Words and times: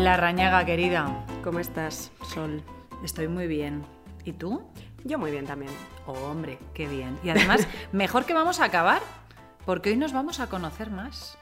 La 0.00 0.16
rañaga, 0.16 0.64
querida. 0.64 1.24
¿Cómo 1.44 1.58
estás, 1.60 2.10
Sol? 2.32 2.62
Estoy 3.04 3.28
muy 3.28 3.46
bien. 3.46 3.82
¿Y 4.24 4.32
tú? 4.32 4.62
Yo 5.04 5.18
muy 5.18 5.30
bien 5.30 5.44
también. 5.46 5.72
Oh, 6.06 6.12
hombre, 6.30 6.58
qué 6.72 6.86
bien. 6.88 7.18
Y 7.22 7.28
además, 7.28 7.68
mejor 7.92 8.24
que 8.24 8.32
vamos 8.32 8.60
a 8.60 8.64
acabar, 8.64 9.02
porque 9.66 9.90
hoy 9.90 9.96
nos 9.96 10.12
vamos 10.14 10.40
a 10.40 10.48
conocer 10.48 10.90
más. 10.90 11.36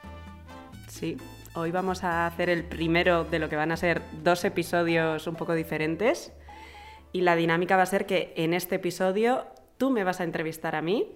Sí, 0.87 1.15
hoy 1.53 1.71
vamos 1.71 2.03
a 2.03 2.25
hacer 2.25 2.49
el 2.49 2.65
primero 2.65 3.23
de 3.23 3.39
lo 3.39 3.47
que 3.47 3.55
van 3.55 3.71
a 3.71 3.77
ser 3.77 4.01
dos 4.23 4.43
episodios 4.43 5.25
un 5.27 5.35
poco 5.35 5.53
diferentes. 5.53 6.33
Y 7.13 7.21
la 7.21 7.35
dinámica 7.37 7.77
va 7.77 7.83
a 7.83 7.87
ser 7.87 8.05
que 8.05 8.33
en 8.35 8.53
este 8.53 8.75
episodio 8.75 9.45
tú 9.77 9.89
me 9.89 10.03
vas 10.03 10.19
a 10.19 10.25
entrevistar 10.25 10.75
a 10.75 10.81
mí 10.81 11.07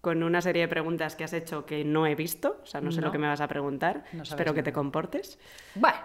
con 0.00 0.22
una 0.22 0.40
serie 0.40 0.62
de 0.62 0.68
preguntas 0.68 1.14
que 1.16 1.24
has 1.24 1.32
hecho 1.32 1.66
que 1.66 1.84
no 1.84 2.06
he 2.06 2.14
visto, 2.14 2.60
o 2.62 2.66
sea, 2.66 2.80
no 2.80 2.90
sé 2.92 3.00
No. 3.00 3.08
lo 3.08 3.12
que 3.12 3.18
me 3.18 3.26
vas 3.26 3.40
a 3.40 3.48
preguntar, 3.48 4.04
No 4.12 4.22
espero 4.22 4.54
que 4.54 4.62
te 4.62 4.72
comportes. 4.72 5.38
Bueno, 5.74 5.96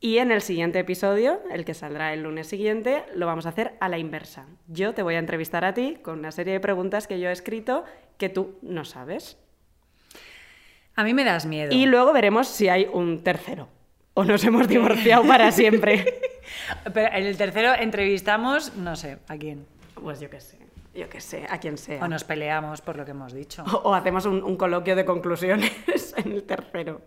Y 0.00 0.18
en 0.18 0.30
el 0.30 0.42
siguiente 0.42 0.78
episodio, 0.78 1.40
el 1.50 1.64
que 1.64 1.74
saldrá 1.74 2.12
el 2.12 2.22
lunes 2.22 2.46
siguiente, 2.46 3.02
lo 3.14 3.26
vamos 3.26 3.46
a 3.46 3.48
hacer 3.48 3.74
a 3.80 3.88
la 3.88 3.98
inversa. 3.98 4.46
Yo 4.68 4.94
te 4.94 5.02
voy 5.02 5.16
a 5.16 5.18
entrevistar 5.18 5.64
a 5.64 5.74
ti 5.74 5.96
con 6.02 6.20
una 6.20 6.30
serie 6.30 6.52
de 6.52 6.60
preguntas 6.60 7.08
que 7.08 7.18
yo 7.18 7.28
he 7.28 7.32
escrito 7.32 7.84
que 8.16 8.28
tú 8.28 8.58
no 8.62 8.84
sabes. 8.84 9.38
a 10.94 11.02
mí 11.04 11.14
me 11.14 11.24
das 11.24 11.46
miedo. 11.46 11.74
Y 11.74 11.86
luego 11.86 12.12
veremos 12.12 12.46
si 12.46 12.68
hay 12.68 12.88
un 12.92 13.22
tercero. 13.24 13.68
O 14.14 14.24
nos 14.24 14.42
hemos 14.44 14.68
divorciado 14.68 15.24
para 15.26 15.50
siempre. 15.52 16.20
Pero 16.92 17.08
en 17.12 17.26
el 17.26 17.36
tercero 17.36 17.74
entrevistamos, 17.74 18.74
no 18.76 18.94
sé, 18.94 19.18
¿a 19.26 19.36
quién? 19.36 19.66
Pues 19.94 20.20
yo 20.20 20.30
qué 20.30 20.40
sé, 20.40 20.58
yo 20.94 21.08
qué 21.08 21.20
sé, 21.20 21.44
a 21.48 21.58
quien 21.58 21.76
sea. 21.76 22.04
O 22.04 22.08
nos 22.08 22.22
peleamos 22.22 22.80
por 22.82 22.96
lo 22.96 23.04
que 23.04 23.10
hemos 23.12 23.32
dicho. 23.32 23.64
O, 23.64 23.90
o 23.90 23.94
hacemos 23.94 24.26
un, 24.26 24.42
un 24.44 24.56
coloquio 24.56 24.94
de 24.94 25.04
conclusiones 25.04 25.72
en 26.16 26.32
el 26.32 26.44
tercero. 26.44 27.00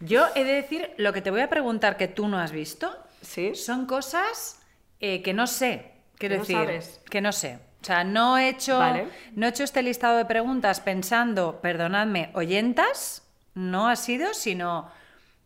Yo 0.00 0.26
he 0.34 0.44
de 0.44 0.54
decir, 0.54 0.90
lo 0.96 1.12
que 1.12 1.20
te 1.22 1.30
voy 1.30 1.42
a 1.42 1.48
preguntar 1.50 1.96
que 1.96 2.08
tú 2.08 2.26
no 2.28 2.38
has 2.38 2.52
visto, 2.52 2.96
¿Sí? 3.22 3.54
son 3.54 3.86
cosas 3.86 4.60
eh, 4.98 5.22
que 5.22 5.32
no 5.34 5.46
sé. 5.46 5.92
Quiero 6.16 6.36
no 6.36 6.40
decir, 6.40 6.56
sabes. 6.56 7.00
que 7.10 7.20
no 7.20 7.32
sé. 7.32 7.58
O 7.82 7.84
sea, 7.84 8.04
no 8.04 8.36
he, 8.36 8.48
hecho, 8.48 8.78
Vale. 8.78 9.08
no 9.34 9.46
he 9.46 9.48
hecho 9.50 9.64
este 9.64 9.82
listado 9.82 10.18
de 10.18 10.26
preguntas 10.26 10.80
pensando, 10.80 11.60
perdonadme, 11.62 12.30
oyentas, 12.34 13.26
no 13.54 13.88
ha 13.88 13.96
sido, 13.96 14.34
sino 14.34 14.90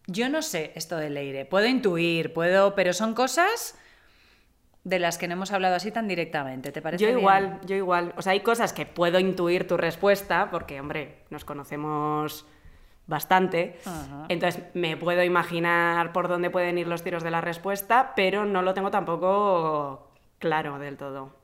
yo 0.06 0.28
no 0.28 0.42
sé 0.42 0.72
esto 0.74 0.96
de 0.96 1.10
Leire. 1.10 1.44
Puedo 1.44 1.66
intuir, 1.66 2.32
puedo, 2.32 2.74
pero 2.74 2.92
son 2.92 3.14
cosas 3.14 3.76
de 4.82 4.98
las 4.98 5.16
que 5.16 5.28
no 5.28 5.34
hemos 5.34 5.52
hablado 5.52 5.76
así 5.76 5.90
tan 5.92 6.08
directamente. 6.08 6.72
¿Te 6.72 6.82
parece 6.82 7.02
Yo 7.02 7.08
bien? 7.08 7.20
igual, 7.20 7.60
yo 7.64 7.76
igual. 7.76 8.12
O 8.16 8.22
sea, 8.22 8.32
hay 8.32 8.40
cosas 8.40 8.72
que 8.72 8.84
puedo 8.84 9.18
intuir 9.18 9.66
tu 9.66 9.76
respuesta, 9.76 10.48
porque, 10.50 10.80
hombre, 10.80 11.22
nos 11.30 11.44
conocemos 11.44 12.44
bastante. 13.06 13.78
Ajá. 13.84 14.26
Entonces, 14.28 14.62
me 14.74 14.96
puedo 14.96 15.22
imaginar 15.22 16.12
por 16.12 16.28
dónde 16.28 16.50
pueden 16.50 16.78
ir 16.78 16.86
los 16.86 17.02
tiros 17.02 17.22
de 17.22 17.30
la 17.30 17.40
respuesta, 17.40 18.12
pero 18.16 18.44
no 18.44 18.62
lo 18.62 18.74
tengo 18.74 18.90
tampoco 18.90 20.10
claro 20.38 20.78
del 20.78 20.96
todo. 20.96 21.34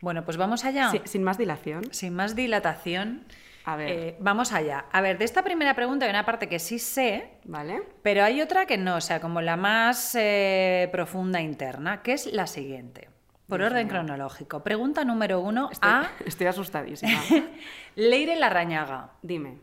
Bueno, 0.00 0.24
pues 0.24 0.36
vamos 0.36 0.64
allá. 0.64 0.90
Sí, 0.90 1.00
sin 1.04 1.22
más 1.24 1.38
dilación. 1.38 1.82
Sin 1.92 2.14
más 2.14 2.36
dilatación, 2.36 3.24
A 3.64 3.74
ver. 3.76 3.90
eh, 3.90 4.16
vamos 4.20 4.52
allá. 4.52 4.84
A 4.92 5.00
ver, 5.00 5.18
de 5.18 5.24
esta 5.24 5.42
primera 5.42 5.74
pregunta 5.74 6.04
hay 6.06 6.10
una 6.10 6.24
parte 6.24 6.48
que 6.48 6.58
sí 6.60 6.78
sé, 6.78 7.32
¿Vale? 7.44 7.82
pero 8.02 8.22
hay 8.22 8.40
otra 8.40 8.64
que 8.66 8.78
no, 8.78 8.94
o 8.96 9.00
sea, 9.00 9.20
como 9.20 9.40
la 9.40 9.56
más 9.56 10.14
eh, 10.14 10.88
profunda 10.92 11.40
interna, 11.40 12.00
que 12.02 12.12
es 12.12 12.32
la 12.32 12.46
siguiente. 12.46 13.08
Por 13.48 13.58
Dios 13.60 13.72
orden 13.72 13.88
cronológico. 13.88 14.62
Pregunta 14.62 15.04
número 15.04 15.40
uno 15.40 15.70
Estoy, 15.72 15.90
a 15.90 16.10
estoy 16.26 16.46
asustadísima. 16.46 17.18
Leire 17.96 18.36
Larrañaga. 18.36 19.12
Dime, 19.22 19.58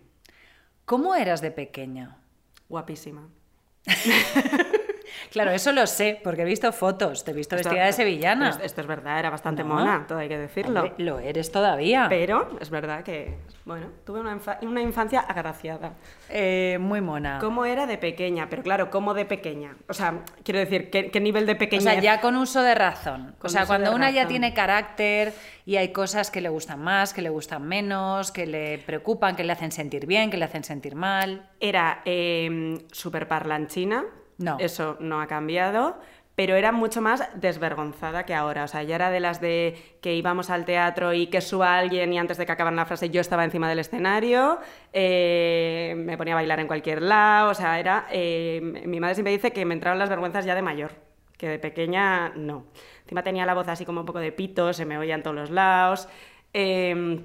¿Cómo 0.85 1.15
eras 1.15 1.41
de 1.41 1.49
pequeña? 1.49 2.17
guapísima. 2.69 3.29
Claro, 5.31 5.51
eso 5.51 5.71
lo 5.71 5.85
sé, 5.87 6.19
porque 6.23 6.41
he 6.43 6.45
visto 6.45 6.71
fotos, 6.71 7.23
te 7.23 7.31
he 7.31 7.33
visto 7.33 7.55
Esto- 7.55 7.69
vestida 7.69 7.85
de 7.85 7.93
sevillana. 7.93 8.49
Esto, 8.49 8.63
esto 8.63 8.81
es 8.81 8.87
verdad, 8.87 9.19
era 9.19 9.29
bastante 9.29 9.63
No. 9.63 9.73
mona, 9.75 10.05
todo 10.07 10.19
hay 10.19 10.27
que 10.29 10.37
decirlo. 10.37 10.81
Hombre, 10.81 10.93
lo 11.03 11.19
eres 11.19 11.51
todavía. 11.51 12.07
Pero 12.09 12.57
es 12.59 12.69
verdad 12.69 13.03
que, 13.03 13.35
bueno, 13.65 13.87
tuve 14.05 14.19
una, 14.21 14.35
infa- 14.35 14.57
una 14.61 14.81
infancia 14.81 15.19
agraciada. 15.21 15.93
Eh, 16.29 16.77
muy 16.79 17.01
mona. 17.01 17.39
¿Cómo 17.39 17.65
era 17.65 17.85
de 17.87 17.97
pequeña? 17.97 18.47
Pero 18.49 18.63
claro, 18.63 18.89
¿cómo 18.89 19.13
de 19.13 19.25
pequeña? 19.25 19.75
O 19.87 19.93
sea, 19.93 20.19
quiero 20.43 20.59
decir, 20.59 20.89
¿qué, 20.89 21.11
qué 21.11 21.19
nivel 21.19 21.45
de 21.45 21.53
O 21.53 21.57
pequeña? 21.57 21.81
sea, 21.93 21.99
ya 22.01 22.21
con 22.21 22.35
uso 22.35 22.61
de 22.61 22.75
razón. 22.75 23.35
Con 23.39 23.47
o 23.47 23.49
sea, 23.49 23.65
cuando 23.65 23.93
una 23.93 24.11
ya 24.11 24.27
tiene 24.27 24.53
carácter 24.53 25.33
y 25.65 25.77
hay 25.77 25.89
cosas 25.91 26.31
que 26.31 26.41
le 26.41 26.49
gustan 26.49 26.81
más, 26.81 27.13
que 27.13 27.21
le 27.21 27.29
gustan 27.29 27.63
menos, 27.67 28.31
que 28.31 28.45
le 28.45 28.77
preocupan, 28.79 29.35
que 29.35 29.43
le 29.43 29.51
hacen 29.53 29.71
sentir 29.71 30.05
bien, 30.05 30.29
que 30.29 30.37
le 30.37 30.45
hacen 30.45 30.63
sentir 30.63 30.95
mal. 30.95 31.49
Era 31.59 32.01
eh, 32.05 32.77
súper 32.91 33.27
parlanchina. 33.27 34.03
No. 34.37 34.57
Eso 34.59 34.97
no 34.99 35.21
ha 35.21 35.27
cambiado. 35.27 35.99
Pero 36.35 36.55
era 36.55 36.73
mucho 36.73 37.01
más 37.01 37.23
desvergonzada 37.35 38.25
que 38.25 38.33
ahora. 38.33 38.65
O 38.65 38.67
sea, 38.67 38.83
ya 38.83 38.95
era 38.95 39.09
de 39.09 39.21
las 39.21 39.39
de 39.39 39.97
que 40.01 40.15
íbamos 40.15 40.49
al 40.49 40.65
teatro 40.65 41.13
y 41.13 41.27
que 41.27 41.39
suba 41.39 41.77
alguien 41.77 42.11
y 42.11 42.19
antes 42.19 42.37
de 42.37 42.45
que 42.45 42.51
acabaran 42.51 42.75
la 42.75 42.85
frase 42.85 43.09
yo 43.09 43.21
estaba 43.21 43.45
encima 43.45 43.69
del 43.69 43.79
escenario, 43.79 44.59
eh, 44.91 45.93
me 45.97 46.17
ponía 46.17 46.33
a 46.33 46.35
bailar 46.35 46.59
en 46.59 46.67
cualquier 46.67 47.01
lado. 47.01 47.51
O 47.51 47.53
sea, 47.53 47.79
era. 47.79 48.07
eh, 48.11 48.59
mi 48.85 48.99
madre 48.99 49.15
siempre 49.15 49.31
dice 49.31 49.53
que 49.53 49.63
me 49.63 49.73
entraron 49.75 49.97
las 49.97 50.09
vergüenzas 50.09 50.43
ya 50.43 50.55
de 50.55 50.61
mayor, 50.61 50.91
que 51.37 51.47
de 51.47 51.57
pequeña 51.59 52.33
no. 52.35 52.65
Encima 53.03 53.23
tenía 53.23 53.45
la 53.45 53.53
voz 53.53 53.69
así 53.69 53.85
como 53.85 54.01
un 54.01 54.05
poco 54.05 54.19
de 54.19 54.33
pito, 54.33 54.73
se 54.73 54.83
me 54.85 54.97
oía 54.97 55.15
en 55.15 55.23
todos 55.23 55.37
los 55.37 55.51
lados. 55.51 56.09
Eh, 56.53 57.21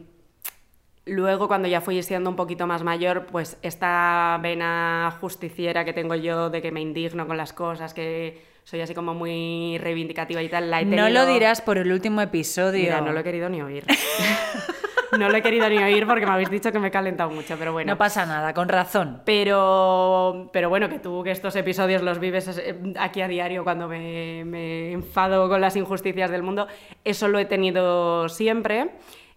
Luego, 1.07 1.49
cuando 1.49 1.67
ya 1.67 1.81
fui 1.81 2.03
siendo 2.03 2.29
un 2.31 2.37
poquito 2.37 2.67
más 2.67 2.83
mayor, 2.83 3.27
pues 3.27 3.59
esta 3.63 4.39
vena 4.43 5.17
justiciera 5.21 5.85
que 5.85 5.93
tengo 5.93 6.15
yo 6.15 6.51
de 6.51 6.61
que 6.61 6.71
me 6.71 6.81
indigno 6.81 7.27
con 7.27 7.37
las 7.37 7.53
cosas, 7.53 7.95
que 7.95 8.43
soy 8.65 8.83
así 8.83 8.95
como 8.95 9.15
muy 9.15 9.79
reivindicativa 9.79 10.43
y 10.43 10.49
tal, 10.49 10.71
la 10.71 10.81
he 10.81 10.85
tenido... 10.85 11.03
No 11.03 11.11
lo 11.11 11.27
dirás 11.27 11.63
por 11.63 11.79
el 11.79 11.91
último 11.91 12.21
episodio. 12.21 12.83
Mira, 12.83 13.01
no 13.01 13.13
lo 13.13 13.21
he 13.21 13.25
querido 13.25 13.49
ni 13.49 13.63
oír. 13.63 13.85
no 15.19 15.29
lo 15.29 15.37
he 15.37 15.43
querido 15.43 15.69
ni 15.69 15.79
oír 15.79 16.07
porque 16.07 16.27
me 16.27 16.33
habéis 16.33 16.51
dicho 16.51 16.71
que 16.71 16.79
me 16.79 16.89
he 16.89 16.91
calentado 16.91 17.31
mucho, 17.31 17.57
pero 17.59 17.73
bueno. 17.73 17.91
No 17.91 17.99
pasa 17.99 18.27
nada, 18.27 18.53
con 18.53 18.69
razón. 18.69 19.23
Pero, 19.25 20.51
pero 20.53 20.69
bueno, 20.69 20.89
que 20.89 20.99
tú 20.99 21.23
que 21.25 21.31
estos 21.31 21.57
episodios 21.57 22.03
los 22.03 22.21
vives 22.21 22.47
eh, 22.59 22.77
aquí 22.99 23.23
a 23.23 23.29
diario 23.29 23.65
cuando 23.65 23.89
me, 23.89 24.45
me 24.45 24.93
enfado 24.93 25.49
con 25.49 25.61
las 25.61 25.75
injusticias 25.77 26.31
del 26.31 26.43
mundo, 26.43 26.69
eso 27.05 27.27
lo 27.27 27.39
he 27.39 27.47
tenido 27.47 28.29
siempre. 28.29 28.91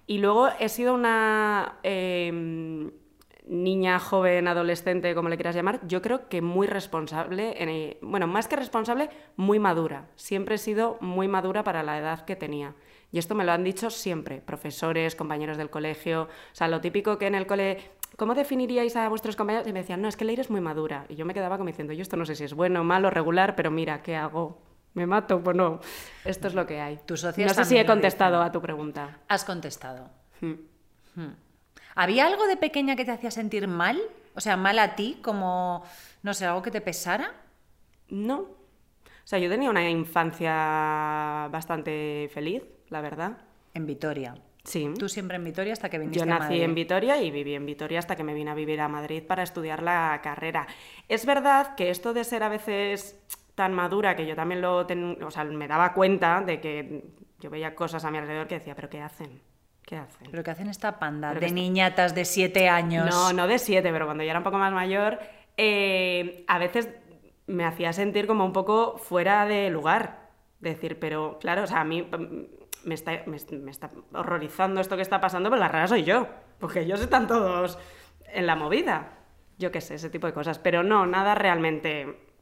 Y 0.05 0.17
luego 0.17 0.49
he 0.59 0.69
sido 0.69 0.93
una 0.93 1.79
eh, 1.83 2.91
niña, 3.45 3.99
joven, 3.99 4.47
adolescente, 4.47 5.13
como 5.15 5.29
le 5.29 5.35
quieras 5.37 5.55
llamar, 5.55 5.79
yo 5.87 6.01
creo 6.01 6.29
que 6.29 6.41
muy 6.41 6.67
responsable, 6.67 7.61
en- 7.61 7.97
bueno, 8.01 8.27
más 8.27 8.47
que 8.47 8.55
responsable, 8.55 9.09
muy 9.35 9.59
madura. 9.59 10.07
Siempre 10.15 10.55
he 10.55 10.57
sido 10.57 10.97
muy 11.01 11.27
madura 11.27 11.63
para 11.63 11.83
la 11.83 11.97
edad 11.99 12.25
que 12.25 12.35
tenía. 12.35 12.73
Y 13.11 13.19
esto 13.19 13.35
me 13.35 13.43
lo 13.45 13.51
han 13.51 13.63
dicho 13.63 13.89
siempre, 13.89 14.41
profesores, 14.41 15.15
compañeros 15.15 15.57
del 15.57 15.69
colegio, 15.69 16.23
o 16.23 16.55
sea, 16.55 16.67
lo 16.67 16.81
típico 16.81 17.17
que 17.17 17.27
en 17.27 17.35
el 17.35 17.45
cole, 17.45 17.77
¿cómo 18.17 18.33
definiríais 18.33 18.95
a 18.95 19.07
vuestros 19.09 19.35
compañeros? 19.35 19.67
Y 19.67 19.73
me 19.73 19.79
decían, 19.81 20.01
no, 20.01 20.07
es 20.07 20.17
que 20.17 20.25
Leire 20.25 20.41
es 20.41 20.49
muy 20.49 20.61
madura. 20.61 21.05
Y 21.09 21.15
yo 21.15 21.25
me 21.25 21.33
quedaba 21.33 21.57
como 21.57 21.67
diciendo, 21.67 21.93
yo 21.93 22.01
esto 22.01 22.17
no 22.17 22.25
sé 22.25 22.35
si 22.35 22.43
es 22.43 22.53
bueno, 22.53 22.83
malo, 22.83 23.09
regular, 23.09 23.55
pero 23.55 23.71
mira, 23.71 24.01
¿qué 24.01 24.15
hago? 24.15 24.57
¿Me 24.93 25.07
mato? 25.07 25.41
Pues 25.41 25.55
no, 25.55 25.79
esto 26.23 26.47
es 26.47 26.53
lo 26.53 26.65
que 26.65 26.79
hay. 26.79 26.99
Tus 27.05 27.21
socios 27.21 27.47
no 27.47 27.53
sé 27.53 27.65
si 27.65 27.77
he 27.77 27.85
contestado 27.85 28.41
a 28.41 28.51
tu 28.51 28.61
pregunta. 28.61 29.19
Has 29.27 29.43
contestado. 29.43 30.09
Hmm. 30.41 30.53
¿Había 31.95 32.27
algo 32.27 32.45
de 32.47 32.57
pequeña 32.57 32.95
que 32.95 33.05
te 33.05 33.11
hacía 33.11 33.31
sentir 33.31 33.67
mal? 33.67 33.99
O 34.35 34.41
sea, 34.41 34.57
mal 34.57 34.79
a 34.79 34.95
ti, 34.95 35.19
como, 35.21 35.83
no 36.21 36.33
sé, 36.33 36.45
algo 36.45 36.61
que 36.61 36.71
te 36.71 36.81
pesara. 36.81 37.33
No. 38.09 38.39
O 38.39 39.25
sea, 39.25 39.39
yo 39.39 39.49
tenía 39.49 39.69
una 39.69 39.89
infancia 39.89 41.47
bastante 41.51 42.29
feliz, 42.33 42.63
la 42.89 43.01
verdad. 43.01 43.37
En 43.73 43.85
Vitoria. 43.85 44.35
Sí. 44.63 44.89
Tú 44.97 45.09
siempre 45.09 45.35
en 45.35 45.43
Vitoria 45.43 45.73
hasta 45.73 45.89
que 45.89 45.99
viniste 45.99 46.19
Yo 46.19 46.23
a 46.23 46.27
nací 46.27 46.43
Madrid. 46.43 46.63
en 46.63 46.75
Vitoria 46.75 47.21
y 47.21 47.31
viví 47.31 47.53
en 47.53 47.65
Vitoria 47.65 47.99
hasta 47.99 48.15
que 48.15 48.23
me 48.23 48.33
vine 48.33 48.51
a 48.51 48.55
vivir 48.55 48.79
a 48.81 48.87
Madrid 48.87 49.23
para 49.23 49.43
estudiar 49.43 49.83
la 49.83 50.19
carrera. 50.23 50.67
Es 51.09 51.25
verdad 51.25 51.75
que 51.75 51.89
esto 51.89 52.13
de 52.13 52.23
ser 52.23 52.43
a 52.43 52.49
veces 52.49 53.19
tan 53.55 53.73
madura, 53.73 54.15
que 54.15 54.25
yo 54.25 54.35
también 54.35 54.61
lo 54.61 54.85
ten- 54.85 55.21
o 55.23 55.31
sea, 55.31 55.43
me 55.43 55.67
daba 55.67 55.93
cuenta 55.93 56.41
de 56.41 56.59
que 56.59 57.03
yo 57.39 57.49
veía 57.49 57.75
cosas 57.75 58.03
a 58.05 58.11
mi 58.11 58.17
alrededor 58.17 58.47
que 58.47 58.55
decía, 58.55 58.75
pero 58.75 58.89
¿qué 58.89 59.01
hacen? 59.01 59.41
¿Qué 59.85 59.97
hacen? 59.97 60.27
Pero 60.31 60.43
que 60.43 60.51
hacen 60.51 60.69
esta 60.69 60.97
panda 60.97 61.29
Pero 61.29 61.41
de 61.41 61.47
que 61.47 61.53
niñatas 61.53 62.15
de 62.15 62.25
siete 62.25 62.69
años. 62.69 63.05
No, 63.09 63.33
no 63.33 63.47
de 63.47 63.59
siete, 63.59 63.91
pero 63.91 64.05
cuando 64.05 64.23
ya 64.23 64.31
era 64.31 64.39
un 64.39 64.43
poco 64.45 64.57
más 64.57 64.71
mayor, 64.71 65.19
eh, 65.57 66.45
a 66.47 66.57
veces 66.57 66.89
me 67.47 67.65
hacía 67.65 67.91
sentir 67.93 68.25
como 68.27 68.45
un 68.45 68.53
poco 68.53 68.97
fuera 68.97 69.45
de 69.45 69.69
lugar. 69.69 70.29
Decir, 70.61 70.97
pero 70.99 71.37
claro, 71.41 71.63
o 71.63 71.67
sea, 71.67 71.81
a 71.81 71.83
mí 71.83 72.01
mm, 72.01 72.87
me 72.87 72.95
está, 72.95 73.11
me, 73.25 73.37
me 73.59 73.71
está 73.71 73.91
horrorizando 74.13 74.79
esto 74.79 74.95
que 74.95 75.01
está 75.01 75.19
pasando, 75.19 75.49
pero 75.49 75.59
la 75.59 75.67
rara 75.67 75.87
soy 75.87 76.03
yo, 76.03 76.27
porque 76.59 76.79
ellos 76.79 77.01
están 77.01 77.27
todos 77.27 77.77
en 78.27 78.47
la 78.47 78.55
movida. 78.55 79.17
Yo 79.57 79.71
qué 79.71 79.81
sé, 79.81 79.95
ese 79.95 80.09
tipo 80.09 80.25
de 80.27 80.33
cosas. 80.33 80.59
Pero 80.59 80.81
no, 80.83 81.05
nada 81.05 81.35
realmente. 81.35 82.32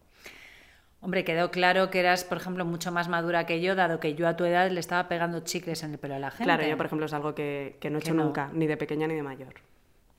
Hombre, 1.03 1.23
quedó 1.23 1.49
claro 1.49 1.89
que 1.89 1.99
eras, 1.99 2.23
por 2.23 2.37
ejemplo, 2.37 2.63
mucho 2.63 2.91
más 2.91 3.07
madura 3.09 3.47
que 3.47 3.59
yo, 3.59 3.73
dado 3.73 3.99
que 3.99 4.13
yo 4.13 4.27
a 4.27 4.35
tu 4.37 4.45
edad 4.45 4.69
le 4.69 4.79
estaba 4.79 5.07
pegando 5.07 5.39
chicles 5.39 5.81
en 5.81 5.93
el 5.93 5.97
pelo 5.97 6.13
a 6.15 6.19
la 6.19 6.29
gente. 6.29 6.43
Claro, 6.43 6.63
yo, 6.63 6.77
por 6.77 6.85
ejemplo, 6.85 7.07
es 7.07 7.13
algo 7.13 7.33
que, 7.33 7.77
que 7.81 7.89
no 7.89 7.97
he 7.97 8.01
Que 8.01 8.09
hecho 8.09 8.13
no. 8.15 8.25
nunca, 8.25 8.49
ni 8.53 8.67
de 8.67 8.77
pequeña 8.77 9.07
ni 9.07 9.15
de 9.15 9.23
mayor. 9.23 9.55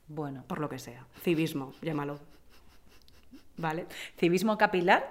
Bueno, 0.07 0.43
Por 0.47 0.59
lo 0.59 0.67
que 0.67 0.79
sea. 0.79 1.05
Civismo, 1.21 1.73
llámalo. 1.81 2.19
¿Vale? 3.55 3.85
civismo 4.17 4.57
capilar. 4.57 5.09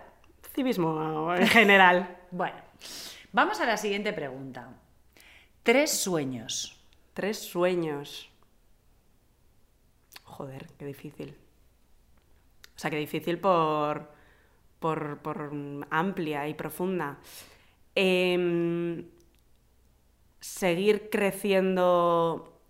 civismo 0.54 1.34
en 1.34 1.46
general. 1.48 2.18
Bueno, 2.32 2.56
vamos 3.32 3.60
a 3.60 3.66
la 3.66 3.76
siguiente 3.76 4.12
pregunta. 4.14 4.68
Tres 5.62 5.90
sueños. 5.90 6.78
Tres 7.14 7.38
sueños. 7.38 8.30
Joder, 10.24 10.66
qué 10.78 10.86
difícil. 10.86 11.36
O 12.74 12.78
sea, 12.78 12.90
qué 12.90 12.96
difícil 12.96 13.38
por, 13.38 14.10
por, 14.82 15.50
amplia 15.88 16.46
y 16.48 16.52
profunda. 16.52 17.18
Em, 17.94 19.06
seguir 20.40 21.08
creciendo 21.08 22.60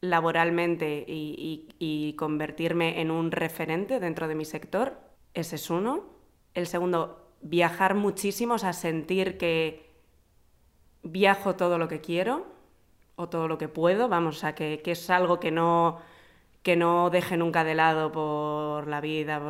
laboralmente 0.00 1.04
y, 1.06 2.14
convertirme 2.18 3.00
en 3.00 3.10
un 3.10 3.30
referente 3.30 4.00
dentro 4.00 4.26
de 4.28 4.34
mi 4.34 4.44
sector, 4.44 4.98
ese 5.34 5.56
es 5.56 5.70
uno. 5.70 6.04
El 6.54 6.66
segundo, 6.66 7.30
viajar 7.40 7.94
muchísimo, 7.94 8.54
o 8.54 8.58
sea, 8.58 8.72
sentir 8.72 9.38
que 9.38 9.90
viajo 11.02 11.56
todo 11.56 11.78
lo 11.78 11.88
que 11.88 12.00
quiero 12.00 12.46
o 13.16 13.28
todo 13.28 13.48
lo 13.48 13.58
que 13.58 13.68
puedo, 13.68 14.08
vamos, 14.08 14.38
sea, 14.38 14.54
que, 14.54 14.82
que 14.82 14.92
es 14.92 15.10
algo 15.10 15.40
que 15.40 15.50
no, 15.50 16.00
que 16.62 16.76
no 16.76 17.10
deje 17.10 17.36
nunca 17.36 17.64
de 17.64 17.74
lado 17.74 18.12
por 18.12 18.86
la 18.88 19.00
vida. 19.00 19.40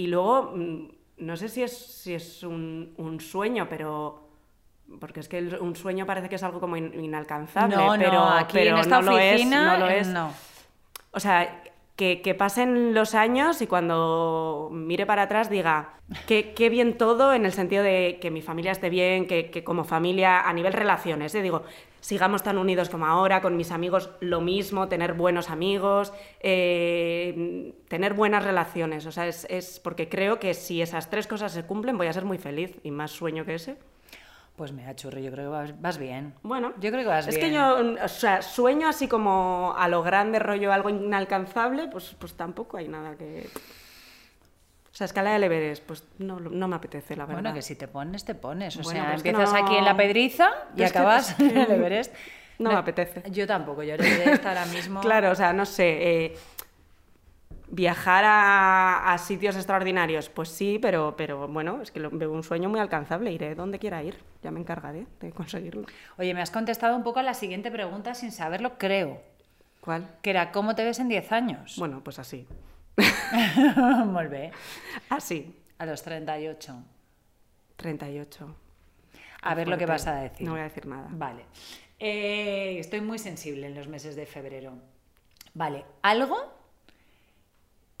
Y 0.00 0.06
luego, 0.06 0.52
mm, 0.56 0.88
no 1.18 1.36
sé 1.36 1.48
si 1.50 1.62
es, 1.62 1.76
si 1.76 2.14
es 2.14 2.42
un, 2.42 2.94
un 2.96 3.20
sueño, 3.20 3.66
pero... 3.68 4.28
Porque 4.98 5.20
es 5.20 5.28
que 5.28 5.38
el- 5.38 5.58
un 5.60 5.76
sueño 5.76 6.06
parece 6.06 6.28
que 6.30 6.36
es 6.36 6.42
algo 6.42 6.58
como 6.58 6.76
in- 6.76 6.98
inalcanzable, 7.04 7.76
no, 7.76 7.94
pero, 7.98 8.12
no, 8.12 8.30
aquí 8.30 8.54
pero 8.54 8.70
en 8.76 8.78
esta 8.78 9.00
no 9.02 9.10
lo 9.12 9.18
es, 9.18 9.34
oficina 9.34 9.72
no 9.74 9.78
lo 9.84 9.90
eh, 9.90 9.98
es. 10.00 10.08
no. 10.08 10.32
O 11.12 11.20
sea, 11.20 11.62
que, 12.00 12.34
pasen 12.34 12.94
los 12.94 13.14
años 13.14 13.60
y 13.60 13.66
cuando 13.66 14.70
mire 14.72 15.04
para 15.04 15.22
atrás 15.22 15.50
diga, 15.50 15.94
qué, 16.26 16.68
bien 16.70 16.96
todo 16.96 17.34
en 17.34 17.44
el 17.44 17.52
sentido 17.52 17.82
de 17.82 18.18
que 18.20 18.30
mi 18.30 18.40
familia 18.40 18.72
esté 18.72 18.88
bien, 18.88 19.26
que, 19.26 19.50
que 19.50 19.62
como 19.62 19.84
familia 19.84 20.40
a 20.40 20.52
nivel 20.54 20.72
relaciones, 20.72 21.34
¿eh? 21.34 21.42
digo, 21.42 21.62
sigamos 22.00 22.42
tan 22.42 22.56
unidos 22.56 22.88
como 22.88 23.04
ahora, 23.04 23.42
con 23.42 23.58
mis 23.58 23.70
amigos 23.70 24.10
lo 24.20 24.40
mismo, 24.40 24.88
tener 24.88 25.12
buenos 25.12 25.50
amigos, 25.50 26.14
eh, 26.40 27.74
tener 27.88 28.14
buenas 28.14 28.44
relaciones. 28.44 29.04
O 29.04 29.12
sea, 29.12 29.26
es, 29.26 29.46
es 29.50 29.78
porque 29.78 30.08
creo 30.08 30.40
que 30.40 30.54
si 30.54 30.80
esas 30.80 31.10
tres 31.10 31.26
cosas 31.26 31.52
se 31.52 31.66
cumplen 31.66 31.98
voy 31.98 32.06
a 32.06 32.14
ser 32.14 32.24
muy 32.24 32.38
feliz 32.38 32.78
y 32.82 32.90
más 32.90 33.10
sueño 33.10 33.44
que 33.44 33.56
ese. 33.56 33.76
Pues 34.60 34.72
mira, 34.72 34.94
churri, 34.94 35.22
yo 35.22 35.32
creo 35.32 35.46
que 35.46 35.56
vas, 35.56 35.80
vas 35.80 35.96
bien. 35.96 36.34
Bueno, 36.42 36.74
Yo 36.80 36.90
creo 36.90 37.02
que 37.02 37.08
vas 37.08 37.26
es 37.26 37.34
bien. 37.36 37.48
que 37.48 37.54
yo, 37.56 38.04
o 38.04 38.08
sea, 38.08 38.42
sueño 38.42 38.88
así 38.88 39.08
como 39.08 39.74
a 39.74 39.88
lo 39.88 40.02
grande, 40.02 40.38
rollo 40.38 40.70
algo 40.70 40.90
inalcanzable, 40.90 41.88
pues, 41.88 42.14
pues 42.18 42.34
tampoco 42.34 42.76
hay 42.76 42.86
nada 42.86 43.16
que... 43.16 43.48
O 44.92 44.94
sea, 44.94 45.06
escala 45.06 45.32
del 45.32 45.44
Everest, 45.44 45.82
pues 45.84 46.04
no, 46.18 46.38
no 46.40 46.68
me 46.68 46.76
apetece, 46.76 47.16
la 47.16 47.24
verdad. 47.24 47.40
Bueno, 47.40 47.54
que 47.54 47.62
si 47.62 47.74
te 47.74 47.88
pones, 47.88 48.26
te 48.26 48.34
pones. 48.34 48.76
O 48.76 48.82
Bueno, 48.82 49.00
sea, 49.00 49.14
es 49.14 49.16
empiezas 49.24 49.50
no- 49.50 49.58
aquí 49.60 49.76
en 49.76 49.84
la 49.86 49.96
pedriza 49.96 50.50
y 50.76 50.82
es 50.82 50.90
acabas 50.90 51.30
es 51.30 51.36
que 51.36 51.46
en 51.48 51.56
el 51.56 51.70
Everest. 51.70 52.14
no 52.58 52.68
me 52.68 52.76
apetece. 52.76 53.22
Yo 53.30 53.46
tampoco, 53.46 53.82
yo 53.82 53.94
Everest 53.94 54.44
ahora 54.44 54.66
mismo... 54.66 55.00
Claro, 55.00 55.30
o 55.30 55.34
sea, 55.34 55.54
no 55.54 55.64
sé, 55.64 55.86
eh, 56.26 56.36
viajar 57.70 58.24
a, 58.24 59.12
a 59.12 59.18
sitios 59.18 59.54
extraordinarios, 59.56 60.28
pues 60.28 60.48
sí, 60.48 60.78
pero, 60.82 61.14
pero 61.16 61.46
bueno, 61.48 61.80
es 61.82 61.90
que 61.90 62.00
lo- 62.00 62.10
veo 62.10 62.32
un 62.32 62.42
sueño 62.42 62.68
muy 62.68 62.80
alcanzable, 62.80 63.30
iré 63.32 63.54
donde 63.54 63.78
quiera 63.78 64.02
ir, 64.02 64.18
ya 64.42 64.50
me 64.50 64.60
encargaré 64.60 65.06
de 65.20 65.30
conseguirlo. 65.32 65.86
Oye, 66.18 66.34
me 66.34 66.42
has 66.42 66.50
contestado 66.50 66.96
un 66.96 67.02
poco 67.04 67.20
a 67.20 67.22
la 67.22 67.34
siguiente 67.34 67.70
pregunta 67.70 68.14
sin 68.14 68.32
saberlo, 68.32 68.76
creo. 68.78 69.22
¿Cuál? 69.80 70.08
Que 70.22 70.30
era, 70.30 70.52
¿cómo 70.52 70.74
te 70.74 70.84
ves 70.84 70.98
en 70.98 71.08
10 71.08 71.32
años? 71.32 71.76
Bueno, 71.78 72.02
pues 72.04 72.18
así. 72.18 72.46
Molt 74.06 74.30
bé. 74.30 74.50
Así, 75.08 75.56
A 75.78 75.86
los 75.86 76.02
38. 76.02 76.74
38. 77.76 78.56
A 79.42 79.54
ver 79.54 79.68
lo 79.68 79.78
que 79.78 79.86
vas 79.86 80.06
a 80.06 80.16
decir. 80.16 80.46
No 80.46 80.52
voy 80.52 80.60
a 80.60 80.64
decir 80.64 80.86
nada. 80.86 81.08
Vale. 81.10 81.46
Eh, 81.98 82.76
estoy 82.78 83.00
muy 83.00 83.18
sensible 83.18 83.66
en 83.66 83.74
los 83.74 83.88
meses 83.88 84.16
de 84.16 84.26
febrero. 84.26 84.74
Vale, 85.54 85.84
algo 86.02 86.52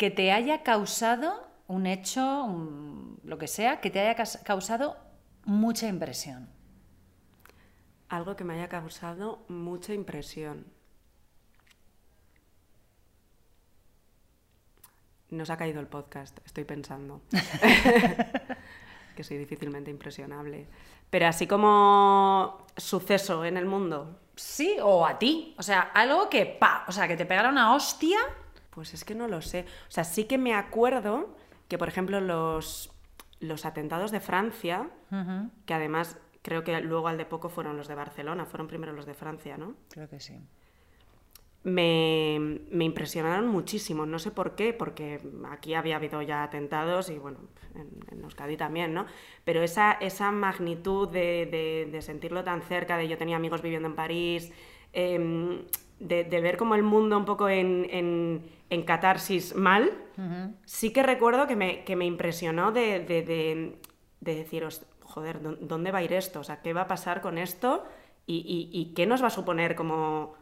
que 0.00 0.10
te 0.10 0.32
haya 0.32 0.62
causado 0.62 1.46
un 1.66 1.86
hecho, 1.86 2.44
un- 2.44 3.20
lo 3.22 3.36
que 3.36 3.46
sea, 3.46 3.82
que 3.82 3.90
te 3.90 4.00
haya 4.00 4.16
causado 4.44 4.96
mucha 5.44 5.88
impresión. 5.88 6.48
Algo 8.08 8.34
que 8.34 8.44
me 8.44 8.54
haya 8.54 8.70
causado 8.70 9.44
mucha 9.48 9.92
impresión. 9.92 10.64
Nos 15.28 15.50
ha 15.50 15.58
caído 15.58 15.80
el 15.80 15.86
podcast, 15.86 16.38
estoy 16.46 16.64
pensando. 16.64 17.20
que 19.14 19.22
soy 19.22 19.36
difícilmente 19.36 19.90
impresionable. 19.90 20.66
Pero 21.10 21.26
así 21.26 21.46
como 21.46 22.66
suceso 22.74 23.44
en 23.44 23.58
el 23.58 23.66
mundo, 23.66 24.18
Sí, 24.34 24.78
o 24.82 25.04
a 25.04 25.18
ti. 25.18 25.54
O 25.58 25.62
sea, 25.62 25.80
algo 25.92 26.30
que, 26.30 26.46
pa, 26.46 26.86
o 26.88 26.92
sea, 26.92 27.06
que 27.06 27.18
te 27.18 27.26
pegara 27.26 27.50
una 27.50 27.74
hostia. 27.74 28.18
Pues 28.80 28.94
es 28.94 29.04
que 29.04 29.14
no 29.14 29.28
lo 29.28 29.42
sé. 29.42 29.66
O 29.88 29.90
sea, 29.90 30.04
sí 30.04 30.24
que 30.24 30.38
me 30.38 30.54
acuerdo 30.54 31.36
que, 31.68 31.76
por 31.76 31.86
ejemplo, 31.88 32.18
los, 32.22 32.90
los 33.40 33.66
atentados 33.66 34.10
de 34.10 34.20
Francia, 34.20 34.88
que 35.66 35.74
además 35.74 36.16
creo 36.40 36.64
que 36.64 36.80
luego 36.80 37.08
al 37.08 37.18
de 37.18 37.26
poco 37.26 37.50
fueron 37.50 37.76
los 37.76 37.88
de 37.88 37.94
Barcelona, 37.94 38.46
fueron 38.46 38.68
primero 38.68 38.94
los 38.94 39.04
de 39.04 39.12
Francia, 39.12 39.58
¿no? 39.58 39.74
Creo 39.90 40.08
que 40.08 40.18
sí. 40.18 40.38
me, 41.62 42.58
me 42.70 42.84
impresionaron 42.86 43.46
muchísimo. 43.48 44.06
No 44.06 44.18
sé 44.18 44.30
por 44.30 44.54
qué, 44.54 44.72
porque 44.72 45.20
aquí 45.50 45.74
había 45.74 45.96
habido 45.96 46.22
ya 46.22 46.42
atentados 46.42 47.10
y 47.10 47.18
bueno, 47.18 47.40
en, 47.74 47.90
en 48.10 48.24
Euskadi 48.24 48.56
también, 48.56 48.94
¿no? 48.94 49.04
Pero 49.44 49.62
esa, 49.62 49.92
esa 49.92 50.30
magnitud 50.30 51.08
de, 51.10 51.46
de- 51.50 51.88
de 51.92 52.00
sentirlo 52.02 52.42
tan 52.44 52.62
cerca, 52.62 52.96
de 52.96 53.08
yo 53.08 53.18
tenía 53.18 53.36
amigos 53.36 53.60
viviendo 53.60 53.88
en 53.88 53.94
París, 53.94 54.50
em, 54.94 55.64
de, 56.00 56.24
de 56.24 56.40
ver 56.40 56.56
como 56.56 56.74
el 56.74 56.82
mundo 56.82 57.16
un 57.16 57.24
poco 57.24 57.48
en, 57.48 57.86
en, 57.90 58.42
en 58.70 58.82
catarsis 58.82 59.54
mal, 59.54 59.92
sí 60.64 60.92
que 60.92 61.02
recuerdo 61.02 61.46
que 61.46 61.56
me, 61.56 61.84
que 61.84 61.96
me 61.96 62.04
impresionó 62.06 62.72
de, 62.72 63.00
de, 63.00 63.22
de, 63.22 63.76
de 64.20 64.34
decir, 64.34 64.64
"Host- 64.64 64.84
joder, 65.02 65.40
¿dó- 65.40 65.56
¿dónde 65.60 65.92
va 65.92 65.98
a 65.98 66.02
ir 66.02 66.12
esto? 66.12 66.40
O 66.40 66.44
sea, 66.44 66.60
¿qué 66.62 66.72
va 66.72 66.82
a 66.82 66.88
pasar 66.88 67.20
con 67.20 67.38
esto? 67.38 67.84
¿Y, 68.26 68.38
y- 68.38 68.70
y 68.78 68.92
qué 68.94 69.06
nos 69.06 69.22
va 69.22 69.28
a 69.28 69.30
suponer 69.30 69.74
como, 69.76 70.34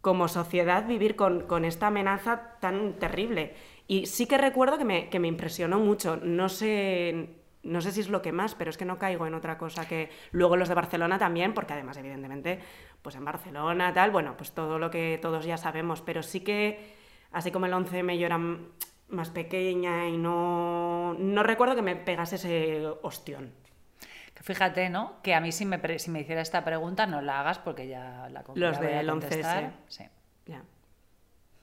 como 0.00 0.28
sociedad 0.28 0.86
vivir 0.86 1.16
con, 1.16 1.46
con 1.46 1.64
esta 1.64 1.86
amenaza 1.88 2.58
tan 2.60 2.94
terrible. 2.98 3.54
Y 3.88 4.06
sí 4.06 4.26
que 4.26 4.38
recuerdo 4.38 4.78
que 4.78 4.84
me, 4.84 5.08
que 5.08 5.18
me 5.20 5.28
impresionó 5.28 5.78
mucho. 5.80 6.16
No 6.22 6.48
sé, 6.48 7.30
no 7.62 7.80
sé 7.80 7.92
si 7.92 8.00
es 8.00 8.08
lo 8.08 8.20
que 8.22 8.32
más, 8.32 8.54
pero 8.54 8.70
es 8.70 8.76
que 8.76 8.84
no 8.84 8.98
caigo 8.98 9.26
en 9.26 9.34
otra 9.34 9.56
cosa 9.58 9.88
que 9.88 10.10
luego 10.32 10.56
los 10.56 10.68
de 10.68 10.74
Barcelona 10.74 11.18
también, 11.18 11.54
porque 11.54 11.72
además, 11.72 11.96
evidentemente, 11.96 12.60
pues 13.04 13.16
en 13.16 13.24
Barcelona, 13.26 13.92
tal, 13.92 14.10
bueno, 14.10 14.34
pues 14.34 14.52
todo 14.52 14.78
lo 14.78 14.90
que 14.90 15.18
todos 15.20 15.44
ya 15.44 15.58
sabemos, 15.58 16.00
pero 16.00 16.22
sí 16.22 16.40
que, 16.40 16.96
así 17.32 17.50
como 17.50 17.66
el 17.66 17.74
11M 17.74 18.16
yo 18.16 18.24
era 18.24 18.40
más 19.08 19.28
pequeña 19.28 20.08
y 20.08 20.16
no, 20.16 21.14
no 21.18 21.42
recuerdo 21.42 21.76
que 21.76 21.82
me 21.82 21.96
pegase 21.96 22.36
ese 22.36 22.86
ostión. 23.02 23.52
Fíjate, 24.40 24.88
¿no? 24.88 25.20
Que 25.22 25.34
a 25.34 25.40
mí 25.40 25.52
si 25.52 25.66
me, 25.66 25.98
si 25.98 26.10
me 26.10 26.22
hiciera 26.22 26.40
esta 26.40 26.64
pregunta 26.64 27.06
no 27.06 27.20
la 27.20 27.40
hagas 27.40 27.58
porque 27.58 27.88
ya 27.88 28.26
la 28.30 28.42
Los 28.54 28.80
del 28.80 29.06
11S. 29.06 29.10
contestar. 29.10 29.72
Sí. 29.86 30.04
Ya. 30.46 30.62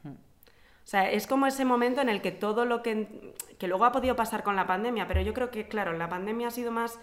O 0.05 0.88
sea, 0.91 1.10
es 1.10 1.25
como 1.25 1.48
ese 1.48 1.65
momento 1.65 2.01
en 2.01 2.10
el 2.10 2.21
que 2.21 2.31
todo 2.31 2.65
lo 2.65 2.83
que, 2.83 3.33
que 3.57 3.67
luego 3.67 3.86
ha 3.86 3.91
podido 3.91 4.15
pasar 4.15 4.43
con 4.43 4.55
la 4.55 4.67
pandemia, 4.67 5.07
pero 5.07 5.21
yo 5.21 5.33
creo 5.33 5.50
que, 5.50 5.67
claro, 5.67 5.93
la 5.93 6.07
pandemia 6.07 6.50
ha 6.50 6.51
sido 6.51 6.71
más 6.71 7.00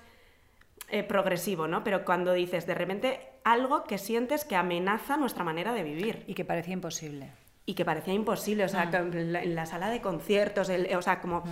eh, 0.88 1.02
progresivo, 1.02 1.68
¿no? 1.68 1.84
Pero 1.84 2.04
cuando 2.04 2.32
dices 2.32 2.66
de 2.66 2.74
repente 2.74 3.20
algo 3.44 3.84
que 3.84 3.98
sientes 3.98 4.44
que 4.44 4.56
amenaza 4.56 5.16
nuestra 5.16 5.44
manera 5.44 5.72
de 5.72 5.82
vivir 5.82 6.24
Y 6.26 6.34
que 6.34 6.44
parecía 6.44 6.72
imposible. 6.74 7.30
y 7.66 7.74
que 7.74 7.84
parecía 7.84 8.14
imposible, 8.14 8.64
o 8.64 8.68
sea, 8.68 8.90
que 8.90 8.96
en 8.96 9.32
la, 9.32 9.42
en 9.42 9.54
la 9.54 9.66
sala 9.66 9.90
de 9.90 10.00
conciertos, 10.00 10.68
el- 10.70 10.94
o 10.96 11.02
sea, 11.02 11.20
como 11.20 11.42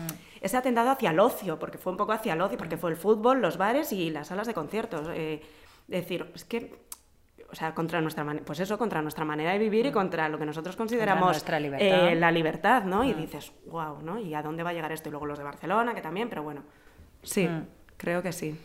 ese 0.41 0.57
atentado 0.57 0.91
hacia 0.91 1.11
el 1.11 1.21
ocio, 1.21 1.59
porque 1.59 1.77
fue 1.79 1.93
un 1.93 1.99
poco 1.99 2.13
hacia 2.13 2.33
el 2.33 2.41
ocio, 2.41 2.57
porque 2.57 2.77
fue 2.79 2.91
el 2.91 2.97
fútbol, 2.97 3.41
los 3.43 3.59
bares 3.59 3.93
y 3.93 4.09
las 4.11 4.29
salas 4.29 4.47
de 4.47 4.55
conciertos. 4.55 5.09
eh, 5.13 5.43
decir, 5.89 6.33
es 6.35 6.45
que, 6.45 6.75
o 7.51 7.55
sea, 7.55 7.75
contra 7.75 8.01
nuestra, 8.01 8.25
pues 8.45 8.59
eso, 8.61 8.77
contra 8.79 9.03
nuestra 9.03 9.25
manera 9.25 9.53
de 9.53 9.59
vivir 9.59 9.87
y 9.87 9.93
contra 9.93 10.29
lo 10.29 10.37
que 10.39 10.47
nosotros 10.47 10.75
consideramos 10.75 11.29
nuestra 11.29 11.61
libertad. 11.61 12.09
eh, 12.09 12.15
la 12.17 12.31
libertad, 12.33 12.83
¿no? 12.85 13.05
Y 13.05 13.13
dices, 13.15 13.53
wow, 13.67 14.01
¿no? 14.03 14.19
¿Y 14.19 14.35
a 14.35 14.43
dónde 14.43 14.63
va 14.65 14.71
a 14.71 14.73
llegar 14.73 14.91
esto? 14.93 15.09
Y 15.09 15.13
luego 15.13 15.27
los 15.27 15.39
de 15.39 15.45
Barcelona, 15.45 15.95
que 15.95 16.01
también, 16.01 16.29
pero 16.29 16.43
bueno, 16.43 16.63
sí, 17.23 17.47
Mm. 17.47 17.67
creo 17.99 18.21
que 18.23 18.33
sí. 18.33 18.59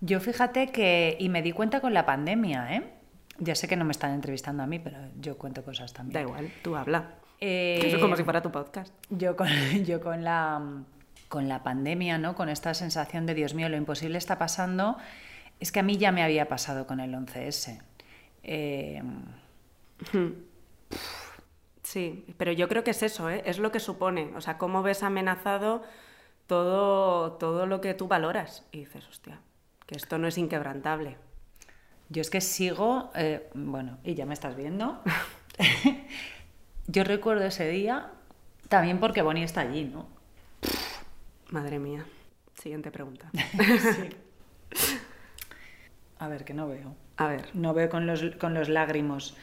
Yo 0.00 0.20
fíjate 0.20 0.68
que, 0.68 1.16
y 1.18 1.28
me 1.28 1.42
di 1.42 1.52
cuenta 1.52 1.80
con 1.80 1.94
la 1.94 2.06
pandemia, 2.06 2.76
¿eh? 2.76 2.82
Ya 3.38 3.54
sé 3.54 3.68
que 3.68 3.76
no 3.76 3.84
me 3.84 3.92
están 3.92 4.12
entrevistando 4.12 4.62
a 4.62 4.66
mí, 4.66 4.78
pero 4.78 4.98
yo 5.20 5.38
cuento 5.38 5.64
cosas 5.64 5.92
también. 5.92 6.14
Da 6.14 6.20
igual, 6.22 6.52
tú 6.62 6.76
habla. 6.76 7.14
Eh, 7.40 7.80
Eso 7.84 7.96
es 7.96 8.02
como 8.02 8.16
si 8.16 8.24
fuera 8.24 8.42
tu 8.42 8.50
podcast. 8.50 8.92
Yo 9.10 9.36
con, 9.36 9.48
yo 9.84 10.00
con 10.00 10.24
la 10.24 10.60
con 11.28 11.46
la 11.46 11.62
pandemia, 11.62 12.16
¿no? 12.16 12.34
Con 12.34 12.48
esta 12.48 12.72
sensación 12.72 13.26
de 13.26 13.34
Dios 13.34 13.52
mío, 13.54 13.68
lo 13.68 13.76
imposible 13.76 14.16
está 14.16 14.38
pasando, 14.38 14.96
es 15.60 15.72
que 15.72 15.80
a 15.80 15.82
mí 15.82 15.98
ya 15.98 16.10
me 16.10 16.22
había 16.22 16.48
pasado 16.48 16.86
con 16.86 17.00
el 17.00 17.12
11S. 17.14 17.82
Eh, 18.44 19.02
Sí, 21.82 22.26
pero 22.36 22.52
yo 22.52 22.68
creo 22.68 22.84
que 22.84 22.90
es 22.90 23.02
eso, 23.02 23.30
¿eh? 23.30 23.42
es 23.46 23.58
lo 23.58 23.72
que 23.72 23.80
supone. 23.80 24.30
O 24.36 24.42
sea, 24.42 24.58
cómo 24.58 24.82
ves 24.82 25.02
amenazado 25.02 25.82
todo, 26.46 27.32
todo 27.32 27.64
lo 27.66 27.80
que 27.80 27.94
tú 27.94 28.08
valoras. 28.08 28.66
Y 28.72 28.80
dices, 28.80 29.08
hostia, 29.08 29.40
que 29.88 29.96
esto 29.96 30.18
no 30.18 30.28
es 30.28 30.36
inquebrantable. 30.36 31.16
Yo 32.10 32.20
es 32.20 32.28
que 32.28 32.42
sigo, 32.42 33.10
eh, 33.14 33.48
bueno, 33.54 33.96
y 34.04 34.14
ya 34.14 34.26
me 34.26 34.34
estás 34.34 34.54
viendo. 34.54 35.02
Yo 36.86 37.04
recuerdo 37.04 37.46
ese 37.46 37.70
día 37.70 38.12
también 38.68 39.00
porque 39.00 39.22
Bonnie 39.22 39.44
está 39.44 39.62
allí, 39.62 39.84
¿no? 39.84 40.06
Madre 41.48 41.78
mía. 41.78 42.04
Siguiente 42.54 42.90
pregunta. 42.90 43.30
A 46.18 46.28
ver, 46.28 46.44
que 46.44 46.52
no 46.52 46.68
veo. 46.68 46.94
A 47.16 47.28
ver. 47.28 47.48
No 47.54 47.72
veo 47.72 47.88
con 47.88 48.06
los, 48.06 48.22
con 48.38 48.52
los 48.52 48.68
lágrimos. 48.68 49.38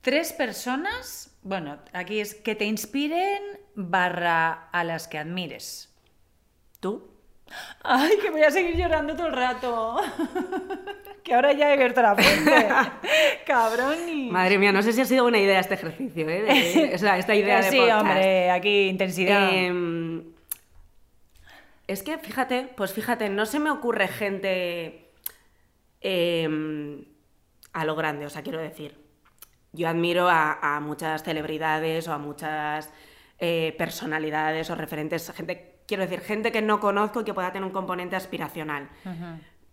Tres 0.00 0.32
personas, 0.32 1.36
bueno, 1.42 1.78
aquí 1.92 2.20
es 2.20 2.36
que 2.36 2.54
te 2.54 2.66
inspiren 2.66 3.42
barra 3.74 4.68
a 4.70 4.84
las 4.84 5.08
que 5.08 5.18
admires. 5.18 5.92
¿Tú? 6.78 7.17
Ay, 7.82 8.18
que 8.20 8.30
voy 8.30 8.42
a 8.42 8.50
seguir 8.50 8.76
llorando 8.76 9.14
todo 9.14 9.26
el 9.28 9.32
rato. 9.32 9.96
que 11.24 11.34
ahora 11.34 11.52
ya 11.52 11.70
he 11.70 11.72
abierto 11.74 12.02
la 12.02 12.14
fuente. 12.14 12.68
Cabrón. 13.46 14.30
Madre 14.30 14.58
mía, 14.58 14.72
no 14.72 14.82
sé 14.82 14.92
si 14.92 15.00
ha 15.00 15.04
sido 15.04 15.24
buena 15.24 15.38
idea 15.38 15.60
este 15.60 15.74
ejercicio, 15.74 16.28
¿eh? 16.28 16.42
De- 16.42 16.92
o 16.94 16.98
sea, 16.98 17.18
esta 17.18 17.34
idea 17.34 17.60
de 17.60 17.70
sí, 17.70 17.78
hombre, 17.78 18.50
aquí 18.50 18.88
intensidad. 18.88 19.50
Em, 19.52 20.24
es 21.86 22.02
que, 22.02 22.18
fíjate, 22.18 22.68
pues 22.76 22.92
fíjate, 22.92 23.28
no 23.30 23.46
se 23.46 23.58
me 23.58 23.70
ocurre 23.70 24.08
gente 24.08 25.10
em, 26.00 27.04
a 27.72 27.84
lo 27.84 27.94
grande, 27.96 28.26
o 28.26 28.30
sea, 28.30 28.42
quiero 28.42 28.58
decir. 28.58 28.98
Yo 29.72 29.88
admiro 29.88 30.28
a, 30.28 30.76
a 30.76 30.80
muchas 30.80 31.22
celebridades 31.22 32.08
o 32.08 32.12
a 32.12 32.18
muchas 32.18 32.90
eh, 33.38 33.74
personalidades 33.76 34.70
o 34.70 34.74
referentes, 34.74 35.30
gente, 35.36 35.77
quiero 35.88 36.02
decir, 36.02 36.20
gente 36.20 36.52
que 36.52 36.62
no 36.62 36.78
conozco 36.78 37.22
y 37.22 37.24
que 37.24 37.34
pueda 37.34 37.50
tener 37.50 37.66
un 37.66 37.72
componente 37.72 38.14
aspiracional. 38.14 38.88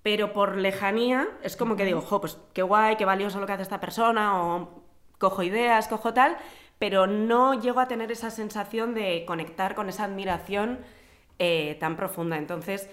Pero 0.01 0.33
por 0.33 0.55
lejanía 0.55 1.27
es 1.43 1.57
como 1.57 1.75
que 1.75 1.83
digo, 1.83 2.01
jo, 2.01 2.21
pues 2.21 2.39
qué 2.53 2.63
guay, 2.63 2.95
qué 2.95 3.05
valioso 3.05 3.39
lo 3.39 3.45
que 3.45 3.51
hace 3.51 3.63
esta 3.63 3.81
persona, 3.81 4.41
o 4.41 4.83
cojo 5.19 5.43
ideas, 5.43 5.87
cojo 5.87 6.13
tal, 6.13 6.37
pero 6.79 7.05
no 7.05 7.59
llego 7.59 7.81
a 7.81 7.87
tener 7.87 8.11
esa 8.11 8.31
sensación 8.31 8.93
de 8.93 9.25
conectar 9.27 9.75
con 9.75 9.89
esa 9.89 10.05
admiración 10.05 10.79
eh, 11.37 11.75
tan 11.79 11.97
profunda. 11.97 12.37
Entonces, 12.37 12.89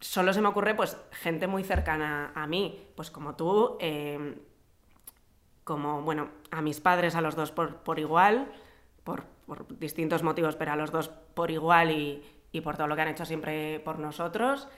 solo 0.00 0.32
se 0.34 0.42
me 0.42 0.48
ocurre 0.48 0.74
pues 0.74 0.98
gente 1.12 1.46
muy 1.46 1.64
cercana 1.64 2.30
a 2.34 2.46
mí, 2.46 2.84
pues 2.94 3.10
como 3.10 3.36
tú, 3.36 3.78
eh, 3.80 4.38
como, 5.64 6.02
bueno, 6.02 6.28
a 6.50 6.60
mis 6.60 6.80
padres, 6.80 7.14
a 7.14 7.22
los 7.22 7.36
dos 7.36 7.52
por, 7.52 7.76
por 7.76 7.98
igual, 7.98 8.52
por, 9.04 9.24
por 9.46 9.78
distintos 9.78 10.22
motivos, 10.22 10.56
pero 10.56 10.72
a 10.72 10.76
los 10.76 10.90
dos 10.90 11.08
por 11.08 11.50
igual 11.50 11.92
y, 11.92 12.22
y 12.52 12.60
por 12.60 12.76
todo 12.76 12.86
lo 12.86 12.96
que 12.96 13.02
han 13.02 13.08
hecho 13.08 13.24
siempre 13.24 13.80
por 13.80 13.98
nosotros. 13.98 14.68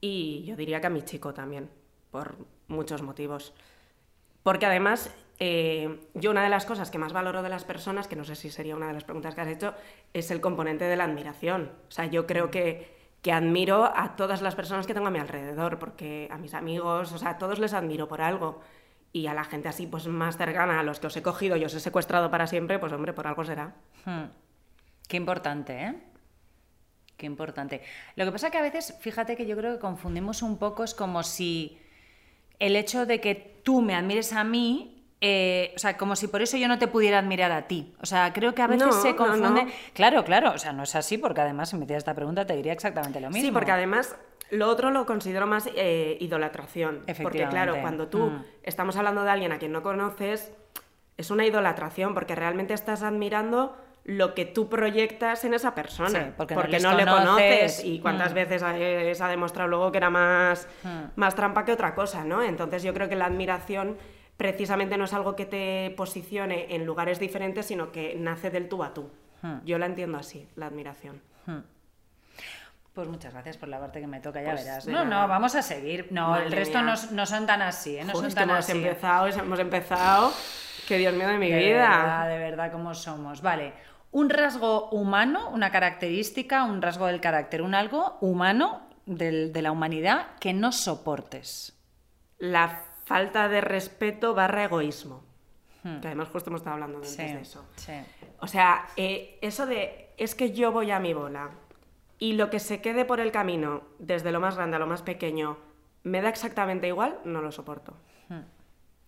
Y 0.00 0.44
yo 0.44 0.56
diría 0.56 0.80
que 0.80 0.86
a 0.86 0.90
mi 0.90 1.02
chico 1.02 1.34
también, 1.34 1.68
por 2.10 2.36
muchos 2.68 3.02
motivos. 3.02 3.52
Porque 4.42 4.66
además, 4.66 5.12
eh, 5.40 6.00
yo 6.14 6.30
una 6.30 6.44
de 6.44 6.48
las 6.48 6.64
cosas 6.64 6.90
que 6.90 6.98
más 6.98 7.12
valoro 7.12 7.42
de 7.42 7.48
las 7.48 7.64
personas, 7.64 8.08
que 8.08 8.16
no 8.16 8.24
sé 8.24 8.36
si 8.36 8.50
sería 8.50 8.76
una 8.76 8.86
de 8.86 8.94
las 8.94 9.04
preguntas 9.04 9.34
que 9.34 9.40
has 9.40 9.48
hecho, 9.48 9.74
es 10.12 10.30
el 10.30 10.40
componente 10.40 10.84
de 10.84 10.96
la 10.96 11.04
admiración. 11.04 11.72
O 11.88 11.90
sea, 11.90 12.06
yo 12.06 12.26
creo 12.26 12.50
que, 12.50 12.96
que 13.22 13.32
admiro 13.32 13.84
a 13.84 14.16
todas 14.16 14.40
las 14.40 14.54
personas 14.54 14.86
que 14.86 14.94
tengo 14.94 15.08
a 15.08 15.10
mi 15.10 15.18
alrededor, 15.18 15.78
porque 15.78 16.28
a 16.30 16.38
mis 16.38 16.54
amigos, 16.54 17.12
o 17.12 17.18
sea, 17.18 17.30
a 17.30 17.38
todos 17.38 17.58
les 17.58 17.72
admiro 17.72 18.08
por 18.08 18.22
algo. 18.22 18.60
Y 19.12 19.26
a 19.26 19.34
la 19.34 19.44
gente 19.44 19.68
así, 19.68 19.86
pues 19.86 20.06
más 20.06 20.36
cercana, 20.36 20.78
a 20.78 20.82
los 20.82 21.00
que 21.00 21.08
os 21.08 21.16
he 21.16 21.22
cogido 21.22 21.56
y 21.56 21.64
os 21.64 21.74
he 21.74 21.80
secuestrado 21.80 22.30
para 22.30 22.46
siempre, 22.46 22.78
pues 22.78 22.92
hombre, 22.92 23.14
por 23.14 23.26
algo 23.26 23.44
será. 23.44 23.74
Hmm. 24.04 24.26
Qué 25.08 25.16
importante, 25.16 25.82
¿eh? 25.82 25.94
Qué 27.18 27.26
importante. 27.26 27.82
Lo 28.16 28.24
que 28.24 28.32
pasa 28.32 28.50
que 28.50 28.56
a 28.58 28.62
veces, 28.62 28.96
fíjate 29.00 29.36
que 29.36 29.44
yo 29.44 29.56
creo 29.56 29.74
que 29.74 29.80
confundimos 29.80 30.40
un 30.42 30.56
poco, 30.56 30.84
es 30.84 30.94
como 30.94 31.22
si 31.24 31.76
el 32.60 32.76
hecho 32.76 33.04
de 33.06 33.20
que 33.20 33.34
tú 33.64 33.82
me 33.82 33.94
admires 33.94 34.32
a 34.32 34.44
mí, 34.44 35.04
eh, 35.20 35.72
o 35.74 35.78
sea, 35.80 35.96
como 35.98 36.14
si 36.14 36.28
por 36.28 36.42
eso 36.42 36.56
yo 36.56 36.68
no 36.68 36.78
te 36.78 36.86
pudiera 36.86 37.18
admirar 37.18 37.50
a 37.50 37.66
ti. 37.66 37.92
O 38.00 38.06
sea, 38.06 38.32
creo 38.32 38.54
que 38.54 38.62
a 38.62 38.68
veces 38.68 38.86
No, 38.86 38.92
se 38.92 39.16
confunde. 39.16 39.64
no. 39.64 39.70
Claro, 39.94 40.24
claro, 40.24 40.52
o 40.52 40.58
sea, 40.58 40.72
no 40.72 40.84
es 40.84 40.94
así, 40.94 41.18
porque 41.18 41.40
además, 41.40 41.70
si 41.70 41.76
me 41.76 41.84
hicieras 41.84 42.02
esta 42.02 42.14
pregunta, 42.14 42.46
te 42.46 42.54
diría 42.54 42.72
exactamente 42.72 43.20
lo 43.20 43.28
mismo. 43.30 43.42
Sí, 43.44 43.52
porque 43.52 43.72
además 43.72 44.14
lo 44.50 44.68
otro 44.68 44.92
lo 44.92 45.04
considero 45.04 45.48
más 45.48 45.68
eh, 45.74 46.16
idolatración. 46.20 47.02
Porque 47.20 47.48
claro, 47.48 47.80
cuando 47.80 48.06
tú 48.06 48.26
Mm. 48.30 48.44
estamos 48.62 48.96
hablando 48.96 49.24
de 49.24 49.30
alguien 49.30 49.50
a 49.50 49.58
quien 49.58 49.72
no 49.72 49.82
conoces, 49.82 50.52
es 51.16 51.30
una 51.32 51.44
idolatración, 51.44 52.14
porque 52.14 52.36
realmente 52.36 52.74
estás 52.74 53.02
admirando 53.02 53.76
lo 54.10 54.34
que 54.34 54.46
tú 54.46 54.70
proyectas 54.70 55.44
en 55.44 55.52
esa 55.52 55.74
persona. 55.74 56.08
Sí, 56.08 56.30
porque 56.34 56.80
no 56.80 56.94
le 56.94 57.04
conoces. 57.04 57.84
y 57.84 58.00
cuántas 58.00 58.32
Mm. 58.32 58.34
veces 58.34 58.62
eh, 58.66 59.12
se 59.14 59.22
ha 59.22 59.28
demostrado 59.28 59.68
luego 59.68 59.92
que 59.92 59.98
era 59.98 60.08
más, 60.08 60.66
Mm. 60.82 60.88
más 61.16 61.34
trampa 61.34 61.66
que 61.66 61.72
otra 61.72 61.94
cosa, 61.94 62.24
¿no? 62.24 62.42
Entonces 62.42 62.82
yo 62.82 62.94
creo 62.94 63.10
que 63.10 63.16
la 63.16 63.26
admiración 63.26 63.98
precisamente 64.38 64.96
no 64.96 65.04
es 65.04 65.12
algo 65.12 65.36
que 65.36 65.44
te 65.44 65.92
posicione 65.94 66.74
en 66.74 66.86
lugares 66.86 67.18
diferentes, 67.20 67.66
sino 67.66 67.92
que 67.92 68.14
nace 68.16 68.48
del 68.50 68.68
tú 68.70 68.82
a 68.82 68.94
tú. 68.94 69.10
Mm. 69.42 69.56
Yo 69.66 69.78
la 69.78 69.84
entiendo 69.84 70.16
así, 70.16 70.48
la 70.56 70.66
admiración. 70.66 71.20
Pues 72.94 73.06
muchas 73.08 73.32
gracias 73.32 73.56
por 73.56 73.68
la 73.68 73.78
parte 73.78 74.00
que 74.00 74.06
me 74.08 74.20
toca, 74.20 74.42
ya 74.42 74.52
Pues, 74.52 74.64
verás. 74.64 74.86
No, 74.88 75.04
nada. 75.04 75.22
no, 75.22 75.28
vamos 75.28 75.54
a 75.54 75.62
seguir. 75.62 76.08
No, 76.10 76.36
el 76.36 76.50
resto 76.50 76.82
no, 76.82 76.94
no 77.12 77.26
son 77.26 77.46
tan 77.46 77.62
así, 77.62 77.96
¿eh? 77.98 78.04
No 78.04 78.12
Joder, 78.12 78.30
son 78.30 78.34
tan 78.34 78.50
hemos 78.50 78.58
así. 78.68 78.72
empezado, 78.72 79.26
hemos 79.28 79.58
empezado. 79.60 80.32
Que 80.88 80.96
Dios 80.98 81.12
mío 81.14 81.28
de 81.28 81.38
mi 81.38 81.50
De 81.50 81.58
vida. 81.58 81.88
verdad, 81.88 82.28
de 82.28 82.38
verdad, 82.38 82.72
cómo 82.72 82.94
somos. 82.94 83.40
Vale. 83.42 83.72
Un 84.10 84.30
rasgo 84.30 84.88
humano, 84.90 85.50
una 85.50 85.70
característica, 85.70 86.64
un 86.64 86.80
rasgo 86.82 87.06
del 87.06 87.20
carácter, 87.20 87.62
un 87.62 87.74
algo 87.74 88.16
humano 88.20 88.82
del- 89.06 89.52
de 89.52 89.62
la 89.62 89.70
humanidad 89.72 90.28
que 90.40 90.52
no 90.52 90.72
soportes. 90.72 91.78
La 92.38 92.84
falta 93.04 93.48
de 93.48 93.60
respeto 93.60 94.34
barra 94.34 94.64
egoísmo. 94.64 95.22
Hmm. 95.82 96.00
Que 96.00 96.08
además 96.08 96.28
justo 96.32 96.50
hemos 96.50 96.60
estado 96.60 96.74
hablando 96.74 96.96
antes 96.98 97.12
Sí, 97.14 97.22
de 97.22 97.40
eso. 97.40 97.64
sí. 97.76 97.92
O 98.40 98.46
sea, 98.46 98.86
eh, 98.96 99.38
eso 99.42 99.66
de 99.66 100.10
es 100.16 100.34
que 100.34 100.52
yo 100.52 100.72
voy 100.72 100.90
a 100.90 100.98
mi 100.98 101.12
bola 101.14 101.50
y 102.18 102.32
lo 102.32 102.50
que 102.50 102.58
se 102.60 102.80
quede 102.80 103.04
por 103.04 103.20
el 103.20 103.30
camino, 103.30 103.82
desde 103.98 104.32
lo 104.32 104.40
más 104.40 104.56
grande 104.56 104.76
a 104.76 104.78
lo 104.80 104.86
más 104.86 105.02
pequeño, 105.02 105.56
me 106.02 106.20
da 106.20 106.28
exactamente 106.30 106.88
igual, 106.88 107.18
no 107.24 107.40
lo 107.42 107.52
soporto. 107.52 107.94
Hmm. 108.28 108.40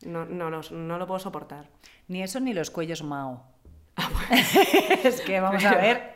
No, 0.06 0.24
no, 0.24 0.50
lo- 0.50 0.62
no 0.70 0.98
lo 0.98 1.06
puedo 1.06 1.18
soportar. 1.20 1.68
Ni 2.08 2.22
eso 2.22 2.38
ni 2.40 2.54
los 2.54 2.70
cuellos 2.70 3.02
Mao. 3.02 3.44
Ah, 4.00 4.10
es 5.04 5.20
que 5.20 5.40
vamos 5.40 5.64
a 5.64 5.74
ver. 5.76 6.10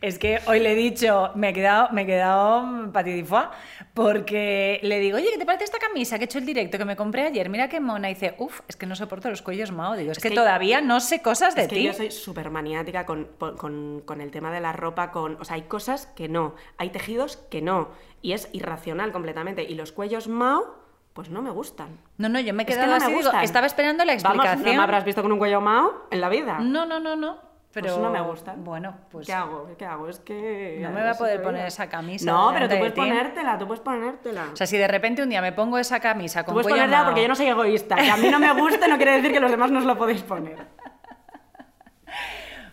Es 0.00 0.18
que 0.18 0.40
hoy 0.46 0.60
le 0.60 0.72
he 0.72 0.74
dicho, 0.74 1.30
me 1.34 1.50
he 1.50 1.52
quedado, 1.52 1.90
me 1.92 2.02
he 2.02 2.06
quedado 2.06 2.90
patidifua, 2.90 3.50
porque 3.92 4.80
le 4.82 4.98
digo, 4.98 5.18
oye, 5.18 5.28
¿qué 5.30 5.36
te 5.36 5.44
parece 5.44 5.64
esta 5.64 5.78
camisa 5.78 6.16
que 6.16 6.24
he 6.24 6.26
hecho 6.26 6.38
el 6.38 6.46
directo 6.46 6.78
que 6.78 6.86
me 6.86 6.96
compré 6.96 7.26
ayer? 7.26 7.50
Mira 7.50 7.68
qué 7.68 7.80
mona. 7.80 8.08
Y 8.10 8.14
dice, 8.14 8.34
uff, 8.38 8.60
es 8.66 8.76
que 8.76 8.86
no 8.86 8.96
soporto 8.96 9.28
los 9.28 9.42
cuellos 9.42 9.72
Mao. 9.72 9.96
Digo, 9.96 10.12
es, 10.12 10.18
que, 10.18 10.30
que- 10.30 10.34
todavía 10.34 10.80
no 10.80 11.00
sé 11.00 11.20
cosas 11.20 11.54
de 11.54 11.62
Es 11.62 11.68
que 11.68 11.76
ti. 11.76 11.82
yo 11.82 11.92
soy 11.92 12.10
súper 12.10 12.48
maniática 12.50 13.04
con, 13.04 13.26
con- 13.58 14.00
con 14.06 14.20
el 14.22 14.30
tema 14.30 14.50
de 14.50 14.60
la 14.60 14.72
ropa, 14.72 15.10
con, 15.10 15.36
o 15.38 15.44
sea, 15.44 15.56
hay 15.56 15.62
cosas 15.62 16.06
que 16.16 16.28
no, 16.30 16.54
hay 16.78 16.88
tejidos 16.88 17.36
que 17.36 17.60
no, 17.60 17.90
y 18.22 18.32
es 18.32 18.48
irracional 18.52 19.12
completamente. 19.12 19.64
Y 19.64 19.74
los 19.74 19.92
cuellos 19.92 20.28
Mao, 20.28 20.76
pues 21.12 21.28
no 21.30 21.42
me 21.42 21.50
gustan. 21.50 21.98
No, 22.18 22.28
no, 22.28 22.40
yo 22.40 22.54
me 22.54 22.62
he 22.62 22.66
Es 22.66 22.76
que 22.76 22.82
quedado 22.82 22.98
no 22.98 23.06
me 23.10 23.16
digo, 23.16 23.30
estaba 23.42 23.66
esperando 23.66 24.04
la 24.04 24.12
Vamos, 24.16 24.24
explicación. 24.44 24.64
¿no 24.76 24.80
me 24.80 24.82
habrás 24.84 25.04
visto 25.04 25.22
con 25.22 25.32
un 25.32 25.38
cuello 25.38 25.60
Mao 25.60 26.06
en 26.10 26.20
la 26.20 26.28
vida? 26.28 26.58
No, 26.60 26.86
no, 26.86 27.00
no, 27.00 27.16
no. 27.16 27.50
Pero 27.72 27.86
Pues 27.86 27.98
no 27.98 28.10
me 28.10 28.20
gustan. 28.20 28.64
Bueno, 28.64 28.96
pues 29.12 29.26
¿Qué 29.28 29.32
hago? 29.32 29.68
¿Qué 29.78 29.84
hago? 29.86 30.08
Es 30.08 30.18
que... 30.18 30.80
No 30.82 30.90
me 30.90 31.02
va 31.02 31.10
a 31.10 31.12
es 31.12 31.18
poder 31.18 31.40
poner 31.40 31.66
esa 31.66 31.88
camisa 31.88 32.24
No, 32.28 32.50
pero 32.52 32.66
tú 32.66 32.72
de 32.74 32.78
puedes 32.80 32.94
ponértela, 32.94 33.58
tú 33.58 33.66
puedes 33.68 33.80
ponértela. 33.80 34.48
O 34.52 34.56
sea, 34.56 34.66
si 34.66 34.76
de 34.76 34.88
repente 34.88 35.22
un 35.22 35.28
día 35.28 35.40
me 35.40 35.52
pongo 35.52 35.78
esa 35.78 36.00
camisa 36.00 36.40
tú 36.40 36.46
con 36.46 36.54
puedes 36.54 36.66
cuello 36.66 36.78
ponértela 36.78 36.98
Mao- 37.02 37.06
porque 37.06 37.22
yo 37.22 37.28
no 37.28 37.36
soy 37.36 37.46
egoísta. 37.46 37.94
Que 37.94 38.10
a 38.10 38.16
mí 38.16 38.28
no 38.28 38.40
me 38.40 38.52
guste 38.60 38.88
no 38.88 38.96
quiere 38.96 39.12
decir 39.12 39.30
que 39.32 39.38
los 39.38 39.50
demás 39.52 39.70
no 39.70 39.78
os 39.78 39.84
lo 39.84 39.96
podéis 39.96 40.22
poner. 40.22 40.66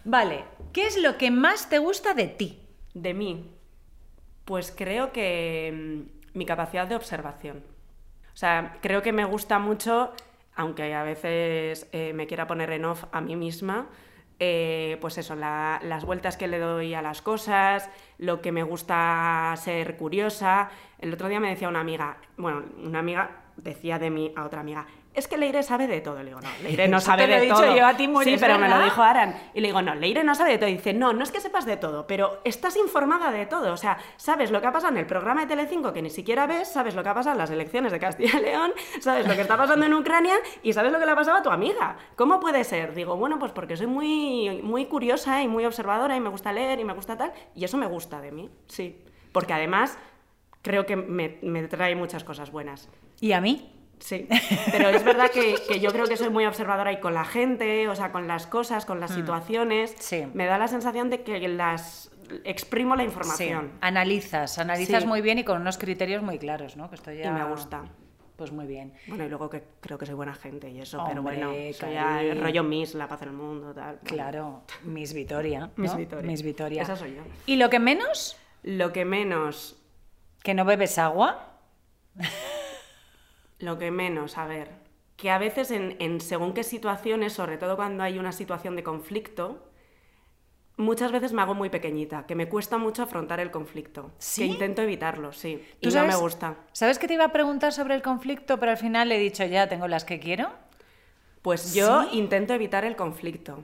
Vale, 0.04 0.46
¿qué 0.74 0.88
es 0.88 0.98
lo 0.98 1.18
que 1.18 1.32
más 1.32 1.70
te 1.70 1.78
gusta 1.80 2.14
de 2.14 2.28
ti? 2.28 2.68
De 2.94 3.14
mí, 3.14 3.54
pues 4.46 4.74
creo 4.76 5.12
que 5.12 6.08
mm, 6.34 6.38
mi 6.38 6.46
capacidad 6.46 6.88
de 6.88 6.96
observación. 6.96 7.64
O 8.38 8.40
sea, 8.40 8.78
creo 8.84 9.02
que 9.02 9.12
me 9.12 9.26
gusta 9.26 9.58
mucho, 9.58 10.12
aunque 10.56 10.94
a 10.94 11.02
veces 11.02 11.90
eh, 11.92 12.14
me 12.14 12.28
quiera 12.28 12.46
poner 12.46 12.70
en 12.70 12.86
off 12.86 13.06
a 13.12 13.20
mí 13.20 13.36
misma, 13.36 13.88
eh, 14.40 15.00
pues 15.02 15.18
eso, 15.18 15.36
la- 15.36 15.80
las 15.84 16.06
vueltas 16.06 16.38
que 16.38 16.48
le 16.48 16.60
doy 16.60 16.94
a 16.94 17.02
las 17.02 17.24
cosas, 17.24 17.90
lo 18.20 18.40
que 18.44 18.52
me 18.52 18.62
gusta 18.62 19.56
ser 19.58 19.98
curiosa. 19.98 20.70
El 21.00 21.12
otro 21.16 21.30
día 21.30 21.40
me 21.40 21.50
decía 21.50 21.68
una 21.68 21.80
amiga, 21.80 22.18
bueno, 22.38 22.64
una 22.84 23.00
amiga 23.00 23.32
decía 23.56 23.98
de 23.98 24.12
mí 24.12 24.32
a 24.36 24.46
otra 24.46 24.60
amiga, 24.62 24.86
es 25.18 25.28
que 25.28 25.36
Leire 25.36 25.64
sabe 25.64 25.88
de 25.88 26.00
todo. 26.00 26.20
Le 26.20 26.26
digo, 26.26 26.40
no, 26.40 26.50
Leire 26.62 26.88
no 26.90 27.02
sabe 27.02 27.24
te 27.24 27.28
lo 27.28 27.34
de 27.34 27.40
he 27.40 27.46
dicho 27.46 27.56
todo. 27.56 27.76
yo 27.76 27.86
a 27.86 27.98
ti, 27.98 28.08
muy 28.08 28.24
sí, 28.24 28.38
pero 28.40 28.60
me 28.60 28.70
lo 28.70 28.80
dijo 28.80 29.02
Aran. 29.02 29.36
Y 29.56 29.62
le 29.62 29.70
digo, 29.70 29.82
no, 29.82 29.96
Leire 29.96 30.24
no 30.24 30.36
sabe 30.36 30.52
de 30.52 30.58
todo. 30.60 30.70
Y 30.70 30.74
dice, 30.74 30.94
no, 30.94 31.12
no 31.12 31.24
es 31.24 31.32
que 31.32 31.42
sepas 31.42 31.66
de 31.66 31.76
todo, 31.76 32.06
pero 32.06 32.40
estás 32.44 32.78
informada 32.78 33.32
de 33.32 33.48
todo. 33.48 33.74
O 33.74 33.78
sea, 33.78 33.98
sabes 34.16 34.52
lo 34.52 34.62
que 34.62 34.68
ha 34.68 34.72
pasado 34.72 34.94
en 34.94 35.00
el 35.00 35.08
programa 35.08 35.42
de 35.42 35.48
Telecinco 35.48 35.92
que 35.92 36.04
ni 36.04 36.12
siquiera 36.12 36.46
ves, 36.46 36.68
sabes 36.68 36.94
lo 36.94 37.02
que 37.02 37.10
ha 37.10 37.16
pasado 37.16 37.34
en 37.34 37.40
las 37.40 37.50
elecciones 37.50 37.92
de 37.92 38.00
Castilla 38.00 38.40
y 38.40 38.44
León, 38.44 38.74
sabes 39.02 39.28
lo 39.28 39.34
que 39.34 39.42
está 39.42 39.58
pasando 39.58 39.88
en 39.88 39.94
Ucrania 39.96 40.36
y 40.62 40.74
sabes 40.74 40.92
lo 40.92 41.00
que 41.00 41.06
le 41.08 41.12
ha 41.14 41.16
pasado 41.16 41.38
a 41.38 41.42
tu 41.42 41.50
amiga. 41.50 41.98
¿Cómo 42.16 42.40
puede 42.40 42.64
ser? 42.64 42.94
Digo, 42.94 43.18
bueno, 43.18 43.40
pues 43.40 43.52
porque 43.52 43.76
soy 43.76 43.88
muy, 43.88 44.62
muy 44.62 44.86
curiosa 44.86 45.42
y 45.42 45.48
muy 45.48 45.66
observadora 45.66 46.16
y 46.16 46.20
me 46.20 46.30
gusta 46.30 46.54
leer 46.54 46.80
y 46.80 46.84
me 46.84 46.94
gusta 46.94 47.18
tal. 47.18 47.34
Y 47.56 47.66
eso 47.66 47.78
me 47.78 47.88
gusta 47.88 48.22
de 48.22 48.32
mí, 48.32 48.52
sí. 48.68 49.04
Porque 49.32 49.54
además 49.54 49.98
creo 50.62 50.86
que 50.86 50.96
me, 50.96 51.40
me 51.42 51.68
trae 51.68 51.96
muchas 51.96 52.24
cosas 52.24 52.52
buenas. 52.52 52.88
¿Y 53.20 53.32
a 53.32 53.42
mí? 53.42 53.77
Sí, 54.00 54.28
pero 54.72 54.90
es 54.90 55.04
verdad 55.04 55.32
que, 55.32 55.56
que 55.68 55.80
yo 55.80 55.92
creo 55.92 56.06
que 56.06 56.18
soy 56.18 56.30
muy 56.30 56.46
observadora 56.46 56.92
y 56.92 57.00
con 57.00 57.14
la 57.14 57.26
gente, 57.26 57.88
o 57.88 57.96
sea, 57.96 58.12
con 58.12 58.28
las 58.28 58.46
cosas, 58.48 58.86
con 58.86 59.00
las 59.00 59.12
situaciones. 59.12 59.92
Mm. 59.94 60.00
Sí. 60.00 60.28
Me 60.34 60.46
da 60.46 60.58
la 60.58 60.68
sensación 60.68 61.10
de 61.10 61.24
que 61.24 61.48
las 61.48 62.12
exprimo 62.44 62.96
la 62.96 63.04
Sí. 63.04 63.08
información. 63.08 63.72
Analizas, 63.82 64.60
analizas 64.60 65.04
Sí. 65.04 65.08
muy 65.08 65.22
bien 65.22 65.40
y 65.40 65.44
con 65.44 65.62
unos 65.62 65.78
criterios 65.78 66.22
muy 66.22 66.38
claros, 66.38 66.76
¿no? 66.78 66.90
Que 66.90 66.96
esto 66.96 67.12
ya... 67.12 67.28
Y 67.28 67.32
me 67.32 67.44
gusta. 67.46 67.84
Pues 68.36 68.52
muy 68.52 68.68
bien. 68.68 68.94
Bueno, 69.08 69.26
y 69.26 69.30
luego 69.30 69.50
que 69.50 69.64
creo 69.82 69.98
que 69.98 70.06
soy 70.06 70.14
buena 70.14 70.36
gente 70.36 70.70
y 70.70 70.80
eso, 70.80 71.04
pero 71.08 71.24
bueno, 71.24 71.50
soy 71.52 71.74
Cari. 71.80 71.94
ya 71.96 72.22
el 72.22 72.40
rollo 72.40 72.64
Miss, 72.64 72.94
la 72.94 73.08
paz 73.08 73.24
en 73.24 73.30
el 73.30 73.34
mundo, 73.34 73.74
tal. 73.74 73.98
Claro, 74.04 74.62
Miss 74.84 75.14
Vitoria. 75.14 75.60
¿no? 75.62 75.72
Miss 75.76 75.96
Vitoria. 75.96 76.28
Miss 76.30 76.44
Vitoria. 76.44 76.84
Esa 76.84 76.96
soy 76.96 77.16
yo. 77.16 77.24
¿Y 77.48 77.56
lo 77.56 77.72
que 77.72 77.80
menos? 77.80 78.38
Lo 78.62 78.94
que 78.94 79.06
menos, 79.06 79.82
¿Que 80.44 80.54
no 80.54 80.66
bebes 80.66 81.00
agua? 81.00 81.54
lo 83.60 83.78
que 83.78 83.92
menos, 83.92 84.38
a 84.38 84.46
ver, 84.46 84.70
que 85.16 85.32
a 85.32 85.38
veces 85.38 85.72
en, 85.72 85.96
en 86.00 86.22
según 86.22 86.54
qué 86.54 86.64
situaciones, 86.64 87.34
sobre 87.34 87.58
todo 87.58 87.76
cuando 87.76 88.04
hay 88.04 88.20
una 88.20 88.32
situación 88.32 88.76
de 88.76 88.84
conflicto, 88.84 89.64
muchas 90.78 91.12
veces 91.12 91.34
me 91.34 91.42
hago 91.42 91.56
muy 91.56 91.70
pequeñita, 91.70 92.26
que 92.28 92.36
me 92.36 92.48
cuesta 92.50 92.78
mucho 92.78 93.02
afrontar 93.04 93.40
el 93.40 93.50
conflicto. 93.50 94.12
¿Sí? 94.20 94.42
Que 94.42 94.48
intento 94.48 94.82
evitarlo, 94.84 95.32
sí. 95.32 95.64
¿Tú 95.82 95.90
Y 95.90 95.92
no 95.94 96.02
me 96.02 96.12
sabes- 96.12 96.20
gusta. 96.22 96.56
¿Sabes 96.72 97.00
que 97.00 97.08
te 97.08 97.16
iba 97.16 97.26
a 97.26 97.32
preguntar 97.32 97.74
sobre 97.74 97.96
el 97.96 98.02
conflicto, 98.04 98.60
pero 98.60 98.72
al 98.72 98.78
final 98.78 99.10
le 99.10 99.16
he 99.16 99.20
dicho 99.20 99.44
ya, 99.46 99.68
tengo 99.68 99.88
las 99.88 100.06
que 100.06 100.20
quiero? 100.20 100.50
Pues 101.42 101.74
yo 101.74 102.04
¿Sí? 102.04 102.18
intento 102.18 102.54
evitar 102.54 102.86
el 102.86 102.96
conflicto. 102.96 103.64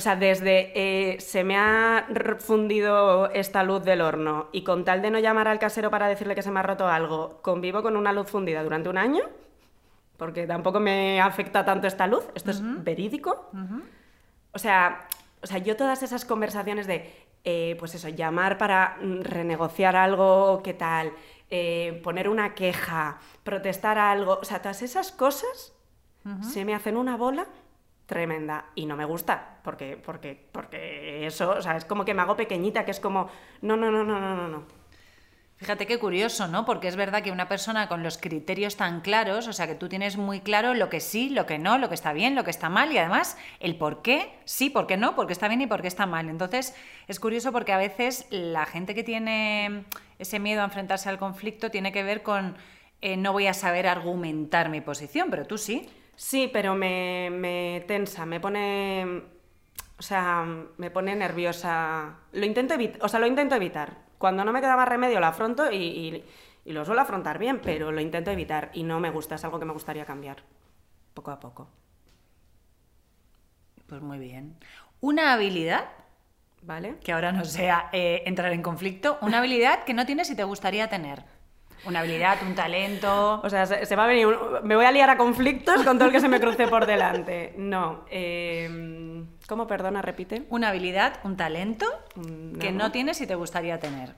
O 0.00 0.02
sea, 0.02 0.16
desde 0.16 0.72
eh, 0.74 1.20
se 1.20 1.44
me 1.44 1.58
ha 1.58 2.06
fundido 2.38 3.30
esta 3.32 3.62
luz 3.62 3.84
del 3.84 4.00
horno 4.00 4.48
y 4.50 4.64
con 4.64 4.82
tal 4.82 5.02
de 5.02 5.10
no 5.10 5.18
llamar 5.18 5.46
al 5.46 5.58
casero 5.58 5.90
para 5.90 6.08
decirle 6.08 6.34
que 6.34 6.40
se 6.40 6.50
me 6.50 6.58
ha 6.58 6.62
roto 6.62 6.88
algo, 6.88 7.42
convivo 7.42 7.82
con 7.82 7.98
una 7.98 8.10
luz 8.10 8.30
fundida 8.30 8.62
durante 8.62 8.88
un 8.88 8.96
año, 8.96 9.24
porque 10.16 10.46
tampoco 10.46 10.80
me 10.80 11.20
afecta 11.20 11.66
tanto 11.66 11.86
esta 11.86 12.06
luz, 12.06 12.24
esto 12.34 12.50
es 12.50 12.62
verídico. 12.82 13.50
O 14.52 14.58
sea, 14.58 15.06
o 15.42 15.46
sea, 15.46 15.58
yo 15.58 15.76
todas 15.76 16.02
esas 16.02 16.24
conversaciones 16.24 16.86
de, 16.86 17.12
eh, 17.44 17.76
pues 17.78 17.94
eso, 17.94 18.08
llamar 18.08 18.56
para 18.56 18.96
mm, 19.02 19.20
renegociar 19.20 19.96
algo, 19.96 20.62
qué 20.64 20.72
tal, 20.72 21.12
eh, 21.50 22.00
poner 22.02 22.26
una 22.26 22.54
queja, 22.54 23.18
protestar 23.44 23.98
algo, 23.98 24.38
o 24.40 24.44
sea, 24.46 24.62
todas 24.62 24.80
esas 24.80 25.12
cosas 25.12 25.74
se 26.40 26.64
me 26.64 26.74
hacen 26.74 26.96
una 26.96 27.18
bola 27.18 27.46
tremenda 28.10 28.66
y 28.74 28.86
no 28.86 28.96
me 28.96 29.04
gusta, 29.04 29.60
porque, 29.62 29.96
porque, 29.96 30.48
porque 30.50 31.24
eso, 31.26 31.50
o 31.50 31.62
sea, 31.62 31.76
es 31.76 31.84
como 31.84 32.04
que 32.04 32.12
me 32.12 32.22
hago 32.22 32.34
pequeñita, 32.36 32.84
que 32.84 32.90
es 32.90 32.98
como, 32.98 33.30
no, 33.62 33.76
no, 33.76 33.88
no, 33.92 34.02
no, 34.02 34.18
no, 34.18 34.34
no, 34.34 34.48
no. 34.48 34.64
Fíjate 35.54 35.86
qué 35.86 35.98
curioso, 36.00 36.48
¿no? 36.48 36.64
Porque 36.64 36.88
es 36.88 36.96
verdad 36.96 37.22
que 37.22 37.30
una 37.30 37.46
persona 37.46 37.86
con 37.86 38.02
los 38.02 38.18
criterios 38.18 38.76
tan 38.76 39.00
claros, 39.00 39.46
o 39.46 39.52
sea, 39.52 39.68
que 39.68 39.76
tú 39.76 39.88
tienes 39.88 40.16
muy 40.16 40.40
claro 40.40 40.74
lo 40.74 40.88
que 40.88 40.98
sí, 40.98 41.28
lo 41.28 41.46
que 41.46 41.58
no, 41.58 41.78
lo 41.78 41.88
que 41.88 41.94
está 41.94 42.12
bien, 42.12 42.34
lo 42.34 42.42
que 42.42 42.50
está 42.50 42.68
mal 42.68 42.90
y 42.90 42.98
además 42.98 43.36
el 43.60 43.76
por 43.76 44.02
qué, 44.02 44.32
sí, 44.44 44.70
por 44.70 44.88
qué 44.88 44.96
no, 44.96 45.14
por 45.14 45.28
qué 45.28 45.32
está 45.32 45.46
bien 45.46 45.60
y 45.60 45.68
por 45.68 45.82
qué 45.82 45.88
está 45.88 46.06
mal. 46.06 46.28
Entonces, 46.30 46.74
es 47.06 47.20
curioso 47.20 47.52
porque 47.52 47.72
a 47.72 47.78
veces 47.78 48.26
la 48.30 48.66
gente 48.66 48.94
que 48.94 49.04
tiene 49.04 49.84
ese 50.18 50.40
miedo 50.40 50.62
a 50.62 50.64
enfrentarse 50.64 51.08
al 51.08 51.18
conflicto 51.18 51.70
tiene 51.70 51.92
que 51.92 52.02
ver 52.02 52.22
con 52.22 52.56
eh, 53.02 53.16
no 53.16 53.32
voy 53.32 53.46
a 53.46 53.54
saber 53.54 53.86
argumentar 53.86 54.68
mi 54.68 54.80
posición, 54.80 55.28
pero 55.30 55.46
tú 55.46 55.58
sí. 55.58 55.88
Sí, 56.22 56.50
pero 56.52 56.74
me, 56.74 57.30
me 57.32 57.82
tensa, 57.88 58.26
me 58.26 58.40
pone. 58.40 59.22
O 59.98 60.02
sea, 60.02 60.44
me 60.76 60.90
pone 60.90 61.16
nerviosa. 61.16 62.16
Lo 62.32 62.44
intento 62.44 62.74
evitar, 62.74 63.02
o 63.02 63.08
sea, 63.08 63.20
lo 63.20 63.26
intento 63.26 63.54
evitar. 63.54 63.96
Cuando 64.18 64.44
no 64.44 64.52
me 64.52 64.60
queda 64.60 64.76
más 64.76 64.86
remedio 64.88 65.18
lo 65.18 65.26
afronto 65.26 65.70
y, 65.72 65.76
y- 65.76 66.24
y 66.66 66.72
lo 66.72 66.84
suelo 66.84 67.00
afrontar 67.00 67.38
bien, 67.38 67.60
pero 67.62 67.90
lo 67.90 68.02
intento 68.02 68.30
evitar 68.30 68.70
y 68.74 68.82
no 68.82 69.00
me 69.00 69.08
gusta, 69.10 69.36
es 69.36 69.44
algo 69.44 69.58
que 69.58 69.64
me 69.64 69.72
gustaría 69.72 70.04
cambiar. 70.04 70.42
Poco 71.14 71.30
a 71.30 71.40
poco. 71.40 71.68
Pues 73.86 74.02
muy 74.02 74.18
bien. 74.18 74.56
Una 75.00 75.32
habilidad, 75.32 75.88
¿Vale? 76.62 76.98
que 77.02 77.12
ahora 77.12 77.32
no 77.32 77.46
sea 77.46 77.88
eh, 77.92 78.22
entrar 78.26 78.52
en 78.52 78.60
conflicto, 78.62 79.16
una 79.22 79.38
habilidad 79.38 79.84
que 79.84 79.94
no 79.94 80.04
tienes 80.04 80.28
y 80.30 80.36
te 80.36 80.44
gustaría 80.44 80.90
tener. 80.90 81.24
Una 81.86 82.00
habilidad, 82.00 82.36
un 82.46 82.54
talento. 82.54 83.40
O 83.42 83.48
sea, 83.48 83.64
se, 83.66 83.86
se 83.86 83.96
va 83.96 84.04
a 84.04 84.06
venir. 84.06 84.26
un- 84.26 84.36
me 84.62 84.76
voy 84.76 84.84
a 84.84 84.92
liar 84.92 85.08
a 85.10 85.16
conflictos 85.16 85.82
con 85.84 85.96
todo 85.98 86.06
el 86.08 86.12
que 86.12 86.20
se 86.20 86.28
me 86.28 86.38
cruce 86.40 86.68
por 86.68 86.84
delante. 86.86 87.54
No. 87.56 88.04
eh, 88.10 89.24
¿Cómo, 89.48 89.66
perdona, 89.66 90.02
repite? 90.02 90.46
Una 90.50 90.68
habilidad, 90.68 91.20
un 91.24 91.36
talento 91.36 91.86
que 92.60 92.70
no 92.70 92.92
tienes 92.92 93.20
y 93.20 93.26
te 93.26 93.34
gustaría 93.34 93.80
tener. 93.80 94.14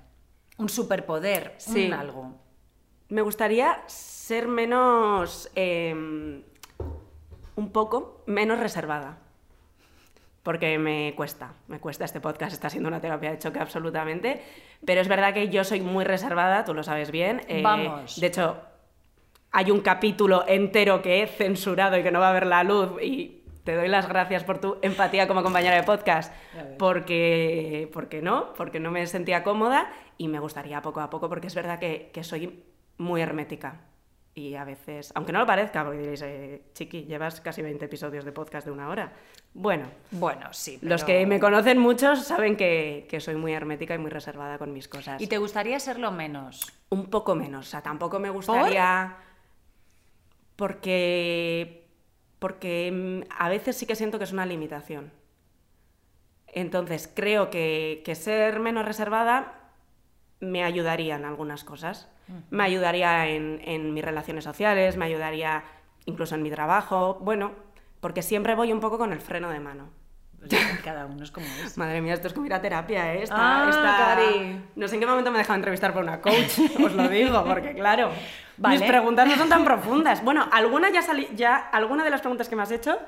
Un 0.58 0.68
superpoder, 0.68 1.54
Sí. 1.58 1.86
un 1.86 1.92
algo. 1.94 2.34
Me 3.08 3.22
gustaría 3.22 3.80
ser 3.86 4.48
menos. 4.48 5.50
eh, 5.54 6.42
un 7.54 7.70
poco 7.70 8.22
menos 8.26 8.58
reservada. 8.58 9.18
Porque 10.42 10.76
me 10.78 11.14
cuesta, 11.16 11.54
me 11.68 11.78
cuesta 11.78 12.04
este 12.04 12.20
podcast, 12.20 12.52
está 12.52 12.68
siendo 12.68 12.88
una 12.88 13.00
terapia 13.00 13.30
de 13.30 13.38
choque 13.38 13.60
absolutamente. 13.60 14.42
Pero 14.84 15.00
es 15.00 15.08
verdad 15.08 15.32
que 15.32 15.48
yo 15.48 15.62
soy 15.62 15.80
muy 15.80 16.04
reservada, 16.04 16.64
tú 16.64 16.74
lo 16.74 16.82
sabes 16.82 17.10
bien. 17.12 17.42
eh, 17.48 17.62
Vamos. 17.62 18.20
De 18.20 18.26
hecho, 18.26 18.60
hay 19.52 19.70
un 19.70 19.80
capítulo 19.80 20.44
entero 20.48 21.00
que 21.02 21.22
he 21.22 21.26
censurado 21.26 21.96
y 21.98 22.02
que 22.02 22.10
no 22.10 22.18
va 22.20 22.30
a 22.30 22.32
ver 22.32 22.46
la 22.46 22.64
luz 22.64 23.00
y 23.02 23.42
te 23.64 23.76
doy 23.76 23.86
las 23.86 24.08
gracias 24.08 24.42
por 24.42 24.58
tu 24.58 24.78
empatía 24.82 25.28
como 25.28 25.44
compañera 25.44 25.76
de 25.76 25.84
podcast 25.84 26.34
porque, 26.78 27.88
porque 27.92 28.22
no, 28.22 28.52
porque 28.54 28.80
no 28.80 28.90
me 28.90 29.06
sentía 29.06 29.44
cómoda 29.44 29.92
y 30.18 30.26
me 30.28 30.40
gustaría 30.40 30.82
poco 30.82 31.00
a 31.00 31.10
poco 31.10 31.28
porque 31.28 31.46
es 31.46 31.54
verdad 31.54 31.78
que, 31.78 32.10
que 32.12 32.24
soy 32.24 32.64
muy 32.98 33.20
hermética 33.20 33.82
y 34.34 34.54
a 34.54 34.64
veces, 34.64 35.12
aunque 35.14 35.32
no 35.32 35.40
lo 35.40 35.46
parezca, 35.46 35.84
porque 35.84 35.98
diréis, 35.98 36.22
eh, 36.22 36.62
chiqui, 36.72 37.04
llevas 37.04 37.40
casi 37.42 37.60
20 37.60 37.84
episodios 37.84 38.24
de 38.24 38.32
podcast 38.32 38.66
de 38.66 38.72
una 38.72 38.88
hora. 38.88 39.12
Bueno, 39.52 39.90
Bueno, 40.10 40.46
sí. 40.52 40.78
los 40.80 41.04
que 41.04 41.26
me 41.26 41.38
conocen 41.38 41.78
muchos 41.78 42.24
saben 42.24 42.56
que, 42.56 43.06
que 43.10 43.20
soy 43.20 43.34
muy 43.34 43.52
hermética 43.52 43.94
y 43.94 43.98
muy 43.98 44.10
reservada 44.10 44.56
con 44.56 44.72
mis 44.72 44.88
cosas. 44.88 45.20
¿Y 45.20 45.26
te 45.26 45.36
gustaría 45.36 45.78
serlo 45.80 46.12
menos? 46.12 46.72
Un 46.88 47.10
poco 47.10 47.34
menos, 47.34 47.66
o 47.68 47.70
sea, 47.70 47.82
tampoco 47.82 48.18
me 48.18 48.30
gustaría... 48.30 49.16
Porque... 50.56 51.86
Porque 52.38 52.90
mm, 52.90 53.32
a 53.38 53.48
veces 53.50 53.76
sí 53.76 53.86
que 53.86 53.94
siento 53.96 54.18
que 54.18 54.24
es 54.24 54.32
una 54.32 54.46
limitación. 54.46 55.12
Entonces, 56.48 57.10
creo 57.14 57.50
que, 57.50 58.02
que 58.04 58.14
ser 58.14 58.60
menos 58.60 58.84
reservada 58.84 59.61
me 60.42 60.64
ayudaría 60.64 61.14
en 61.16 61.24
algunas 61.24 61.64
cosas. 61.64 62.08
Me 62.50 62.64
ayudaría 62.64 63.28
en, 63.28 63.60
en 63.64 63.94
mis 63.94 64.04
relaciones 64.04 64.44
sociales, 64.44 64.96
me 64.96 65.04
ayudaría 65.06 65.62
incluso 66.04 66.34
en 66.34 66.42
mi 66.42 66.50
trabajo. 66.50 67.18
Bueno, 67.20 67.52
porque 68.00 68.22
siempre 68.22 68.54
voy 68.54 68.72
un 68.72 68.80
poco 68.80 68.98
con 68.98 69.12
el 69.12 69.20
freno 69.20 69.48
de 69.50 69.60
mano. 69.60 69.88
Cada 70.82 71.06
uno 71.06 71.22
es 71.22 71.30
como 71.30 71.46
es. 71.64 71.78
Madre 71.78 72.00
mía, 72.00 72.14
esto 72.14 72.26
es 72.26 72.34
como 72.34 72.46
ir 72.46 72.52
a 72.54 72.60
terapia, 72.60 73.14
¿eh? 73.14 73.22
Está, 73.22 73.36
Ah. 73.38 74.20
No 74.74 74.88
sé 74.88 74.94
en 74.96 75.00
qué 75.00 75.06
momento 75.06 75.30
me 75.30 75.36
he 75.38 75.42
dejado 75.42 75.56
entrevistar 75.56 75.92
por 75.92 76.02
una 76.02 76.20
coach, 76.20 76.58
os 76.84 76.92
lo 76.92 77.08
digo, 77.08 77.44
porque 77.44 77.74
claro, 77.74 78.10
Vale. 78.56 78.78
mis 78.80 78.88
preguntas 78.88 79.28
no 79.28 79.36
son 79.36 79.48
tan 79.48 79.64
profundas. 79.64 80.24
Bueno, 80.24 80.48
alguna 80.50 80.90
ya 80.90 81.02
salí, 81.02 81.28
ya, 81.36 81.56
alguna 81.56 82.02
de 82.02 82.10
las 82.10 82.20
preguntas 82.20 82.48
que 82.48 82.56
me 82.56 82.62
has 82.62 82.72
hecho, 82.72 82.98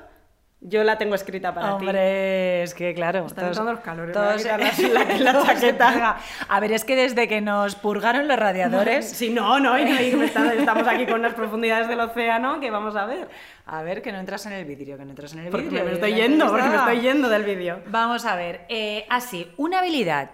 yo 0.67 0.83
la 0.83 0.97
tengo 0.97 1.13
escrita 1.15 1.53
para 1.53 1.77
ti. 1.77 1.85
Hombre, 1.85 2.63
es 2.63 2.73
que 2.73 2.93
claro. 2.95 3.25
Están 3.27 3.47
entrando 3.47 3.71
los 3.73 3.81
calores, 3.81 4.15
quitar 4.41 4.59
la- 4.59 5.03
la- 5.05 5.17
la 5.19 5.31
todos 5.33 5.45
chaqueta. 5.47 6.17
A 6.49 6.59
ver, 6.59 6.71
es 6.71 6.83
que 6.85 6.95
desde 6.95 7.27
que 7.27 7.39
nos 7.41 7.75
purgaron 7.75 8.27
los 8.27 8.37
radiadores. 8.37 9.09
Sí, 9.15 9.29
no, 9.29 9.59
no, 9.59 9.77
y 9.79 9.85
no, 9.85 10.01
y 10.01 10.15
me 10.15 10.25
está- 10.25 10.53
estamos 10.53 10.87
aquí 10.87 11.05
con 11.05 11.19
unas 11.19 11.33
profundidades 11.35 11.87
del 11.87 11.99
océano 11.99 12.59
que 12.59 12.71
vamos 12.71 12.95
a 12.95 13.05
ver. 13.05 13.29
A 13.67 13.81
ver, 13.83 14.01
que 14.01 14.11
no 14.11 14.19
entras 14.19 14.45
en 14.47 14.53
el 14.53 14.65
vidrio, 14.65 14.97
que 14.97 15.05
no 15.05 15.11
entras 15.11 15.33
en 15.33 15.39
el 15.39 15.49
Porque 15.51 15.67
vidrio. 15.69 15.85
me 15.85 15.91
estoy 15.93 16.13
yendo, 16.15 16.47
porque 16.49 16.67
me 16.67 16.75
estoy 16.75 17.01
yendo 17.01 17.29
del 17.29 17.43
vídeo. 17.43 17.81
Vamos 17.87 18.25
a 18.25 18.35
ver. 18.35 18.65
Eh, 18.69 19.05
así, 19.09 19.51
una 19.57 19.79
habilidad 19.79 20.31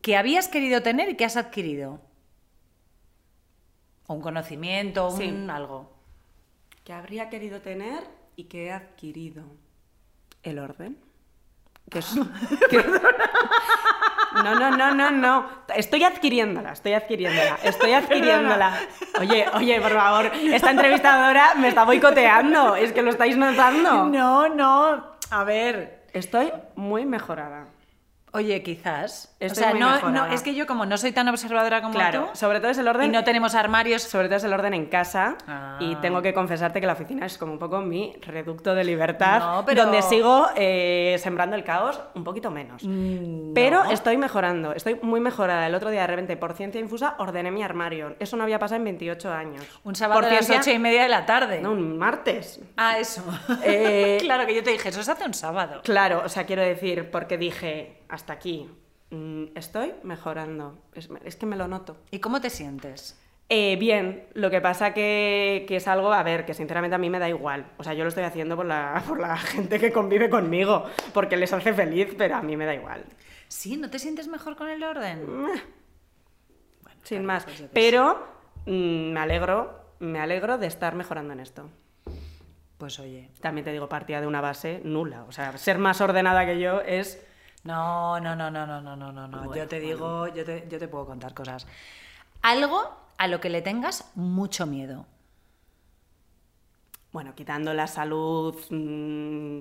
que 0.00 0.16
habías 0.16 0.48
querido 0.48 0.82
tener 0.82 1.08
y 1.08 1.14
que 1.16 1.24
has 1.24 1.36
adquirido. 1.36 2.00
O 4.06 4.14
un 4.14 4.20
conocimiento, 4.20 5.08
un 5.08 5.16
Sí. 5.18 5.46
algo. 5.50 5.92
Que 6.84 6.92
habría 6.92 7.28
querido 7.28 7.60
tener 7.60 8.00
y 8.34 8.44
que 8.44 8.66
he 8.66 8.72
adquirido. 8.72 9.44
El 10.42 10.58
orden. 10.58 10.98
Que 11.90 11.98
es, 11.98 12.14
que- 12.70 12.84
No, 14.34 14.54
no, 14.58 14.70
no, 14.76 14.94
no, 14.94 15.10
no. 15.10 15.46
Estoy 15.74 16.04
adquiriéndola, 16.04 16.72
estoy 16.72 16.94
adquiriéndola, 16.94 17.58
estoy 17.62 17.92
adquiriéndola. 18.00 18.78
Oye, 19.20 19.46
oye, 19.54 19.80
por 19.80 19.92
favor, 19.92 20.26
esta 20.34 20.70
entrevistadora 20.70 21.54
me 21.56 21.68
está 21.68 21.84
boicoteando. 21.84 22.76
Es 22.76 22.92
que 22.92 23.02
lo 23.02 23.10
estáis 23.10 23.36
notando. 23.36 24.04
No, 24.08 24.48
no. 24.48 25.06
A 25.30 25.44
ver. 25.44 26.02
Estoy 26.12 26.52
muy 26.76 27.04
mejorada. 27.06 27.66
Oye, 28.34 28.62
quizás. 28.62 29.36
o 29.42 29.54
sea, 29.54 29.74
no, 29.74 30.08
no, 30.10 30.26
es 30.26 30.42
que 30.42 30.54
yo 30.54 30.66
como 30.66 30.86
no 30.86 30.96
soy 30.96 31.12
tan 31.12 31.28
observadora 31.28 31.82
como 31.82 31.92
Claro, 31.94 32.30
tú 32.32 32.38
sobre 32.38 32.60
todo 32.60 32.70
es 32.70 32.78
el 32.78 32.86
y 32.86 32.88
orden. 32.88 33.12
no 33.12 33.24
tenemos 33.24 33.54
armarios, 33.54 34.02
Sobre 34.02 34.28
todo 34.28 34.36
es 34.38 34.44
el 34.44 34.52
orden 34.54 34.72
en 34.72 34.86
casa 34.86 35.36
Ah. 35.46 35.76
y 35.80 35.96
tengo 35.96 36.22
que 36.22 36.32
confesarte 36.32 36.80
que 36.80 36.86
la 36.86 36.94
oficina 36.94 37.26
es 37.26 37.36
como 37.36 37.52
un 37.52 37.58
poco 37.58 37.80
mi 37.82 38.14
reducto 38.22 38.74
de 38.74 38.84
libertad, 38.84 39.38
No, 39.40 39.64
pero- 39.66 39.82
donde 39.82 40.00
sigo 40.00 40.46
eh, 40.56 41.16
sembrando 41.18 41.56
el 41.56 41.64
caos 41.64 42.00
un 42.14 42.24
poquito 42.24 42.50
menos. 42.50 42.82
Mm, 42.82 43.52
Pero 43.52 43.84
estoy 43.90 44.16
mejorando, 44.16 44.72
estoy 44.72 44.98
muy 45.02 45.20
mejorada. 45.20 45.66
El 45.66 45.74
otro 45.74 45.90
día 45.90 46.00
de 46.02 46.06
repente, 46.06 46.36
por 46.38 46.54
ciencia 46.54 46.80
infusa, 46.80 47.16
ordené 47.18 47.50
mi 47.50 47.62
armario. 47.62 48.16
Eso 48.18 48.38
no 48.38 48.44
había 48.44 48.58
pasado 48.58 48.78
en 48.78 48.84
28 48.84 49.30
años. 49.30 49.62
un 49.84 49.94
sábado 49.94 50.20
por 50.20 50.30
a 50.30 50.34
las 50.34 50.48
ocho 50.48 50.70
y 50.70 50.78
media 50.78 51.02
de 51.02 51.08
la 51.10 51.26
tarde. 51.26 51.60
No, 51.60 51.72
un 51.72 51.98
martes. 51.98 52.60
Ah, 52.78 52.98
eso. 52.98 53.22
Eh, 53.62 54.16
claro 54.22 54.46
que 54.46 54.54
yo 54.54 54.62
te 54.62 54.70
dije, 54.70 54.88
eso 54.88 55.02
se 55.02 55.12
hace 55.12 55.24
un 55.24 55.34
sábado. 55.34 55.82
Claro, 55.84 56.22
o 56.24 56.28
sea, 56.30 56.44
quiero 56.46 56.62
decir, 56.62 57.10
porque 57.10 57.36
dije, 57.36 58.01
hasta 58.12 58.34
aquí, 58.34 58.68
mm, 59.10 59.44
estoy 59.54 59.94
mejorando. 60.02 60.78
Es, 60.94 61.08
es 61.24 61.36
que 61.36 61.46
me 61.46 61.56
lo 61.56 61.66
noto. 61.66 61.96
¿Y 62.10 62.18
cómo 62.18 62.40
te 62.42 62.50
sientes? 62.50 63.18
Eh, 63.48 63.76
bien, 63.76 64.26
lo 64.34 64.50
que 64.50 64.60
pasa 64.60 64.92
que, 64.92 65.64
que 65.66 65.76
es 65.76 65.88
algo, 65.88 66.12
a 66.12 66.22
ver, 66.22 66.44
que 66.44 66.52
sinceramente 66.52 66.94
a 66.94 66.98
mí 66.98 67.08
me 67.08 67.18
da 67.18 67.28
igual. 67.28 67.66
O 67.78 67.84
sea, 67.84 67.94
yo 67.94 68.04
lo 68.04 68.08
estoy 68.08 68.24
haciendo 68.24 68.54
por 68.54 68.66
la, 68.66 69.02
por 69.08 69.18
la 69.18 69.36
gente 69.38 69.80
que 69.80 69.92
convive 69.92 70.28
conmigo, 70.28 70.84
porque 71.14 71.38
les 71.38 71.52
hace 71.54 71.72
feliz, 71.72 72.14
pero 72.18 72.36
a 72.36 72.42
mí 72.42 72.56
me 72.56 72.66
da 72.66 72.74
igual. 72.74 73.04
Sí, 73.48 73.78
¿no 73.78 73.88
te 73.88 73.98
sientes 73.98 74.28
mejor 74.28 74.56
con 74.56 74.68
el 74.68 74.84
orden? 74.84 75.26
Sin 77.02 77.22
claro, 77.22 77.26
más. 77.26 77.44
pues 77.44 77.64
Pero 77.72 78.26
mm, 78.66 79.12
me 79.12 79.20
alegro, 79.20 79.86
me 80.00 80.20
alegro 80.20 80.58
de 80.58 80.66
estar 80.66 80.94
mejorando 80.94 81.32
en 81.32 81.40
esto. 81.40 81.68
Pues 82.76 82.98
oye. 83.00 83.30
También 83.40 83.64
te 83.64 83.72
digo, 83.72 83.88
partía 83.88 84.20
de 84.20 84.26
una 84.26 84.40
base 84.40 84.82
nula. 84.84 85.24
O 85.28 85.32
sea, 85.32 85.56
ser 85.56 85.78
más 85.78 86.00
ordenada 86.02 86.44
que 86.44 86.58
yo 86.58 86.80
es... 86.82 87.24
No, 87.64 88.18
no, 88.18 88.34
no, 88.34 88.50
no, 88.50 88.66
no, 88.66 88.80
no, 88.80 88.96
no, 88.96 89.12
no. 89.12 89.28
Bueno, 89.28 89.54
yo 89.54 89.68
te 89.68 89.78
digo, 89.78 90.26
yo, 90.28 90.44
te, 90.44 90.66
yo 90.68 90.78
te 90.78 90.88
puedo 90.88 91.06
contar 91.06 91.32
cosas. 91.32 91.66
Algo 92.42 92.96
a 93.18 93.28
lo 93.28 93.40
que 93.40 93.50
le 93.50 93.62
tengas 93.62 94.10
mucho 94.16 94.66
miedo. 94.66 95.06
Bueno, 97.12 97.34
quitando 97.34 97.72
la 97.74 97.86
salud 97.86 98.56
mm, 98.70 99.58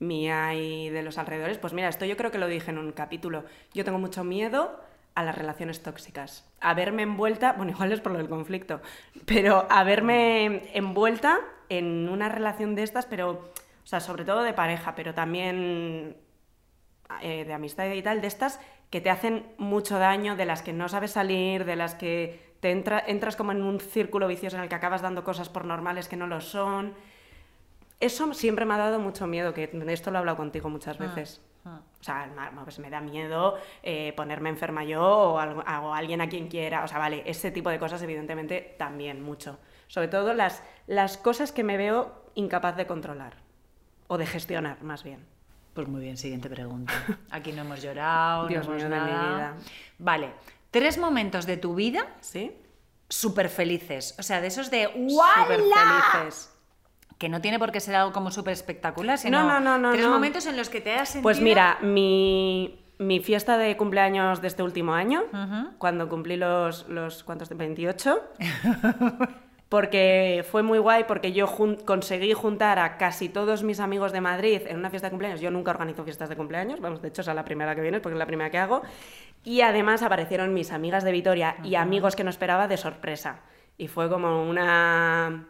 mía 0.00 0.54
y 0.54 0.88
de 0.88 1.02
los 1.02 1.18
alrededores, 1.18 1.58
pues 1.58 1.72
mira, 1.72 1.88
esto 1.88 2.06
yo 2.06 2.16
creo 2.16 2.30
que 2.30 2.38
lo 2.38 2.48
dije 2.48 2.70
en 2.70 2.78
un 2.78 2.92
capítulo. 2.92 3.44
Yo 3.72 3.84
tengo 3.84 3.98
mucho 3.98 4.24
miedo 4.24 4.80
a 5.14 5.22
las 5.22 5.36
relaciones 5.36 5.82
tóxicas, 5.82 6.44
a 6.60 6.74
verme 6.74 7.02
envuelta, 7.02 7.52
bueno, 7.52 7.72
igual 7.74 7.92
es 7.92 8.00
por 8.00 8.12
lo 8.12 8.18
del 8.18 8.28
conflicto, 8.28 8.80
pero 9.26 9.66
a 9.70 9.84
verme 9.84 10.76
envuelta 10.76 11.40
en 11.68 12.08
una 12.08 12.28
relación 12.28 12.74
de 12.74 12.84
estas, 12.84 13.06
pero, 13.06 13.30
o 13.30 13.86
sea, 13.86 14.00
sobre 14.00 14.24
todo 14.24 14.42
de 14.42 14.54
pareja, 14.54 14.94
pero 14.94 15.14
también 15.14 16.16
eh, 17.22 17.44
de 17.44 17.52
amistad 17.54 17.90
y 17.90 18.02
tal, 18.02 18.20
de 18.20 18.26
estas 18.26 18.60
que 18.90 19.00
te 19.00 19.10
hacen 19.10 19.46
mucho 19.58 19.98
daño, 19.98 20.36
de 20.36 20.44
las 20.46 20.62
que 20.62 20.72
no 20.72 20.88
sabes 20.88 21.10
salir, 21.12 21.64
de 21.64 21.76
las 21.76 21.94
que 21.94 22.54
te 22.60 22.70
entra- 22.72 23.02
entras 23.06 23.36
como 23.36 23.52
en 23.52 23.62
un 23.62 23.80
círculo 23.80 24.26
vicioso 24.28 24.56
en 24.56 24.62
el 24.62 24.68
que 24.68 24.74
acabas 24.74 25.02
dando 25.02 25.24
cosas 25.24 25.48
por 25.48 25.64
normales 25.64 26.08
que 26.08 26.16
no 26.16 26.26
lo 26.26 26.40
son. 26.40 26.94
Eso 28.00 28.32
siempre 28.32 28.64
me 28.64 28.74
ha 28.74 28.78
dado 28.78 29.00
mucho 29.00 29.26
miedo, 29.26 29.52
que 29.54 29.66
de 29.66 29.92
esto 29.92 30.10
lo 30.10 30.18
he 30.18 30.20
hablado 30.20 30.36
contigo 30.36 30.68
muchas 30.68 30.98
veces. 30.98 31.40
ah. 31.64 31.80
O 32.00 32.04
sea, 32.04 32.30
pues 32.62 32.78
me 32.78 32.88
da 32.90 33.00
miedo 33.00 33.56
eh, 33.82 34.12
ponerme 34.16 34.48
enferma 34.50 34.84
yo 34.84 35.02
o, 35.04 35.38
algo- 35.38 35.62
o 35.82 35.92
alguien 35.94 36.20
a 36.20 36.28
quien 36.28 36.48
quiera. 36.48 36.84
O 36.84 36.88
sea, 36.88 36.98
vale, 36.98 37.22
ese 37.26 37.50
tipo 37.50 37.70
de 37.70 37.78
cosas 37.80 38.00
evidentemente 38.02 38.76
también 38.78 39.20
mucho. 39.20 39.58
Sobre 39.88 40.06
todo 40.08 40.32
las, 40.32 40.62
las 40.86 41.18
cosas 41.18 41.50
que 41.50 41.64
me 41.64 41.76
veo 41.76 42.14
incapaz 42.34 42.76
de 42.76 42.86
controlar 42.86 43.34
o 44.06 44.16
de 44.16 44.26
gestionar, 44.26 44.82
más 44.82 45.02
bien. 45.02 45.26
Pues 45.78 45.86
muy 45.86 46.00
bien, 46.00 46.16
siguiente 46.16 46.50
pregunta. 46.50 46.92
Aquí 47.30 47.52
no 47.52 47.62
hemos 47.62 47.80
llorado, 47.80 48.48
Dios 48.48 48.66
no 48.66 48.74
hemos 48.74 48.90
nada. 48.90 49.06
vida. 49.36 49.54
Vale, 50.00 50.32
tres 50.72 50.98
momentos 50.98 51.46
de 51.46 51.56
tu 51.56 51.76
vida 51.76 52.16
¿Sí? 52.20 52.50
súper 53.08 53.48
felices. 53.48 54.16
O 54.18 54.24
sea, 54.24 54.40
de 54.40 54.48
esos 54.48 54.72
de 54.72 54.86
Súper 54.86 55.60
felices. 55.60 56.52
Que 57.16 57.28
no 57.28 57.40
tiene 57.40 57.60
por 57.60 57.70
qué 57.70 57.78
ser 57.78 57.94
algo 57.94 58.12
como 58.12 58.32
súper 58.32 58.54
espectacular, 58.54 59.18
sino 59.18 59.40
No, 59.40 59.60
no, 59.60 59.78
no, 59.78 59.92
tres 59.92 60.08
momentos 60.08 60.46
en 60.46 60.56
los 60.56 60.68
que 60.68 60.80
te 60.80 60.96
has 60.96 61.10
sentido... 61.10 61.22
Pues 61.22 61.40
mira, 61.40 61.78
mi, 61.80 62.84
mi 62.98 63.20
fiesta 63.20 63.56
de 63.56 63.76
cumpleaños 63.76 64.42
de 64.42 64.48
este 64.48 64.64
último 64.64 64.94
año, 64.94 65.26
cuando 65.78 66.08
cumplí 66.08 66.36
los, 66.36 66.88
los 66.88 67.22
¿cuántos? 67.22 67.50
28, 67.50 68.20
porque 69.68 70.44
fue 70.50 70.62
muy 70.62 70.78
guay, 70.78 71.04
porque 71.04 71.32
yo 71.32 71.46
jun- 71.46 71.76
conseguí 71.84 72.32
juntar 72.32 72.78
a 72.78 72.96
casi 72.96 73.28
todos 73.28 73.62
mis 73.62 73.80
amigos 73.80 74.12
de 74.12 74.20
Madrid 74.22 74.62
en 74.66 74.78
una 74.78 74.90
fiesta 74.90 75.08
de 75.08 75.10
cumpleaños. 75.10 75.40
Yo 75.40 75.50
nunca 75.50 75.72
organizo 75.72 76.04
fiestas 76.04 76.28
de 76.30 76.36
cumpleaños, 76.36 76.80
vamos, 76.80 77.02
de 77.02 77.08
hecho 77.08 77.20
es 77.20 77.26
la 77.28 77.44
primera 77.44 77.74
que 77.74 77.82
viene 77.82 78.00
porque 78.00 78.14
es 78.14 78.18
la 78.18 78.26
primera 78.26 78.50
que 78.50 78.58
hago. 78.58 78.82
Y 79.44 79.60
además 79.60 80.02
aparecieron 80.02 80.54
mis 80.54 80.72
amigas 80.72 81.04
de 81.04 81.12
Vitoria 81.12 81.56
y 81.64 81.74
amigos 81.74 82.16
que 82.16 82.24
no 82.24 82.30
esperaba 82.30 82.66
de 82.68 82.76
sorpresa. 82.76 83.40
Y 83.76 83.88
fue 83.88 84.08
como 84.08 84.48
una, 84.48 85.48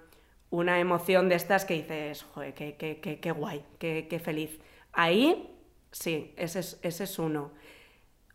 una 0.51 0.81
emoción 0.81 1.29
de 1.29 1.37
estas 1.37 1.65
que 1.65 1.75
dices, 1.75 2.25
joder, 2.35 2.55
qué, 2.55 2.77
qué, 2.77 3.01
qué, 3.01 3.21
qué 3.21 3.31
guay, 3.33 3.65
qué, 3.79 4.07
qué 4.11 4.19
feliz. 4.19 4.61
Ahí, 4.93 5.57
sí, 5.93 6.35
ese 6.37 6.61
es, 6.61 6.79
ese 6.83 7.05
es 7.05 7.19
uno. 7.19 7.53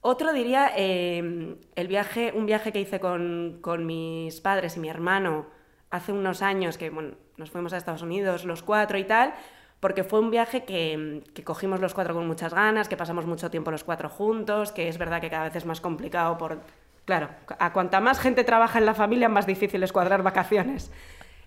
Otro 0.01 0.33
diría 0.33 0.71
eh, 0.75 1.55
el 1.75 1.87
viaje, 1.87 2.33
un 2.35 2.45
viaje 2.45 2.71
que 2.73 2.81
hice 2.81 2.99
con, 2.99 3.59
con 3.61 3.85
mis 3.85 4.41
padres 4.41 4.75
y 4.77 4.79
mi 4.79 4.89
hermano 4.89 5.47
hace 5.93 6.11
unos 6.11 6.41
años, 6.41 6.79
que 6.79 6.89
bueno, 6.89 7.11
nos 7.37 7.51
fuimos 7.51 7.71
a 7.71 7.77
Estados 7.77 8.01
Unidos 8.01 8.45
los 8.45 8.63
cuatro 8.63 8.97
y 8.97 9.03
tal, 9.03 9.35
porque 9.79 10.03
fue 10.03 10.19
un 10.19 10.31
viaje 10.31 10.63
que, 10.63 11.23
que 11.35 11.43
cogimos 11.43 11.79
los 11.79 11.93
cuatro 11.93 12.15
con 12.15 12.25
muchas 12.25 12.51
ganas, 12.51 12.89
que 12.89 12.97
pasamos 12.97 13.27
mucho 13.27 13.51
tiempo 13.51 13.69
los 13.69 13.83
cuatro 13.83 14.09
juntos, 14.09 14.71
que 14.71 14.87
es 14.87 14.97
verdad 14.97 15.21
que 15.21 15.29
cada 15.29 15.43
vez 15.43 15.55
es 15.55 15.65
más 15.65 15.81
complicado 15.81 16.37
por... 16.39 16.61
Claro, 17.05 17.29
a 17.59 17.73
cuanta 17.73 17.99
más 17.99 18.19
gente 18.19 18.43
trabaja 18.43 18.79
en 18.79 18.87
la 18.87 18.95
familia, 18.95 19.29
más 19.29 19.45
difícil 19.45 19.83
es 19.83 19.91
cuadrar 19.91 20.23
vacaciones. 20.23 20.91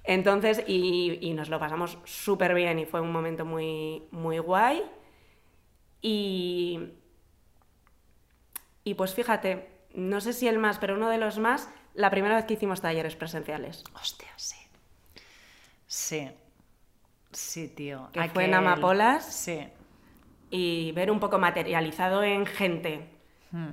Entonces, 0.04 0.62
y, 0.68 1.18
y 1.20 1.34
nos 1.34 1.48
lo 1.48 1.58
pasamos 1.58 1.98
súper 2.04 2.54
bien 2.54 2.78
y 2.78 2.86
fue 2.86 3.00
un 3.00 3.10
momento 3.10 3.44
muy, 3.44 4.04
muy 4.12 4.38
guay. 4.38 4.84
Y, 6.02 6.92
y 8.84 8.94
pues 8.94 9.12
fíjate, 9.12 9.66
no 9.94 10.20
sé 10.20 10.32
si 10.32 10.46
el 10.46 10.58
más, 10.58 10.78
pero 10.78 10.94
uno 10.94 11.08
de 11.08 11.18
los 11.18 11.40
más, 11.40 11.68
la 11.96 12.10
primera 12.10 12.36
vez 12.36 12.44
que 12.44 12.54
hicimos 12.54 12.80
talleres 12.80 13.16
presenciales. 13.16 13.84
Hostia, 13.94 14.28
sí. 14.36 14.56
Sí. 15.86 16.30
Sí, 17.32 17.68
tío. 17.68 18.08
Que 18.12 18.28
fue 18.30 18.44
en 18.44 18.54
Amapolas. 18.54 19.24
Sí. 19.24 19.68
Y 20.50 20.92
ver 20.92 21.10
un 21.10 21.20
poco 21.20 21.38
materializado 21.38 22.22
en 22.22 22.46
gente 22.46 23.12
Mm. 23.52 23.68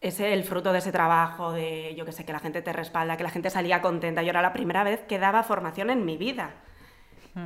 ese 0.00 0.32
el 0.34 0.42
fruto 0.42 0.72
de 0.72 0.80
ese 0.80 0.90
trabajo, 0.90 1.52
de 1.52 1.94
yo 1.96 2.04
que 2.04 2.10
sé, 2.10 2.24
que 2.24 2.32
la 2.32 2.40
gente 2.40 2.60
te 2.60 2.72
respalda, 2.72 3.16
que 3.16 3.22
la 3.22 3.30
gente 3.30 3.50
salía 3.50 3.80
contenta. 3.80 4.22
Yo 4.22 4.30
era 4.30 4.42
la 4.42 4.52
primera 4.52 4.82
vez 4.82 5.00
que 5.08 5.18
daba 5.20 5.42
formación 5.44 5.90
en 5.90 6.04
mi 6.04 6.16
vida. 6.16 6.50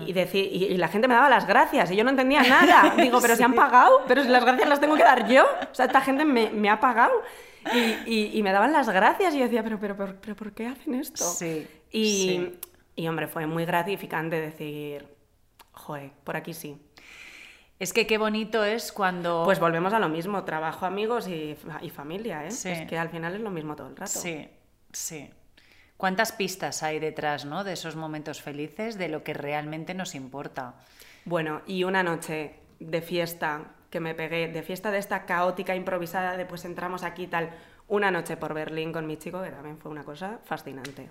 Y, 0.01 0.13
decir, 0.15 0.49
y, 0.51 0.65
y 0.65 0.77
la 0.79 0.89
gente 0.89 1.07
me 1.07 1.15
daba 1.15 1.29
las 1.29 1.47
gracias 1.47 1.93
y 1.93 1.97
yo 1.97 2.03
no 2.03 2.11
entendía 2.11 2.43
nada. 2.43 2.95
Digo, 2.97 3.21
pero 3.21 3.37
si 3.37 3.45
han 3.45 3.55
pagado, 3.55 4.03
pero 4.09 4.23
si 4.25 4.29
las 4.29 4.45
gracias 4.45 4.69
las 4.69 4.81
tengo 4.81 4.97
que 4.97 5.05
dar 5.05 5.29
yo. 5.29 5.45
O 5.71 5.75
sea, 5.75 5.85
esta 5.87 6.01
gente 6.01 6.25
me, 6.25 6.51
me 6.51 6.69
ha 6.71 6.81
pagado. 6.81 7.13
Y, 7.75 7.79
y- 8.07 8.31
y 8.39 8.43
me 8.43 8.53
daban 8.53 8.73
las 8.73 8.89
gracias 8.89 9.35
y 9.35 9.39
yo 9.39 9.45
decía, 9.45 9.63
pero, 9.63 9.79
pero, 9.81 9.97
pero, 9.97 10.17
pero 10.21 10.37
¿por 10.37 10.53
qué 10.53 10.67
hacen 10.67 10.95
esto? 10.95 11.25
Sí, 11.25 11.67
Y, 11.91 12.05
sí. 12.05 12.61
y, 12.97 13.09
hombre, 13.09 13.27
fue 13.27 13.47
muy 13.47 13.65
gratificante 13.65 14.41
decir, 14.41 15.07
joder, 15.73 16.11
por 16.25 16.37
aquí 16.37 16.55
sí. 16.55 16.81
Es 17.79 17.93
que 17.93 18.07
qué 18.07 18.17
bonito 18.19 18.65
es 18.65 18.91
cuando... 18.91 19.43
Pues 19.45 19.61
volvemos 19.61 19.93
a 19.93 19.99
lo 19.99 20.09
mismo, 20.09 20.45
trabajo, 20.45 20.87
amigos 20.87 21.29
y, 21.29 21.57
y 21.83 21.91
familia, 21.91 22.47
¿eh? 22.47 22.51
Sí. 22.51 22.71
Es 22.71 22.89
que 22.89 22.97
al 22.99 23.11
final 23.11 23.35
es 23.35 23.41
lo 23.41 23.51
mismo 23.51 23.77
todo 23.77 23.89
el 23.89 23.97
rato. 23.97 24.19
Sí, 24.19 24.49
sí. 24.93 25.29
¿Cuántas 25.99 26.33
pistas 26.33 26.83
hay 26.83 26.99
detrás, 26.99 27.45
¿no? 27.45 27.65
De 27.65 27.73
esos 27.75 27.97
momentos 27.97 28.41
felices, 28.41 28.97
de 28.97 29.09
lo 29.09 29.23
que 29.23 29.35
realmente 29.35 29.93
nos 29.93 30.15
importa. 30.15 30.75
Bueno, 31.27 31.61
y 31.67 31.85
una 31.85 32.03
noche 32.03 32.55
de 32.81 33.03
fiesta 33.03 33.73
que 33.91 34.01
me 34.01 34.15
pegué, 34.15 34.49
de 34.49 34.63
fiesta 34.63 34.91
de 34.91 34.99
esta 34.99 35.25
caótica, 35.27 35.75
improvisada, 35.75 36.37
de 36.37 36.47
pues 36.47 36.65
entramos 36.65 37.03
aquí 37.03 37.27
tal, 37.27 37.51
una 37.89 38.11
noche 38.11 38.37
por 38.37 38.55
Berlín 38.55 38.93
con 38.93 39.07
mi 39.07 39.17
chico, 39.17 39.43
que 39.43 39.51
también 39.51 39.79
fue 39.79 39.91
una 39.91 40.05
cosa 40.05 40.39
fascinante. 40.45 41.09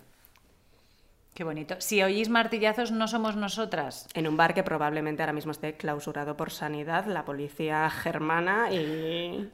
Qué 1.33 1.43
bonito. 1.43 1.75
Si 1.79 2.01
oís 2.01 2.29
martillazos, 2.29 2.91
no 2.91 3.09
somos 3.09 3.35
nosotras. 3.35 4.07
En 4.13 4.25
un 4.25 4.37
bar 4.37 4.53
que 4.53 4.63
probablemente 4.63 5.21
ahora 5.21 5.33
mismo 5.33 5.51
esté 5.51 5.75
clausurado 5.75 6.37
por 6.37 6.49
sanidad, 6.49 7.05
la 7.07 7.25
policía 7.25 7.89
germana 7.89 8.71
y... 8.71 9.51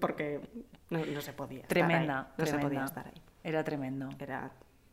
porque 0.00 0.40
no, 0.90 1.04
no 1.06 1.20
se 1.20 1.32
podía 1.32 1.58
estar 1.58 1.68
Tremenda, 1.68 2.18
ahí, 2.20 2.26
No 2.36 2.46
se 2.46 2.52
tremenda. 2.52 2.68
podía 2.68 2.84
estar 2.84 3.06
ahí. 3.06 3.22
Era 3.44 3.62
tremendo. 3.62 4.08
Era. 4.18 4.50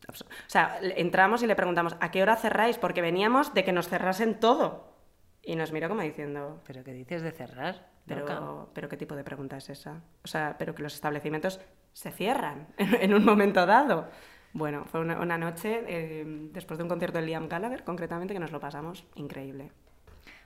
O 0.08 0.12
sea, 0.46 0.78
entramos 0.80 1.42
y 1.42 1.46
le 1.48 1.56
preguntamos, 1.56 1.96
¿a 2.00 2.10
qué 2.12 2.22
hora 2.22 2.36
cerráis? 2.36 2.78
Porque 2.78 3.02
veníamos 3.02 3.52
de 3.54 3.64
que 3.64 3.72
nos 3.72 3.88
cerrasen 3.88 4.38
todo. 4.38 4.91
Y 5.42 5.56
nos 5.56 5.72
miró 5.72 5.88
como 5.88 6.02
diciendo, 6.02 6.60
¿Pero 6.66 6.84
qué 6.84 6.92
dices 6.92 7.22
de 7.22 7.32
cerrar? 7.32 7.90
Pero, 8.06 8.70
pero 8.74 8.88
¿qué 8.88 8.96
tipo 8.96 9.14
de 9.14 9.24
pregunta 9.24 9.56
es 9.56 9.68
esa? 9.70 10.02
O 10.24 10.28
sea, 10.28 10.56
pero 10.58 10.74
que 10.74 10.82
los 10.82 10.94
establecimientos 10.94 11.60
se 11.92 12.10
cierran 12.10 12.68
en, 12.76 13.14
un 13.14 13.24
momento 13.24 13.64
dado. 13.66 14.08
Bueno, 14.52 14.84
fue 14.86 15.00
una, 15.00 15.20
una 15.20 15.38
noche, 15.38 15.82
eh, 15.86 16.24
después 16.52 16.78
de 16.78 16.82
un 16.84 16.88
concierto 16.88 17.18
de 17.18 17.26
Liam 17.26 17.48
Gallagher, 17.48 17.84
concretamente, 17.84 18.34
que 18.34 18.40
nos 18.40 18.50
lo 18.52 18.60
pasamos 18.60 19.04
increíble. 19.14 19.70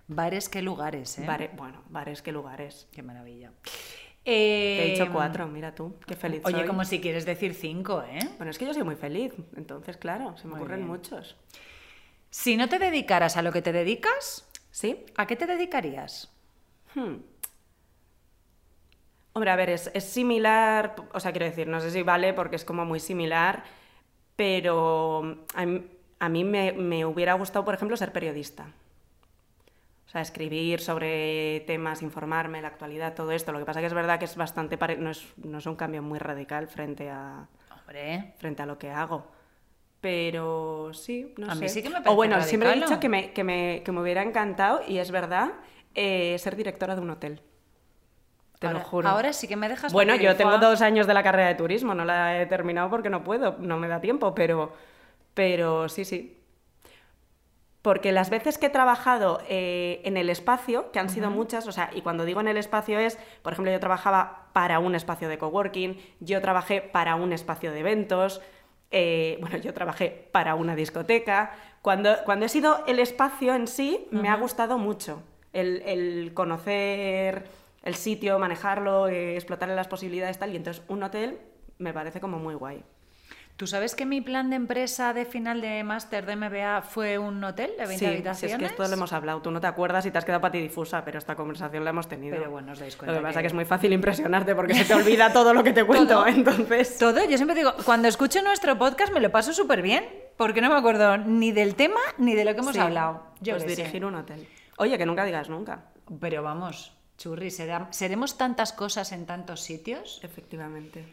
Bares, 0.08 0.48
qué 0.48 0.62
lugares, 0.62 1.18
¿eh? 1.18 1.24
Bare- 1.26 1.50
bueno, 1.56 1.82
bares, 1.88 2.22
qué 2.22 2.30
lugares. 2.30 2.88
Qué 2.92 3.02
maravilla. 3.02 3.52
Te 4.22 4.86
he 4.86 4.90
dicho 4.90 5.04
Eh, 5.04 5.10
cuatro, 5.12 5.46
mira 5.48 5.74
tú, 5.74 5.96
qué 6.06 6.14
feliz 6.16 6.42
Oye, 6.44 6.58
soy. 6.58 6.66
como 6.66 6.84
si 6.84 7.00
quieres 7.00 7.24
decir 7.24 7.54
cinco, 7.54 8.02
¿eh? 8.02 8.18
Bueno, 8.36 8.50
es 8.50 8.58
que 8.58 8.66
yo 8.66 8.74
soy 8.74 8.82
muy 8.84 8.96
feliz, 8.96 9.32
entonces, 9.56 9.96
claro, 9.96 10.36
se 10.36 10.44
me 10.46 10.52
Muy 10.54 10.60
ocurren 10.60 10.80
bien. 10.80 10.90
muchos. 10.90 11.36
Si 12.30 12.56
no 12.56 12.68
te 12.68 12.78
dedicaras 12.78 13.36
a 13.36 13.42
lo 13.42 13.52
que 13.52 13.62
te 13.62 13.72
dedicas, 13.72 14.48
¿Sí? 14.80 14.90
¿a 15.16 15.26
qué 15.26 15.36
te 15.36 15.46
dedicarías? 15.46 16.12
Hmm. 16.94 17.16
Hombre, 19.32 19.50
a 19.50 19.56
ver, 19.56 19.70
es, 19.70 19.90
es 19.94 20.04
similar, 20.04 20.94
o 21.12 21.20
sea, 21.20 21.30
quiero 21.32 21.44
decir, 21.46 21.66
no 21.68 21.80
sé 21.80 21.90
si 21.90 22.02
vale 22.02 22.32
porque 22.32 22.56
es 22.56 22.64
como 22.64 22.84
muy 22.86 23.00
similar, 23.00 23.64
pero 24.36 25.44
a 25.54 25.66
mí, 25.66 25.86
a 26.20 26.28
mí 26.28 26.44
me, 26.44 26.72
me 26.72 27.04
hubiera 27.06 27.34
gustado, 27.34 27.64
por 27.64 27.74
ejemplo, 27.74 27.96
ser 27.96 28.12
periodista. 28.12 28.68
O 30.06 30.08
sea, 30.08 30.20
escribir 30.20 30.80
sobre 30.80 31.60
temas, 31.66 32.00
informarme, 32.02 32.62
la 32.62 32.68
actualidad, 32.68 33.14
todo 33.14 33.32
esto. 33.32 33.52
Lo 33.52 33.58
que 33.58 33.64
pasa 33.64 33.80
que 33.80 33.86
es 33.86 33.94
verdad 33.94 34.18
que 34.18 34.24
es 34.24 34.36
bastante, 34.36 34.78
pare- 34.78 34.96
no, 34.98 35.10
es, 35.10 35.26
no 35.36 35.58
es 35.58 35.66
un 35.66 35.76
cambio 35.76 36.00
muy 36.02 36.18
radical 36.18 36.68
frente 36.68 37.10
a, 37.10 37.48
Hombre, 37.70 38.34
frente 38.38 38.62
a 38.62 38.66
lo 38.66 38.78
que 38.78 38.90
hago. 38.90 39.26
Pero 40.06 40.92
sí, 40.92 41.34
no 41.36 41.50
A 41.50 41.56
sé. 41.56 41.62
mí 41.62 41.68
sí 41.68 41.82
que 41.82 41.90
me 41.90 41.98
O 42.06 42.14
bueno, 42.14 42.40
siempre 42.40 42.70
he 42.70 42.74
dicho 42.76 43.00
que 43.00 43.08
me, 43.08 43.32
que, 43.32 43.42
me, 43.42 43.82
que 43.84 43.90
me 43.90 44.00
hubiera 44.00 44.22
encantado, 44.22 44.80
y 44.86 44.98
es 44.98 45.10
verdad, 45.10 45.54
eh, 45.96 46.36
ser 46.38 46.54
directora 46.54 46.94
de 46.94 47.00
un 47.00 47.10
hotel. 47.10 47.42
Te 48.60 48.68
ahora, 48.68 48.78
lo 48.78 48.84
juro. 48.84 49.08
Ahora 49.08 49.32
sí 49.32 49.48
que 49.48 49.56
me 49.56 49.68
dejas. 49.68 49.92
bueno, 49.92 50.14
yo 50.14 50.36
tengo 50.36 50.58
dos 50.58 50.80
años 50.80 51.08
de 51.08 51.14
la 51.14 51.24
carrera 51.24 51.48
de 51.48 51.56
turismo, 51.56 51.92
no 51.92 52.04
la 52.04 52.40
he 52.40 52.46
terminado 52.46 52.88
porque 52.88 53.10
no 53.10 53.24
puedo, 53.24 53.56
no 53.58 53.78
me 53.78 53.88
da 53.88 54.00
tiempo, 54.00 54.32
pero, 54.32 54.74
pero 55.34 55.88
sí, 55.88 56.04
sí. 56.04 56.40
Porque 57.82 58.12
las 58.12 58.30
veces 58.30 58.58
que 58.58 58.66
he 58.66 58.70
trabajado 58.70 59.40
eh, 59.48 60.02
en 60.04 60.16
el 60.16 60.30
espacio, 60.30 60.92
que 60.92 61.00
han 61.00 61.08
sido 61.08 61.30
muchas, 61.30 61.66
o 61.66 61.72
sea, 61.72 61.90
y 61.92 62.02
cuando 62.02 62.24
digo 62.24 62.40
en 62.40 62.46
el 62.46 62.58
espacio 62.58 63.00
es, 63.00 63.18
por 63.42 63.54
ejemplo, 63.54 63.72
yo 63.72 63.80
trabajaba 63.80 64.50
para 64.52 64.78
un 64.78 64.94
espacio 64.94 65.28
de 65.28 65.38
coworking, 65.38 66.00
yo 66.20 66.40
trabajé 66.40 66.80
para 66.80 67.16
un 67.16 67.32
espacio 67.32 67.72
de 67.72 67.80
eventos, 67.80 68.40
eh, 68.90 69.38
bueno, 69.40 69.56
yo 69.58 69.74
trabajé 69.74 70.28
para 70.32 70.54
una 70.54 70.76
discoteca. 70.76 71.52
Cuando, 71.82 72.16
cuando 72.24 72.46
he 72.46 72.48
sido 72.48 72.84
el 72.86 72.98
espacio 72.98 73.54
en 73.54 73.66
sí, 73.66 74.06
me 74.10 74.28
ha 74.28 74.36
gustado 74.36 74.78
mucho. 74.78 75.22
El, 75.52 75.82
el 75.86 76.32
conocer 76.34 77.44
el 77.86 77.94
sitio, 77.94 78.38
manejarlo, 78.38 79.06
eh, 79.06 79.36
explotarle 79.36 79.76
las 79.76 79.86
posibilidades, 79.86 80.38
tal. 80.38 80.52
Y 80.52 80.56
entonces 80.56 80.82
un 80.88 81.02
hotel 81.04 81.38
me 81.78 81.94
parece 81.94 82.20
como 82.20 82.38
muy 82.38 82.54
guay. 82.54 82.82
¿Tú 83.56 83.66
sabes 83.66 83.94
que 83.94 84.04
mi 84.04 84.20
plan 84.20 84.50
de 84.50 84.56
empresa 84.56 85.14
de 85.14 85.24
final 85.24 85.62
de 85.62 85.82
máster 85.82 86.26
de 86.26 86.36
MBA 86.36 86.82
fue 86.82 87.16
un 87.16 87.42
hotel 87.42 87.70
de 87.78 87.86
20 87.86 87.92
Sí, 87.94 87.98
si 88.00 88.06
habitaciones? 88.06 88.52
es 88.54 88.58
que 88.58 88.64
esto 88.66 88.86
lo 88.86 88.92
hemos 88.92 89.14
hablado. 89.14 89.40
Tú 89.40 89.50
no 89.50 89.62
te 89.62 89.66
acuerdas 89.66 90.04
y 90.04 90.10
te 90.10 90.18
has 90.18 90.26
quedado 90.26 90.42
patidifusa, 90.42 91.02
pero 91.06 91.16
esta 91.16 91.34
conversación 91.36 91.82
la 91.82 91.88
hemos 91.88 92.06
tenido. 92.06 92.36
Pero 92.36 92.50
bueno, 92.50 92.72
os 92.72 92.78
dais 92.80 92.92
Lo 92.94 92.98
cuenta 92.98 93.16
que 93.16 93.22
pasa 93.22 93.38
que- 93.38 93.42
que... 93.44 93.46
es 93.46 93.54
muy 93.54 93.64
fácil 93.64 93.94
impresionarte 93.94 94.54
porque 94.54 94.74
se 94.74 94.84
te 94.84 94.92
olvida 94.94 95.32
todo 95.32 95.54
lo 95.54 95.64
que 95.64 95.72
te 95.72 95.84
cuento, 95.86 96.16
Todo. 96.16 96.26
entonces... 96.26 96.98
Todo, 96.98 97.24
yo 97.24 97.36
siempre 97.38 97.56
digo, 97.56 97.72
cuando 97.86 98.08
escucho 98.08 98.42
nuestro 98.42 98.76
podcast 98.76 99.14
me 99.14 99.20
lo 99.20 99.30
paso 99.32 99.54
súper 99.54 99.80
bien, 99.80 100.04
porque 100.36 100.60
no 100.60 100.68
me 100.68 100.76
acuerdo 100.76 101.16
ni 101.16 101.50
del 101.50 101.76
tema 101.76 102.00
ni 102.18 102.34
de 102.34 102.44
lo 102.44 102.52
que 102.54 102.60
hemos 102.60 102.74
Sí, 102.74 102.80
hablado. 102.80 103.22
Yo 103.40 103.54
pues 103.54 103.62
sé. 103.62 103.74
dirigir 103.76 104.04
un 104.04 104.16
hotel. 104.16 104.46
Oye, 104.76 104.98
que 104.98 105.06
nunca 105.06 105.24
digas 105.24 105.48
nunca. 105.48 105.84
Pero 106.20 106.42
vamos, 106.42 106.92
churri, 107.16 107.50
seremos 107.50 108.36
tantas 108.36 108.74
cosas 108.74 109.12
en 109.12 109.24
tantos 109.24 109.62
sitios. 109.62 110.20
Efectivamente. 110.22 111.06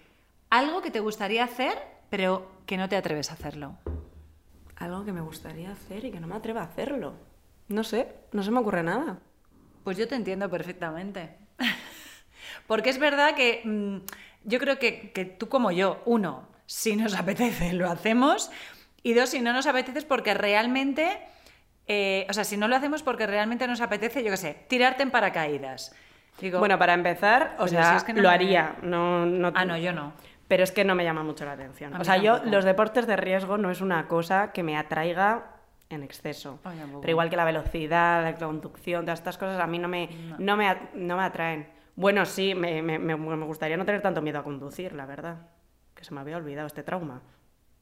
Algo 0.49 0.81
que 0.81 0.91
te 0.91 0.99
gustaría 0.99 1.45
hacer, 1.45 1.73
pero 2.13 2.45
que 2.67 2.77
no 2.77 2.87
te 2.87 2.95
atreves 2.95 3.31
a 3.31 3.33
hacerlo. 3.33 3.75
Algo 4.75 5.03
que 5.03 5.11
me 5.11 5.21
gustaría 5.21 5.71
hacer 5.71 6.05
y 6.05 6.11
que 6.11 6.19
no 6.19 6.27
me 6.27 6.35
atreva 6.35 6.61
a 6.61 6.65
hacerlo. 6.65 7.15
No 7.69 7.83
sé, 7.83 8.07
no 8.33 8.43
se 8.43 8.51
me 8.51 8.59
ocurre 8.59 8.83
nada. 8.83 9.17
Pues 9.83 9.97
yo 9.97 10.07
te 10.07 10.13
entiendo 10.13 10.47
perfectamente. 10.47 11.35
Porque 12.67 12.91
es 12.91 12.99
verdad 12.99 13.33
que 13.33 13.61
mm, 13.65 13.97
yo 14.43 14.59
creo 14.59 14.77
que, 14.77 15.09
que 15.11 15.25
tú 15.25 15.49
como 15.49 15.71
yo, 15.71 16.03
uno, 16.05 16.47
si 16.67 16.95
nos 16.95 17.15
apetece, 17.17 17.73
lo 17.73 17.89
hacemos. 17.89 18.51
Y 19.01 19.15
dos, 19.15 19.31
si 19.31 19.41
no 19.41 19.51
nos 19.51 19.65
apetece 19.65 19.97
es 19.97 20.05
porque 20.05 20.35
realmente, 20.35 21.19
eh, 21.87 22.27
o 22.29 22.33
sea, 22.33 22.43
si 22.43 22.57
no 22.57 22.67
lo 22.67 22.75
hacemos 22.75 23.01
porque 23.01 23.25
realmente 23.25 23.65
nos 23.65 23.81
apetece, 23.81 24.23
yo 24.23 24.29
qué 24.29 24.37
sé, 24.37 24.53
tirarte 24.69 25.01
en 25.01 25.09
paracaídas. 25.09 25.95
Digo, 26.39 26.59
Bueno, 26.59 26.77
para 26.77 26.93
empezar, 26.93 27.55
o 27.57 27.67
sea, 27.67 27.89
si 27.91 27.97
es 27.97 28.03
que 28.03 28.13
no 28.13 28.21
lo 28.21 28.29
me- 28.29 28.35
haría. 28.35 28.75
No, 28.83 29.25
no... 29.25 29.51
ah, 29.55 29.65
no, 29.65 29.77
yo 29.77 29.93
no. 29.93 30.13
Pero 30.53 30.63
es 30.65 30.71
que 30.71 30.83
no 30.85 30.93
me 30.93 31.03
llama 31.03 31.23
mucho 31.23 31.45
la 31.45 31.53
atención. 31.53 31.99
O 31.99 32.03
sea, 32.03 32.17
yo 32.17 32.33
tampoco. 32.33 32.51
los 32.55 32.63
deportes 32.63 33.07
de 33.07 33.15
riesgo 33.15 33.57
no 33.57 33.71
es 33.71 33.81
una 33.81 34.07
cosa 34.07 34.51
que 34.51 34.61
me 34.61 34.77
atraiga 34.77 35.45
en 35.89 36.03
exceso. 36.03 36.59
Pero 37.01 37.09
igual 37.09 37.31
que 37.31 37.35
la 37.37 37.43
velocidad, 37.43 38.21
la 38.21 38.35
conducción, 38.35 39.03
todas 39.03 39.17
estas 39.19 39.39
cosas 39.39 39.59
a 39.59 39.65
mí 39.65 39.79
no 39.79 39.87
me, 39.87 40.09
no. 40.37 40.55
me, 40.55 40.77
no 40.93 41.17
me 41.17 41.23
atraen. 41.23 41.67
Bueno, 41.95 42.23
sí, 42.27 42.53
me, 42.53 42.83
me- 42.83 42.99
me- 42.99 43.15
gustaría 43.45 43.77
no 43.77 43.83
tener 43.85 44.03
tanto 44.03 44.21
miedo 44.21 44.37
a 44.37 44.43
conducir, 44.43 44.93
la 44.93 45.07
verdad. 45.07 45.37
Que 45.95 46.03
se 46.03 46.13
me 46.13 46.19
había 46.21 46.37
olvidado 46.37 46.67
este 46.67 46.83
trauma. 46.83 47.21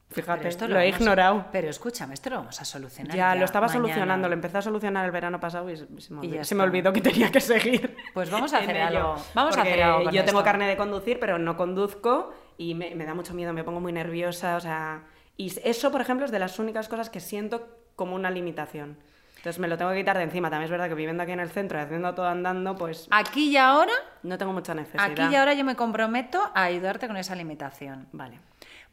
Fíjate, 0.09 0.49
esto 0.49 0.67
lo, 0.67 0.77
he 0.77 0.85
vamos- 0.87 0.99
ignorado. 0.99 1.45
Pero 1.53 1.69
escúchame, 1.69 2.13
esto 2.13 2.29
lo 2.29 2.35
vamos 2.37 2.59
a 2.61 2.65
solucionar. 2.65 3.15
Ya, 3.15 3.33
lo 3.33 3.45
estaba 3.45 3.67
mañana. 3.67 3.85
solucionando, 3.87 4.27
lo 4.27 4.33
empecé 4.33 4.57
a 4.57 4.61
solucionar 4.61 5.05
el 5.05 5.11
verano 5.11 5.39
pasado 5.39 5.69
y 5.69 5.77
se, 5.77 5.85
me, 6.11 6.19
olvidó, 6.19 6.35
ya 6.35 6.43
se 6.43 6.53
me 6.55 6.63
está. 6.63 6.69
olvidó 6.69 6.91
que 6.93 6.99
tenía 7.01 7.31
que 7.31 7.39
seguir. 7.39 7.95
Pues 8.13 8.29
vamos 8.29 8.53
a 8.53 8.57
hacer 8.59 8.77
algo. 8.81 9.15
Vamos 9.33 9.57
a 9.57 9.61
hacer 9.61 9.81
algo 9.81 10.11
Yo 10.11 10.25
tengo 10.25 10.43
carne 10.43 10.67
de 10.67 10.75
conducir, 10.75 11.17
pero 11.17 11.37
no 11.37 11.55
conduzco 11.55 12.33
y 12.57 12.73
me, 12.73 12.95
me 12.95 13.05
da 13.05 13.13
mucho 13.13 13.33
miedo, 13.33 13.53
me 13.53 13.63
pongo 13.63 13.79
muy 13.79 13.91
nerviosa, 13.91 14.55
o 14.55 14.59
sea... 14.59 15.03
Y 15.37 15.51
eso, 15.63 15.91
por 15.91 16.01
ejemplo, 16.01 16.25
es 16.25 16.31
de 16.31 16.39
las 16.39 16.59
únicas 16.59 16.87
cosas 16.87 17.09
que 17.09 17.19
siento 17.19 17.67
como 17.95 18.15
una 18.15 18.29
limitación. 18.29 18.97
Entonces 19.37 19.57
me 19.59 19.67
lo 19.67 19.75
tengo 19.75 19.89
que 19.89 19.97
quitar 19.97 20.17
de 20.17 20.23
encima. 20.23 20.51
También 20.51 20.65
es 20.65 20.69
verdad 20.69 20.87
que 20.87 20.93
viviendo 20.93 21.23
aquí 21.23 21.31
en 21.31 21.39
el 21.39 21.49
centro 21.49 21.79
y 21.79 21.81
haciendo 21.81 22.13
todo 22.13 22.27
andando, 22.27 22.75
pues 22.75 23.07
Aquí 23.09 23.49
y 23.49 23.57
ahora, 23.57 23.93
no 24.21 24.37
tengo 24.37 24.53
mucha 24.53 24.75
necesidad. 24.75 25.03
aquí 25.03 25.21
y 25.31 25.35
ahora 25.35 25.55
yo 25.55 25.65
me 25.65 25.75
comprometo 25.75 26.51
a 26.53 26.65
ayudarte 26.65 27.07
con 27.07 27.17
esa 27.17 27.33
limitación. 27.35 28.07
Vale. 28.11 28.39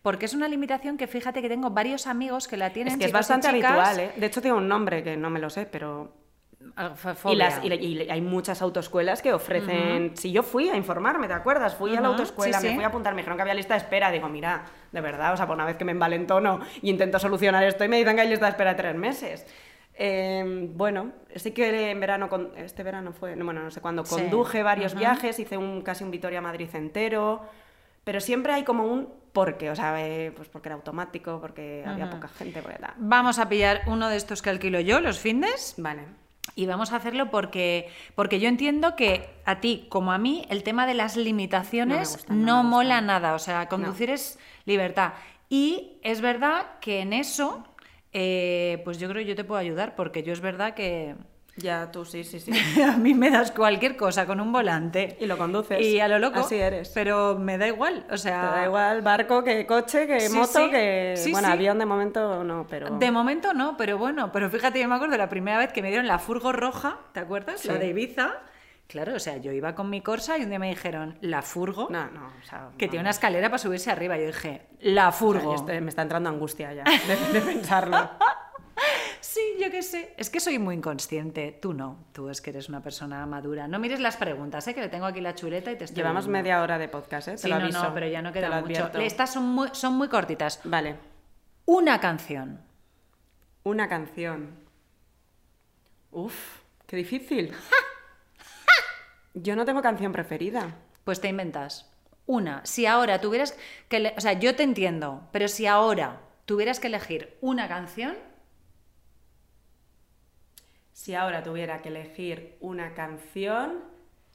Porque 0.00 0.24
es 0.24 0.32
una 0.32 0.48
limitación 0.48 0.96
que 0.96 1.06
fíjate 1.06 1.42
que 1.42 1.50
tengo 1.50 1.68
varios 1.68 2.06
amigos 2.06 2.48
que 2.48 2.56
la 2.56 2.70
tienen. 2.70 2.94
Es 2.94 2.98
que 2.98 3.04
es 3.06 3.12
bastante 3.12 3.48
habitual, 3.48 3.98
¿eh? 3.98 4.12
De 4.16 4.24
hecho, 4.24 4.40
tiene 4.40 4.56
un 4.56 4.68
nombre 4.68 5.02
que 5.02 5.18
no 5.18 5.28
me 5.28 5.38
lo 5.38 5.50
sé, 5.50 5.66
pero 5.66 6.14
Y, 7.32 7.36
las, 7.36 7.64
y, 7.64 7.68
y 8.04 8.10
hay 8.10 8.20
muchas 8.20 8.60
autoescuelas 8.62 9.22
que 9.22 9.32
ofrecen. 9.32 10.16
Si 10.16 10.32
yo 10.32 10.42
fui 10.42 10.68
a 10.68 10.76
informarme, 10.76 11.26
¿te 11.26 11.34
acuerdas? 11.34 11.74
Fui 11.74 11.96
a 11.96 12.00
la 12.00 12.08
autoescuela, 12.08 12.58
sí, 12.58 12.64
me 12.64 12.70
sí. 12.70 12.74
fui 12.76 12.84
a 12.84 12.88
apuntar, 12.88 13.14
me 13.14 13.22
dijeron 13.22 13.36
que 13.36 13.42
había 13.42 13.54
lista 13.54 13.74
de 13.74 13.78
espera. 13.78 14.10
Digo, 14.10 14.28
mira, 14.28 14.64
de 14.92 15.00
verdad, 15.00 15.32
o 15.32 15.36
sea, 15.36 15.46
por 15.46 15.54
una 15.56 15.64
vez 15.64 15.76
que 15.76 15.84
me 15.84 15.92
envalentono 15.92 16.60
y 16.82 16.90
intento 16.90 17.18
solucionar 17.18 17.64
esto 17.64 17.84
y 17.84 17.88
me 17.88 17.96
dicen 17.98 18.16
que 18.16 18.22
hay 18.22 18.28
lista 18.28 18.46
de 18.46 18.50
espera 18.50 18.70
de 18.70 18.76
tres 18.76 18.94
meses. 18.94 19.46
Eh, 20.00 20.68
bueno, 20.74 21.12
sí 21.34 21.50
que 21.50 21.90
en 21.90 21.98
verano, 22.00 22.28
con- 22.28 22.52
este 22.56 22.82
verano 22.84 23.12
fue, 23.12 23.34
no, 23.34 23.44
bueno, 23.44 23.62
no 23.62 23.70
sé 23.70 23.80
cuándo, 23.80 24.04
Sí, 24.04 24.14
conduje 24.14 24.62
varios 24.62 24.92
ujú. 24.92 25.00
viajes, 25.00 25.38
hice 25.40 25.56
un, 25.56 25.82
casi 25.82 26.04
un 26.04 26.10
Vitoria-Madrid 26.10 26.68
entero. 26.74 27.42
Pero 28.04 28.20
siempre 28.20 28.52
hay 28.54 28.64
como 28.64 28.84
un 28.84 29.08
porqué, 29.32 29.70
o 29.70 29.76
sea, 29.76 29.94
eh, 30.06 30.32
pues 30.34 30.48
porque 30.48 30.68
era 30.68 30.76
automático, 30.76 31.40
porque 31.40 31.84
había 31.86 32.08
poca 32.08 32.28
gente, 32.28 32.62
porque. 32.62 32.78
Vamos 32.96 33.38
a 33.38 33.48
pillar 33.48 33.82
uno 33.86 34.08
de 34.08 34.16
estos 34.16 34.40
que 34.40 34.48
alquilo 34.50 34.80
yo, 34.80 35.00
los 35.00 35.18
findes. 35.18 35.74
Vale. 35.76 36.02
Y 36.54 36.66
vamos 36.66 36.92
a 36.92 36.96
hacerlo 36.96 37.30
porque, 37.30 37.88
porque 38.14 38.40
yo 38.40 38.48
entiendo 38.48 38.96
que 38.96 39.28
a 39.44 39.60
ti 39.60 39.86
como 39.88 40.12
a 40.12 40.18
mí 40.18 40.46
el 40.50 40.62
tema 40.62 40.86
de 40.86 40.94
las 40.94 41.16
limitaciones 41.16 42.12
gusta, 42.12 42.34
no, 42.34 42.62
mola 42.64 43.00
nada. 43.00 43.34
O 43.34 43.38
sea, 43.38 43.68
conducir 43.68 44.10
es 44.10 44.38
libertad. 44.64 45.12
Y 45.48 45.98
es 46.02 46.20
verdad 46.20 46.66
que 46.80 47.00
en 47.00 47.12
eso, 47.12 47.64
eh, 48.12 48.80
pues 48.84 48.98
yo 48.98 49.08
creo 49.08 49.22
que 49.22 49.28
yo 49.28 49.36
te 49.36 49.44
puedo 49.44 49.60
ayudar 49.60 49.94
porque 49.94 50.22
yo 50.22 50.32
es 50.32 50.40
verdad 50.40 50.74
que 50.74 51.14
Ya, 51.58 51.90
tú 51.90 52.04
sí, 52.04 52.24
sí, 52.24 52.40
sí. 52.40 52.52
a 52.82 52.96
mí 52.96 53.14
me 53.14 53.30
das 53.30 53.50
cualquier 53.50 53.96
cosa 53.96 54.26
con 54.26 54.40
un 54.40 54.52
volante. 54.52 55.16
Y 55.20 55.26
lo 55.26 55.36
conduces. 55.36 55.80
Y 55.80 56.00
a 56.00 56.08
lo 56.08 56.18
loco. 56.18 56.40
Así 56.40 56.56
eres. 56.56 56.90
Pero 56.94 57.36
me 57.38 57.58
da 57.58 57.66
igual. 57.66 58.06
O 58.10 58.16
sea, 58.16 58.40
Te 58.40 58.56
da 58.60 58.64
igual 58.66 59.02
barco 59.02 59.42
que 59.44 59.66
coche, 59.66 60.06
que 60.06 60.20
Sí, 60.20 60.36
moto, 60.36 60.58
sí. 60.64 60.70
que... 60.70 61.14
Sí, 61.16 61.32
bueno, 61.32 61.48
avión 61.48 61.78
de 61.78 61.86
momento 61.86 62.42
no, 62.44 62.66
pero... 62.68 62.90
De 62.98 63.10
momento 63.10 63.52
no, 63.54 63.76
pero 63.76 63.98
bueno, 63.98 64.30
pero 64.32 64.48
fíjate, 64.50 64.80
yo 64.80 64.88
me 64.88 64.94
acuerdo 64.94 65.16
la 65.16 65.28
primera 65.28 65.58
vez 65.58 65.72
que 65.72 65.82
me 65.82 65.88
dieron 65.88 66.06
la 66.06 66.18
furgo 66.18 66.52
roja, 66.52 66.98
¿te 67.12 67.20
acuerdas? 67.20 67.64
La 67.64 67.74
de 67.74 67.88
Ibiza. 67.88 68.34
Claro, 68.86 69.14
o 69.16 69.18
sea, 69.18 69.36
yo 69.36 69.52
iba 69.52 69.74
con 69.74 69.90
mi 69.90 70.00
Corsa 70.00 70.38
y 70.38 70.44
un 70.44 70.48
día 70.48 70.58
me 70.58 70.68
dijeron, 70.70 71.18
la 71.20 71.42
furgo, 71.42 71.88
No, 71.90 72.06
no, 72.10 72.28
o 72.40 72.46
sea... 72.46 72.70
que 72.78 72.86
no. 72.86 72.90
tiene 72.90 73.00
una 73.02 73.10
escalera 73.10 73.48
para 73.50 73.58
subirse 73.58 73.90
arriba. 73.90 74.16
Yo 74.16 74.26
dije, 74.26 74.62
la 74.80 75.08
O 75.08 75.12
sea, 75.12 75.18
furgo. 75.18 75.54
estoy- 75.54 75.80
me 75.82 75.90
está 75.90 76.00
entrando 76.02 76.30
angustia 76.30 76.72
ya 76.72 76.84
de, 77.32 77.32
de 77.38 77.40
pensarlo. 77.44 78.08
Sí, 79.20 79.40
yo 79.60 79.70
qué 79.70 79.82
sé. 79.82 80.14
Es 80.16 80.30
que 80.30 80.40
soy 80.40 80.58
muy 80.58 80.74
inconsciente. 80.76 81.58
Tú 81.60 81.72
no. 81.74 82.04
Tú 82.12 82.28
es 82.28 82.40
que 82.40 82.50
eres 82.50 82.68
una 82.68 82.82
persona 82.82 83.24
madura. 83.26 83.68
No 83.68 83.78
mires 83.78 84.00
las 84.00 84.16
preguntas, 84.16 84.66
¿eh? 84.68 84.74
que 84.74 84.80
le 84.80 84.88
tengo 84.88 85.06
aquí 85.06 85.20
la 85.20 85.34
chuleta 85.34 85.70
y 85.72 85.76
te 85.76 85.84
estoy 85.84 85.96
Llevamos 85.96 86.26
viendo. 86.26 86.38
media 86.38 86.62
hora 86.62 86.78
de 86.78 86.88
podcast, 86.88 87.28
¿eh? 87.28 87.32
Te 87.32 87.38
Sí, 87.38 87.48
lo 87.48 87.56
no, 87.58 87.64
aviso. 87.64 87.82
no, 87.82 87.94
pero 87.94 88.06
ya 88.08 88.22
no 88.22 88.32
queda 88.32 88.60
mucho. 88.60 88.90
Estas 89.00 89.32
son 89.32 89.44
muy, 89.44 89.68
son 89.72 89.94
muy 89.94 90.08
cortitas. 90.08 90.60
Vale. 90.64 90.96
Una 91.66 92.00
canción. 92.00 92.60
Una 93.64 93.88
canción. 93.88 94.50
Uf, 96.10 96.58
Qué 96.86 96.96
difícil. 96.96 97.52
Yo 99.34 99.54
no 99.56 99.64
tengo 99.64 99.82
canción 99.82 100.12
preferida. 100.12 100.74
Pues 101.04 101.20
te 101.20 101.28
inventas. 101.28 101.90
Una, 102.26 102.64
si 102.64 102.86
ahora 102.86 103.20
tuvieras 103.20 103.56
que... 103.88 104.14
O 104.16 104.20
sea, 104.20 104.34
yo 104.34 104.54
te 104.56 104.62
entiendo, 104.62 105.28
pero 105.32 105.48
si 105.48 105.66
ahora 105.66 106.20
tuvieras 106.44 106.80
que 106.80 106.88
elegir 106.88 107.36
una 107.40 107.68
canción, 107.68 108.16
Si 110.98 111.14
ahora 111.14 111.44
tuviera 111.44 111.80
que 111.80 111.90
elegir 111.90 112.56
una 112.58 112.92
canción, 112.92 113.84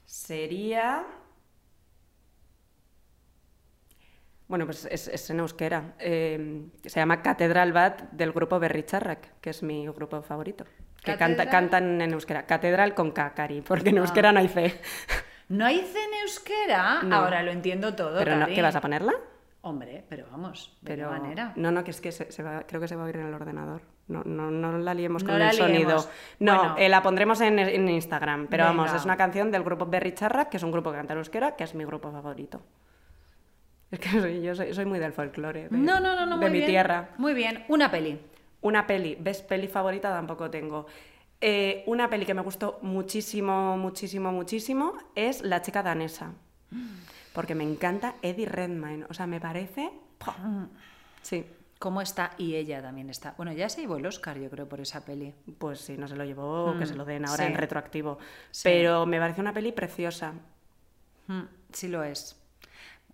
sería... 0.06 1.04
Bueno, 4.48 4.64
pues 4.64 4.88
es, 4.90 5.08
es 5.08 5.28
en 5.28 5.40
euskera. 5.40 5.92
Eh, 5.98 6.64
se 6.82 7.00
llama 7.00 7.20
Catedral 7.20 7.74
Bat 7.74 8.12
del 8.12 8.32
grupo 8.32 8.58
Berricharrak, 8.58 9.40
que 9.42 9.50
es 9.50 9.62
mi 9.62 9.86
grupo 9.88 10.22
favorito. 10.22 10.64
Que 11.02 11.18
cantan 11.18 12.00
en 12.00 12.12
euskera. 12.14 12.46
Catedral 12.46 12.94
con 12.94 13.10
K, 13.10 13.34
Cari, 13.34 13.60
porque 13.60 13.90
en 13.90 13.98
euskera 13.98 14.32
no 14.32 14.38
hay 14.40 14.48
fe. 14.48 14.80
no 15.50 15.66
hay 15.66 15.80
C 15.80 16.02
en 16.02 16.14
euskera, 16.22 17.02
No. 17.02 17.14
ahora 17.16 17.42
lo 17.42 17.50
entiendo 17.52 17.94
todo. 17.94 18.18
Pero 18.20 18.36
no. 18.36 18.46
¿qué 18.46 18.62
vas 18.62 18.74
a 18.74 18.80
ponerla? 18.80 19.12
Hombre, 19.60 20.02
pero 20.08 20.28
vamos, 20.30 20.78
de 20.80 20.96
Pero 20.96 21.10
manera. 21.10 21.52
No, 21.56 21.70
no, 21.70 21.84
que 21.84 21.90
es 21.90 22.00
que 22.00 22.10
se, 22.10 22.32
se 22.32 22.42
va- 22.42 22.62
creo 22.66 22.80
que 22.80 22.88
se 22.88 22.96
va 22.96 23.02
a 23.02 23.04
oír 23.04 23.16
en 23.16 23.26
el 23.26 23.34
ordenador. 23.34 23.82
No, 24.06 24.22
no, 24.24 24.50
no 24.50 24.76
la 24.78 24.92
liemos 24.92 25.22
No 25.24 25.30
con 25.30 25.38
la 25.38 25.50
el 25.50 25.56
sonido. 25.56 26.04
No, 26.38 26.56
Bueno. 26.58 26.74
eh, 26.78 26.88
la 26.90 27.02
pondremos 27.02 27.40
en, 27.40 27.58
en 27.58 27.88
Instagram. 27.88 28.48
Pero 28.48 28.64
vamos, 28.64 28.92
es 28.92 29.04
una 29.04 29.16
canción 29.16 29.50
del 29.50 29.62
grupo 29.62 29.86
Berricharrak, 29.86 30.50
que 30.50 30.58
es 30.58 30.62
un 30.62 30.70
grupo 30.72 30.90
que 30.90 30.98
canta 30.98 31.14
en 31.14 31.18
euskera, 31.20 31.56
que 31.56 31.64
es 31.64 31.74
mi 31.74 31.84
grupo 31.84 32.12
favorito. 32.12 32.60
Es 33.90 33.98
que 34.00 34.08
soy- 34.20 34.42
yo 34.42 34.54
soy, 34.54 34.74
soy 34.74 34.84
muy 34.84 34.98
del 34.98 35.12
folclore. 35.12 35.68
de- 35.68 35.76
No, 35.78 36.00
no, 36.00 36.14
no, 36.16 36.26
no, 36.26 36.36
De 36.36 36.42
muy 36.42 36.50
mi 36.50 36.58
bien. 36.58 36.70
tierra. 36.70 37.08
Muy 37.16 37.32
bien, 37.32 37.64
una 37.68 37.90
peli. 37.90 38.20
Una 38.60 38.86
peli, 38.86 39.16
¿ves? 39.20 39.42
Peli 39.42 39.68
favorita 39.68 40.10
tampoco 40.10 40.50
tengo. 40.50 40.86
Eh, 41.40 41.82
una 41.86 42.08
peli 42.08 42.24
que 42.26 42.34
me 42.34 42.40
gustó 42.42 42.78
muchísimo, 42.82 43.76
muchísimo, 43.76 44.32
muchísimo 44.32 44.94
es 45.14 45.42
La 45.42 45.62
chica 45.62 45.82
danesa. 45.82 46.32
Porque 47.32 47.54
me 47.54 47.64
encanta 47.64 48.14
Eddie 48.22 48.46
Redmayne. 48.46 49.06
O 49.08 49.14
sea, 49.14 49.26
me 49.26 49.40
parece... 49.40 49.90
¡pua! 50.18 50.34
Sí, 51.22 51.44
¿Cómo 51.78 52.00
está? 52.00 52.30
Y 52.38 52.54
ella 52.54 52.80
también 52.80 53.10
está. 53.10 53.34
Bueno, 53.36 53.52
ya 53.52 53.68
se 53.68 53.80
llevó 53.82 53.96
el 53.96 54.06
Oscar, 54.06 54.38
yo 54.38 54.48
creo, 54.48 54.68
por 54.68 54.80
esa 54.80 55.04
peli. 55.04 55.34
pues 55.58 55.80
si 55.80 55.96
no 55.98 56.08
se 56.08 56.16
lo 56.16 56.24
llevó, 56.24 56.74
que 56.78 56.86
se 56.86 56.94
lo 56.94 57.04
den 57.04 57.26
ahora 57.26 57.44
sí. 57.46 57.52
en 57.52 57.58
retroactivo. 57.58 58.18
Sí. 58.50 58.62
Pero 58.64 59.04
me 59.06 59.18
parece 59.18 59.40
una 59.40 59.52
peli 59.52 59.72
preciosa. 59.72 60.32
Mm, 61.26 61.42
sí 61.72 61.88
lo 61.88 62.02
es. 62.04 62.40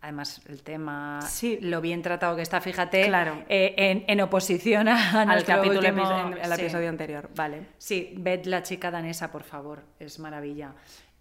Además, 0.02 0.40
el 0.46 0.62
tema, 0.62 1.20
Sí. 1.22 1.58
lo 1.60 1.80
bien 1.80 2.00
tratado 2.00 2.34
que 2.36 2.42
está, 2.42 2.60
fíjate, 2.60 3.06
Claro. 3.06 3.44
eh, 3.48 3.74
en, 3.76 4.04
en 4.06 4.20
oposición 4.22 4.88
a, 4.88 5.20
Al 5.22 5.44
capítulo 5.44 5.80
último- 5.80 6.02
epi- 6.04 6.38
en- 6.38 6.44
al 6.52 6.54
sí. 6.56 6.60
episodio 6.62 6.88
anterior. 6.88 7.28
Vale. 7.34 7.66
Sí, 7.76 8.14
ved 8.16 8.44
la 8.46 8.62
chica 8.62 8.90
danesa, 8.90 9.30
por 9.32 9.42
favor, 9.42 9.82
es 9.98 10.18
maravilla. 10.18 10.72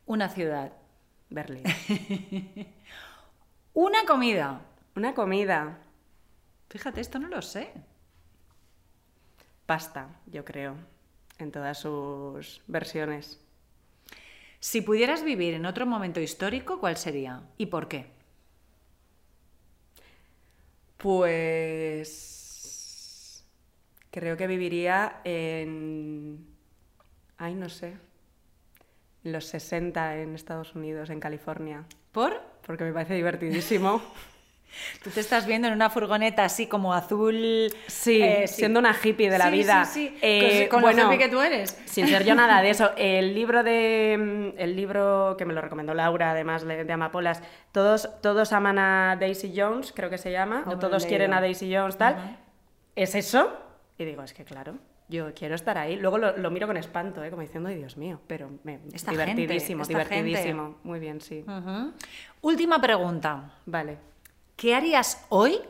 Una 0.05 0.29
ciudad. 0.29 0.71
Berlín. 1.29 1.63
Una 3.73 4.03
comida. 4.05 4.61
Una 4.95 5.13
comida. 5.13 5.77
Fíjate, 6.69 7.01
esto 7.01 7.19
no 7.19 7.27
lo 7.27 7.41
sé. 7.41 7.71
Pasta, 9.65 10.21
yo 10.27 10.45
creo. 10.45 10.75
En 11.37 11.51
todas 11.51 11.79
sus 11.79 12.61
versiones. 12.67 13.39
Si 14.59 14.81
pudieras 14.81 15.23
vivir 15.23 15.53
en 15.53 15.65
otro 15.65 15.85
momento 15.85 16.19
histórico, 16.19 16.79
¿cuál 16.79 16.97
sería? 16.97 17.43
¿Y 17.57 17.67
por 17.67 17.87
qué? 17.87 18.07
Pues 20.97 22.25
creo 24.11 24.35
que 24.35 24.47
viviría 24.47 25.21
en... 25.23 26.45
Ay, 27.37 27.55
no 27.55 27.69
sé. 27.69 27.95
En 29.23 29.31
los 29.31 29.45
60 29.45 30.17
en 30.17 30.35
Estados 30.35 30.75
Unidos, 30.75 31.09
en 31.09 31.21
California. 31.21 31.85
¿Por? 32.11 32.41
Porque 32.65 32.83
me 32.83 32.91
parece 32.91 33.13
divertidísimo. 33.15 34.01
Tú 35.03 35.09
te 35.09 35.19
estás 35.19 35.45
viendo 35.45 35.67
en 35.67 35.73
una 35.73 35.89
furgoneta 35.89 36.43
así 36.45 36.67
como 36.67 36.93
azul. 36.93 37.69
Sí, 37.87 38.21
eh, 38.21 38.47
siendo 38.47 38.79
una 38.79 38.95
hippie 39.01 39.29
de 39.29 39.37
la 39.37 39.45
Sí, 39.45 39.51
vida. 39.51 39.85
Sí, 39.85 40.07
sí. 40.09 40.17
Eh, 40.21 40.67
con, 40.69 40.77
con 40.77 40.81
bueno, 40.81 41.03
lo 41.07 41.13
hippie 41.13 41.25
que 41.25 41.31
tú 41.31 41.41
eres. 41.41 41.77
Sin 41.85 42.07
ser 42.07 42.23
yo 42.23 42.35
nada 42.35 42.61
de 42.61 42.69
eso. 42.69 42.91
El 42.97 43.33
libro 43.33 43.63
de. 43.63 44.53
mm, 44.55 44.59
El 44.59 44.75
libro 44.75 45.35
que 45.37 45.45
me 45.45 45.53
lo 45.53 45.61
recomendó 45.61 45.93
Laura, 45.93 46.31
además 46.31 46.65
de 46.65 46.91
Amapolas. 46.91 47.41
Todos, 47.71 48.09
todos 48.21 48.53
aman 48.53 48.79
a 48.79 49.17
Daisy 49.19 49.53
Jones, 49.55 49.91
creo 49.95 50.09
que 50.09 50.17
se 50.17 50.31
llama. 50.31 50.63
O 50.67 50.77
todos 50.77 51.05
quieren 51.05 51.33
a 51.33 51.41
Daisy 51.41 51.73
Jones, 51.73 51.97
tal. 51.97 52.37
Es 52.95 53.15
eso. 53.15 53.51
Y 53.97 54.05
digo, 54.05 54.23
es 54.23 54.33
que 54.33 54.43
claro. 54.45 54.75
Yo 55.09 55.33
quiero 55.33 55.55
estar 55.55 55.75
ahí. 55.77 55.95
Luego 55.95 56.19
lo, 56.19 56.37
lo 56.37 56.51
miro 56.51 56.67
con 56.67 56.77
espanto, 56.77 57.23
¿eh? 57.23 57.31
como 57.31 57.41
diciendo, 57.41 57.69
ay 57.69 57.77
Dios 57.77 57.97
mío, 57.97 58.21
pero 58.27 58.51
me, 58.63 58.79
Esta 58.93 59.09
divertidísimo, 59.09 59.83
gente, 59.83 60.03
divertidísimo. 60.05 60.77
Muy 60.83 60.99
bien, 60.99 61.19
sí. 61.19 61.43
Última 62.41 62.79
pregunta. 62.79 63.53
Vale. 63.65 63.97
¿Qué 64.59 64.75
harías 64.75 65.25
hoy 65.29 65.61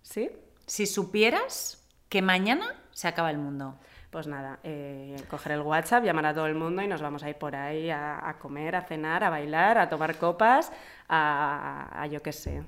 ¿Sí? 0.00 0.30
si 0.64 0.86
supieras 0.86 1.86
que 2.08 2.22
mañana 2.22 2.74
se 2.92 3.08
acaba 3.08 3.30
el 3.30 3.36
mundo? 3.36 3.78
Pues 4.08 4.26
nada, 4.26 4.58
eh, 4.62 5.22
coger 5.28 5.52
el 5.52 5.60
WhatsApp, 5.60 6.02
llamar 6.02 6.24
a 6.24 6.32
todo 6.32 6.46
el 6.46 6.54
mundo 6.54 6.80
y 6.80 6.88
nos 6.88 7.02
vamos 7.02 7.22
a 7.22 7.28
ir 7.28 7.36
por 7.36 7.54
ahí 7.54 7.90
a, 7.90 8.26
a 8.26 8.38
comer, 8.38 8.74
a 8.74 8.80
cenar, 8.80 9.22
a 9.22 9.28
bailar, 9.28 9.76
a 9.76 9.90
tomar 9.90 10.16
copas, 10.16 10.72
a, 11.10 11.90
a 11.92 12.06
yo 12.06 12.22
qué 12.22 12.32
sé, 12.32 12.62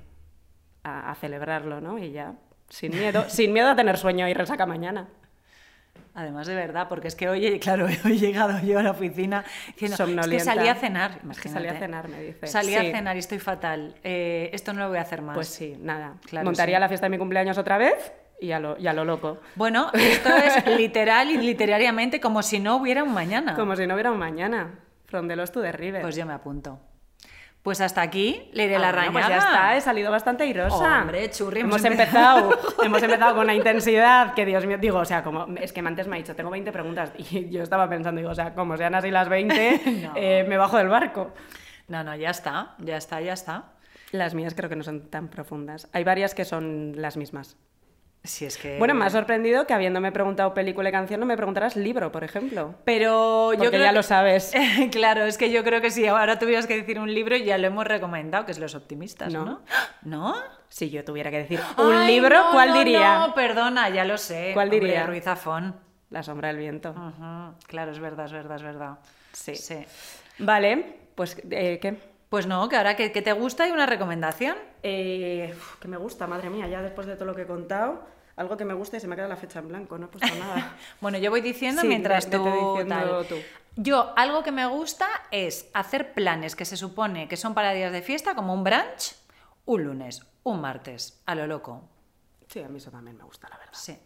a, 0.83 1.09
a 1.09 1.15
celebrarlo, 1.15 1.81
¿no? 1.81 1.97
Y 1.97 2.11
ya, 2.11 2.35
sin 2.69 2.91
miedo, 2.91 3.25
sin 3.27 3.53
miedo 3.53 3.69
a 3.69 3.75
tener 3.75 3.97
sueño 3.97 4.27
y 4.27 4.35
resaca 4.35 4.67
mañana. 4.67 5.09
Además 6.15 6.45
de 6.45 6.53
verdad, 6.53 6.87
porque 6.89 7.07
es 7.07 7.15
que 7.15 7.27
hoy, 7.27 7.59
claro, 7.61 7.85
hoy 7.85 7.97
he 8.05 8.17
llegado 8.17 8.59
yo 8.59 8.79
a 8.79 8.83
la 8.83 8.91
oficina 8.91 9.43
diciendo, 9.67 10.21
es 10.21 10.27
que 10.27 10.39
salí 10.39 10.67
a 10.67 10.75
cenar. 10.75 11.19
Es 11.31 11.39
que 11.39 11.49
salí 11.49 11.67
a 11.67 11.71
imagínate. 11.71 11.79
cenar, 11.79 12.07
me 12.07 12.21
dice. 12.21 12.47
Salí 12.47 12.75
a 12.75 12.81
cenar 12.81 13.15
y 13.15 13.19
estoy 13.19 13.39
fatal. 13.39 13.95
Eh, 14.03 14.49
esto 14.53 14.73
no 14.73 14.81
lo 14.81 14.89
voy 14.89 14.97
a 14.99 15.01
hacer 15.01 15.21
más. 15.21 15.33
Pues 15.35 15.47
sí, 15.47 15.75
nada. 15.79 16.15
Claro, 16.25 16.45
Montaría 16.45 16.77
sí. 16.77 16.81
la 16.81 16.87
fiesta 16.87 17.07
de 17.07 17.09
mi 17.11 17.17
cumpleaños 17.17 17.57
otra 17.57 17.77
vez 17.77 18.13
y 18.39 18.51
a 18.51 18.59
lo, 18.59 18.77
y 18.77 18.87
a 18.87 18.93
lo 18.93 19.05
loco. 19.05 19.39
Bueno, 19.55 19.89
esto 19.93 20.29
es 20.35 20.65
literal 20.77 21.31
y 21.31 21.37
literariamente 21.37 22.19
como 22.19 22.43
si 22.43 22.59
no 22.59 22.75
hubiera 22.75 23.03
un 23.03 23.13
mañana. 23.13 23.55
Como 23.55 23.75
si 23.75 23.87
no 23.87 23.95
hubiera 23.95 24.11
un 24.11 24.19
mañana. 24.19 24.79
From 25.05 25.27
the 25.27 25.35
lost 25.35 25.53
to 25.53 25.61
the 25.61 25.71
river. 25.71 26.01
Pues 26.01 26.15
yo 26.15 26.25
me 26.25 26.33
apunto. 26.33 26.79
Pues 27.63 27.79
hasta 27.79 28.01
aquí 28.01 28.49
le 28.51 28.65
iré 28.65 28.75
Ah, 28.75 28.79
la 28.79 28.91
bueno, 28.91 29.01
rañada. 29.03 29.13
Pues 29.13 29.27
ya 29.29 29.37
está, 29.37 29.77
he 29.77 29.81
salido 29.81 30.11
bastante 30.11 30.43
airosa. 30.43 31.01
Hombre, 31.01 31.29
churri, 31.31 31.61
hemos, 31.61 31.77
hemos 31.83 31.91
empezado, 31.91 32.59
hemos 32.83 33.01
empezado 33.01 33.35
con 33.35 33.43
una 33.45 33.55
intensidad 33.55 34.33
que, 34.33 34.45
Dios 34.45 34.65
mío, 34.65 34.77
digo, 34.77 34.99
o 34.99 35.05
sea, 35.05 35.23
como, 35.23 35.47
es 35.57 35.71
que 35.71 35.79
antes 35.79 36.05
me 36.07 36.17
ha 36.17 36.19
dicho, 36.19 36.35
tengo 36.35 36.49
20 36.49 36.71
preguntas, 36.73 37.13
y 37.17 37.49
yo 37.49 37.63
estaba 37.63 37.87
pensando, 37.89 38.19
digo, 38.19 38.31
o 38.31 38.35
sea, 38.35 38.53
como 38.53 38.75
sean 38.75 38.95
así 38.95 39.09
las 39.11 39.29
20, 39.29 39.81
No. 40.03 40.11
eh, 40.17 40.45
me 40.47 40.57
bajo 40.57 40.77
del 40.77 40.89
barco. 40.89 41.31
No, 41.87 42.03
no, 42.03 42.13
ya 42.17 42.31
está, 42.31 42.75
ya 42.79 42.97
está, 42.97 43.21
ya 43.21 43.31
está. 43.33 43.63
Las 44.11 44.33
mías 44.33 44.53
creo 44.55 44.69
que 44.69 44.75
no 44.75 44.83
son 44.83 45.09
tan 45.09 45.29
profundas. 45.29 45.87
Hay 45.93 46.03
varias 46.03 46.35
que 46.35 46.43
son 46.45 46.93
las 46.97 47.15
mismas. 47.17 47.55
Si 48.25 48.45
es 48.45 48.57
que... 48.57 48.77
Bueno, 48.79 48.93
me 48.93 49.03
ha 49.05 49.09
sorprendido 49.09 49.67
que 49.67 49.73
habiéndome 49.73 50.13
preguntado 50.13 50.53
película 50.53 50.87
y 50.87 50.91
canción 50.93 51.19
no 51.19 51.25
me 51.25 51.35
preguntaras 51.35 51.75
libro, 51.75 52.09
por 52.11 52.23
ejemplo. 52.23 52.73
Pero 52.85 53.51
yo 53.51 53.57
Porque 53.59 53.71
creo 53.71 53.81
ya 53.83 53.89
que- 53.89 53.95
lo 53.95 54.03
sabes. 54.03 54.53
claro, 54.91 55.25
es 55.25 55.37
que 55.37 55.51
yo 55.51 55.63
creo 55.65 55.81
que 55.81 55.91
si 55.91 56.07
ahora 56.07 56.39
tuvieras 56.39 56.65
que 56.65 56.75
decir 56.77 56.99
un 56.99 57.13
libro, 57.13 57.35
ya 57.35 57.57
lo 57.57 57.67
hemos 57.67 57.85
recomendado, 57.85 58.45
que 58.45 58.53
es 58.53 58.59
Los 58.59 58.75
Optimistas, 58.75 59.33
¿no? 59.33 59.43
No. 59.45 59.61
¿No? 60.03 60.35
Si 60.69 60.89
yo 60.89 61.03
tuviera 61.03 61.31
que 61.31 61.39
decir 61.39 61.59
un 61.77 61.93
Ay, 61.93 62.13
libro, 62.15 62.37
no, 62.45 62.51
¿cuál 62.51 62.69
no, 62.69 62.77
diría? 62.79 63.19
No, 63.19 63.33
perdona, 63.35 63.89
ya 63.89 64.05
lo 64.05 64.17
sé. 64.17 64.51
¿Cuál 64.53 64.69
Hombre, 64.69 64.79
diría? 64.79 65.05
Ruiz 65.05 65.23
Zafón. 65.25 65.75
La 66.09 66.23
sombra 66.23 66.47
del 66.47 66.57
viento. 66.57 66.93
Claro, 67.67 67.91
es 67.91 67.99
verdad, 67.99 68.27
es 68.27 68.31
verdad, 68.31 68.55
es 68.55 68.63
verdad. 68.63 68.99
Sí. 69.33 69.55
sí. 69.55 69.83
Vale, 70.37 70.97
pues, 71.15 71.35
eh, 71.49 71.79
¿qué? 71.81 71.97
Pues 72.33 72.47
no, 72.47 72.67
que 72.67 72.77
ahora 72.77 72.95
que, 72.95 73.11
que 73.11 73.21
te 73.21 73.31
gusta 73.31 73.65
hay 73.65 73.71
una 73.71 73.85
recomendación. 73.85 74.57
Eh, 74.81 75.53
que 75.79 75.87
me 75.87 75.97
gusta, 75.97 76.25
madre 76.25 76.49
mía, 76.49 76.67
ya 76.67 76.81
después 76.81 77.05
de 77.05 77.13
todo 77.13 77.25
lo 77.25 77.35
que 77.35 77.43
he 77.43 77.45
contado, 77.45 78.01
algo 78.35 78.57
que 78.57 78.65
me 78.65 78.73
gusta 78.73 78.97
y 78.97 78.99
se 78.99 79.07
me 79.07 79.15
queda 79.15 79.27
la 79.27 79.35
fecha 79.35 79.59
en 79.59 79.67
blanco, 79.67 79.99
no 79.99 80.07
he 80.07 80.09
puesto 80.09 80.35
nada. 80.39 80.75
Bueno, 80.99 81.19
yo 81.19 81.29
voy 81.29 81.41
diciendo 81.41 81.81
Sí, 81.83 81.87
mientras 81.87 82.27
tú, 82.31 82.43
diciendo 82.43 82.85
tal. 83.19 83.27
tú. 83.27 83.35
Yo, 83.75 84.13
algo 84.17 84.41
que 84.41 84.51
me 84.51 84.65
gusta 84.65 85.07
es 85.29 85.69
hacer 85.75 86.15
planes 86.15 86.55
que 86.55 86.65
se 86.65 86.75
supone 86.75 87.27
que 87.27 87.37
son 87.37 87.53
para 87.53 87.71
días 87.71 87.91
de 87.91 88.01
fiesta, 88.01 88.33
como 88.33 88.51
un 88.55 88.63
brunch, 88.63 89.13
un 89.65 89.83
lunes, 89.83 90.25
un 90.41 90.59
martes, 90.59 91.21
a 91.27 91.35
lo 91.35 91.45
loco. 91.45 91.87
Sí, 92.47 92.63
a 92.63 92.67
mí 92.67 92.79
eso 92.79 92.89
también 92.89 93.15
me 93.15 93.25
gusta, 93.25 93.47
la 93.47 93.59
verdad. 93.59 93.73
Sí. 93.75 93.99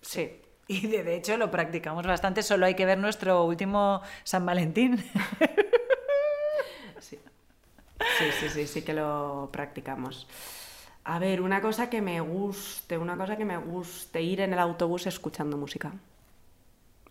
Sí. 0.00 0.40
Y 0.68 0.86
de, 0.86 1.04
de 1.04 1.16
hecho 1.16 1.36
lo 1.36 1.50
practicamos 1.50 2.06
bastante, 2.06 2.42
solo 2.42 2.64
hay 2.64 2.76
que 2.76 2.86
ver 2.86 2.96
nuestro 2.96 3.44
último 3.44 4.00
San 4.24 4.46
Valentín. 4.46 5.04
Sí. 8.18 8.30
Sí, 8.32 8.48
sí, 8.48 8.66
sí, 8.66 8.82
que 8.82 8.94
lo 8.94 9.48
practicamos. 9.52 10.26
A 11.04 11.18
ver, 11.18 11.40
una 11.40 11.60
cosa 11.60 11.88
que 11.88 12.02
me 12.02 12.20
guste, 12.20 12.98
una 12.98 13.16
cosa 13.16 13.36
que 13.36 13.44
me 13.44 13.56
guste, 13.56 14.20
ir 14.22 14.40
en 14.40 14.52
el 14.52 14.58
autobús 14.58 15.06
escuchando 15.06 15.56
música. 15.56 15.92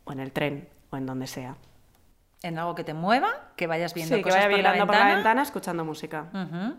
O 0.05 0.11
en 0.11 0.19
el 0.19 0.31
tren, 0.31 0.67
o 0.91 0.97
en 0.97 1.05
donde 1.05 1.27
sea. 1.27 1.55
en 2.43 2.59
algo 2.59 2.75
que 2.75 2.83
te 2.83 2.93
mueva, 2.93 3.51
que 3.55 3.65
vayas 3.67 3.93
viendo 3.95 4.15
sí, 4.15 4.21
que 4.21 4.29
cosas 4.29 4.45
vaya 4.45 4.55
por 4.55 4.63
la 4.63 4.71
ventana. 4.71 4.85
por 4.85 4.95
la 5.07 5.15
ventana 5.15 5.41
escuchando 5.41 5.83
música. 5.83 6.25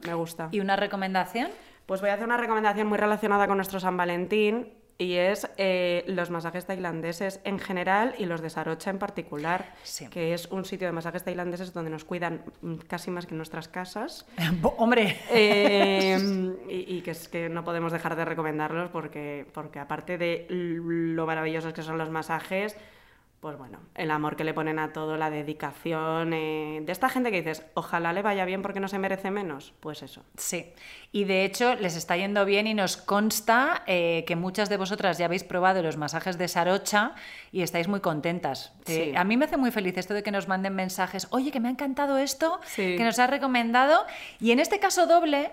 Me 0.07 0.15
gusta. 0.15 0.49
¿Y 0.53 0.61
una 0.61 0.77
recomendación? 0.77 1.51
Pues 1.85 2.01
voy 2.01 2.11
a 2.11 2.15
hacer 2.15 2.25
una 2.25 2.37
recomendación 2.37 2.87
muy 2.87 2.97
relacionada 2.99 3.47
con 3.49 3.57
nuestro 3.57 3.81
San 3.81 3.97
Valentín 3.97 4.73
y 5.01 5.15
es 5.15 5.49
eh, 5.59 6.03
los 6.09 6.29
masajes 6.31 6.67
tailandeses 6.67 7.41
en 7.45 7.61
general 7.61 8.17
y 8.19 8.27
los 8.27 8.41
de 8.43 8.51
Sarocha 8.51 8.91
en 8.91 8.99
particular, 8.99 9.73
Sí. 9.85 10.09
que 10.09 10.35
es 10.35 10.47
un 10.47 10.65
sitio 10.65 10.89
de 10.89 10.93
masajes 10.93 11.23
tailandeses 11.23 11.73
donde 11.73 11.91
nos 11.91 12.05
cuidan 12.05 12.43
mm, 12.63 12.75
casi 12.89 13.13
más 13.13 13.25
que 13.27 13.35
en 13.35 13.37
nuestras 13.39 13.69
casas. 13.69 14.27
Hombre, 14.77 15.17
Eh, 15.31 16.19
y, 16.69 16.97
y 16.97 17.03
que 17.03 17.13
es 17.13 17.29
que 17.29 17.49
no 17.49 17.65
podemos 17.65 17.93
dejar 17.93 18.17
de 18.17 18.25
recomendarlos 18.25 18.91
porque, 18.91 19.47
porque 19.55 19.79
aparte 19.79 20.19
de 20.19 20.47
lo 20.51 21.27
maravillosos 21.27 21.73
que 21.73 21.83
son 21.83 21.97
los 21.97 22.11
masajes, 22.11 22.77
pues 23.41 23.57
bueno, 23.57 23.79
el 23.95 24.11
amor 24.11 24.35
que 24.35 24.43
le 24.43 24.53
ponen 24.53 24.81
a 24.81 24.93
todo, 24.93 25.17
la 25.17 25.31
dedicación, 25.31 26.33
eh, 26.33 26.81
de 26.83 26.91
esta 26.91 27.09
gente 27.09 27.31
que 27.31 27.37
dices, 27.39 27.65
ojalá 27.75 28.13
le 28.13 28.21
vaya 28.23 28.45
bien 28.45 28.63
porque 28.63 28.81
no 28.81 28.89
se 28.89 28.99
merece 28.99 29.31
menos, 29.31 29.73
pues 29.79 30.03
eso. 30.03 30.25
Sí, 30.37 30.73
y 31.13 31.23
de 31.23 31.45
hecho 31.45 31.77
les 31.77 31.95
está 31.95 32.17
yendo 32.17 32.45
bien 32.45 32.67
y 32.67 32.75
nos 32.75 32.97
consta 32.97 33.85
eh, 33.87 34.25
que 34.27 34.35
muchas 34.35 34.69
de 34.69 34.77
vosotras 34.77 35.19
ya 35.19 35.27
habéis 35.27 35.45
probado 35.45 35.83
los 35.85 35.97
masajes 35.97 36.37
de 36.37 36.49
Sarocha 36.49 37.15
y 37.53 37.63
estáis 37.63 37.87
muy 37.87 38.01
contentas. 38.01 38.73
Eh, 38.87 39.11
Sí. 39.13 39.17
a 39.17 39.23
mí 39.23 39.37
me 39.37 39.45
hace 39.45 39.57
muy 39.57 39.71
feliz 39.71 39.97
esto 39.97 40.15
de 40.15 40.25
que 40.25 40.33
nos 40.33 40.49
manden 40.49 40.75
mensajes, 40.75 41.29
oye, 41.31 41.53
que 41.53 41.61
me 41.61 41.69
ha 41.69 41.71
encantado 41.71 42.19
esto, 42.19 42.59
Sí. 42.67 42.97
que 42.97 43.05
nos 43.05 43.21
ha 43.21 43.29
recomendado, 43.29 44.05
y 44.41 44.51
en 44.51 44.59
este 44.59 44.81
caso 44.81 45.07
doble, 45.07 45.53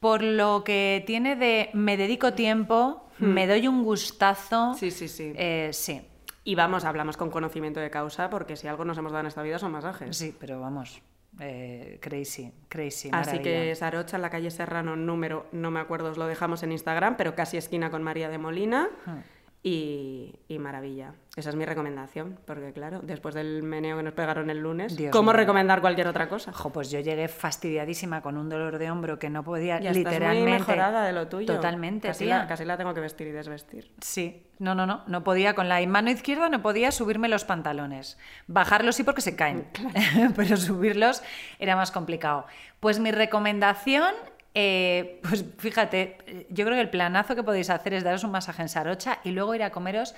por 0.00 0.22
lo 0.24 0.64
que 0.64 1.04
tiene 1.06 1.36
de 1.36 1.70
me 1.72 1.96
dedico 1.96 2.32
tiempo, 2.32 3.08
me 3.18 3.46
doy 3.46 3.68
un 3.68 3.84
gustazo. 3.84 4.72
Hmm. 4.72 4.74
Sí, 4.74 4.90
sí, 4.90 5.06
sí. 5.06 5.32
Sí, 5.70 6.02
Y 6.44 6.54
vamos, 6.54 6.84
hablamos 6.84 7.16
con 7.16 7.30
conocimiento 7.30 7.80
de 7.80 7.90
causa 7.90 8.28
porque 8.30 8.56
si 8.56 8.66
algo 8.66 8.84
nos 8.84 8.98
hemos 8.98 9.12
dado 9.12 9.20
en 9.20 9.26
esta 9.26 9.42
vida 9.42 9.58
son 9.58 9.72
masajes. 9.72 10.16
sí, 10.16 10.34
pero 10.38 10.60
vamos, 10.60 11.02
eh, 11.40 11.98
crazy, 12.00 12.52
crazy. 12.68 13.08
Así 13.12 13.38
que 13.38 13.74
Sarocha, 13.74 14.16
en 14.16 14.22
la 14.22 14.30
calle 14.30 14.50
Serrano, 14.50 14.96
número, 14.96 15.46
no 15.52 15.70
me 15.70 15.80
acuerdo, 15.80 16.10
os 16.10 16.18
lo 16.18 16.26
dejamos 16.26 16.62
en 16.62 16.72
Instagram, 16.72 17.16
pero 17.16 17.34
casi 17.34 17.56
esquina 17.56 17.90
con 17.90 18.02
María 18.02 18.28
de 18.28 18.38
Molina. 18.38 18.88
Hmm. 19.06 19.20
Y, 19.64 20.34
y 20.48 20.58
maravilla. 20.58 21.14
Esa 21.36 21.50
es 21.50 21.56
mi 21.56 21.64
recomendación, 21.64 22.36
porque 22.46 22.72
claro, 22.72 23.00
después 23.00 23.32
del 23.34 23.62
meneo 23.62 23.96
que 23.96 24.02
nos 24.02 24.12
pegaron 24.12 24.50
el 24.50 24.58
lunes, 24.58 24.96
Dios 24.96 25.12
¿cómo 25.12 25.30
mío. 25.30 25.38
recomendar 25.38 25.80
cualquier 25.80 26.08
otra 26.08 26.28
cosa? 26.28 26.52
Jo, 26.52 26.70
pues 26.70 26.90
yo 26.90 26.98
llegué 26.98 27.28
fastidiadísima 27.28 28.22
con 28.22 28.36
un 28.36 28.48
dolor 28.48 28.78
de 28.78 28.90
hombro 28.90 29.20
que 29.20 29.30
no 29.30 29.44
podía 29.44 29.78
Ya 29.78 29.90
estás 29.90 29.96
literalmente. 29.98 30.42
muy 30.50 30.52
mejorada 30.58 31.06
de 31.06 31.12
lo 31.12 31.28
tuyo. 31.28 31.46
Totalmente, 31.46 32.08
casi 32.08 32.24
tía. 32.24 32.38
La, 32.38 32.46
casi 32.48 32.64
la 32.64 32.76
tengo 32.76 32.92
que 32.92 33.00
vestir 33.00 33.28
y 33.28 33.30
desvestir. 33.30 33.92
Sí, 34.00 34.42
no, 34.58 34.74
no, 34.74 34.84
no, 34.84 35.04
no 35.06 35.22
podía 35.22 35.54
con 35.54 35.68
la 35.68 35.80
mano 35.86 36.10
izquierda 36.10 36.48
no 36.48 36.60
podía 36.60 36.90
subirme 36.90 37.28
los 37.28 37.44
pantalones. 37.44 38.18
Bajarlos 38.48 38.96
sí 38.96 39.04
porque 39.04 39.20
se 39.22 39.36
caen, 39.36 39.68
pero 40.36 40.56
subirlos 40.56 41.22
era 41.60 41.76
más 41.76 41.92
complicado. 41.92 42.46
Pues 42.80 42.98
mi 42.98 43.12
recomendación, 43.12 44.12
eh, 44.54 45.20
pues 45.28 45.44
fíjate, 45.58 46.18
eh, 46.26 46.46
yo 46.50 46.64
creo 46.64 46.76
que 46.76 46.82
el 46.82 46.90
planazo 46.90 47.34
que 47.34 47.42
podéis 47.42 47.70
hacer 47.70 47.94
es 47.94 48.04
daros 48.04 48.24
un 48.24 48.30
masaje 48.30 48.62
en 48.62 48.68
Sarocha 48.68 49.18
y 49.24 49.30
luego 49.30 49.54
ir 49.54 49.62
a 49.62 49.70
comeros 49.70 50.14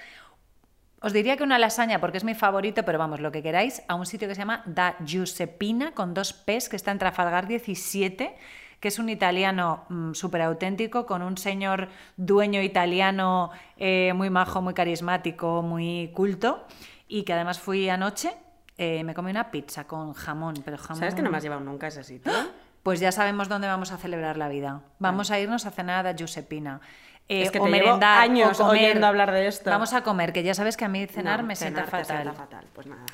os 1.05 1.13
diría 1.13 1.37
que 1.37 1.43
una 1.43 1.59
lasaña, 1.59 2.01
porque 2.01 2.17
es 2.17 2.25
mi 2.25 2.33
favorito, 2.33 2.83
pero 2.83 2.99
vamos, 2.99 3.21
lo 3.21 3.31
que 3.31 3.43
queráis, 3.43 3.83
a 3.89 3.95
un 3.95 4.07
sitio 4.07 4.27
que 4.27 4.35
se 4.35 4.41
llama 4.41 4.63
Da 4.65 4.97
Giuseppina, 5.05 5.93
con 5.93 6.15
dos 6.15 6.33
P's, 6.33 6.71
que 6.71 6.77
está 6.77 6.93
en 6.93 6.99
Trafalgar 6.99 7.47
17, 7.47 8.35
que 8.81 8.89
es 8.89 8.99
un 8.99 9.11
italiano 9.11 9.85
súper 10.15 10.41
auténtico, 10.41 11.05
con 11.05 11.21
un 11.21 11.37
señor 11.37 11.89
dueño 12.17 12.63
italiano 12.63 13.51
eh, 13.77 14.15
muy 14.15 14.31
majo, 14.31 14.63
muy 14.63 14.73
carismático, 14.73 15.61
muy 15.61 16.11
culto, 16.15 16.65
y 17.07 17.25
que 17.25 17.35
además 17.35 17.61
fui 17.61 17.91
anoche, 17.91 18.35
eh, 18.79 19.05
me 19.05 19.13
comí 19.13 19.31
una 19.31 19.51
pizza 19.51 19.87
con 19.87 20.15
jamón, 20.15 20.55
pero 20.65 20.79
jamón... 20.79 21.01
¿Sabes 21.01 21.15
que 21.15 21.21
no 21.21 21.31
me 21.31 21.37
has 21.37 21.43
llevado 21.43 21.61
nunca 21.61 21.85
a 21.85 21.89
ese 21.91 22.03
sitio? 22.03 22.33
Pues 22.85 23.01
ya 23.01 23.11
sabemos 23.11 23.49
dónde 23.49 23.67
vamos 23.67 23.91
a 23.93 23.97
celebrar 23.99 24.37
la 24.37 24.49
vida. 24.49 24.83
Vamos 25.01 25.31
a 25.33 25.41
irnos 25.41 25.67
a 25.67 25.71
cenar 25.73 26.07
a 26.07 26.15
Giuseppina. 26.15 26.81
Eh, 27.29 27.43
Es 27.43 27.51
que 27.51 27.59
o 27.59 27.65
te 27.65 27.71
merendar, 27.71 28.19
años 28.21 28.61
o 28.61 28.67
comer. 28.67 28.83
oyendo 28.91 29.07
hablar 29.07 29.33
de 29.33 29.47
esto. 29.49 29.71
Vamos 29.71 29.95
a 29.95 30.03
comer, 30.03 30.33
que 30.35 30.43
ya 30.43 30.53
sabes 30.55 30.77
que 30.77 30.85
a 30.85 30.89
mí 30.89 31.07
cenar 31.07 31.41
No, 31.41 31.47
me 31.47 31.57
sienta 31.57 31.87
cenar 31.87 31.91
fatal. 31.91 32.23
sienta 32.23 32.33
fatal. 32.35 32.65
Pues 32.75 32.87
nada. 32.87 33.07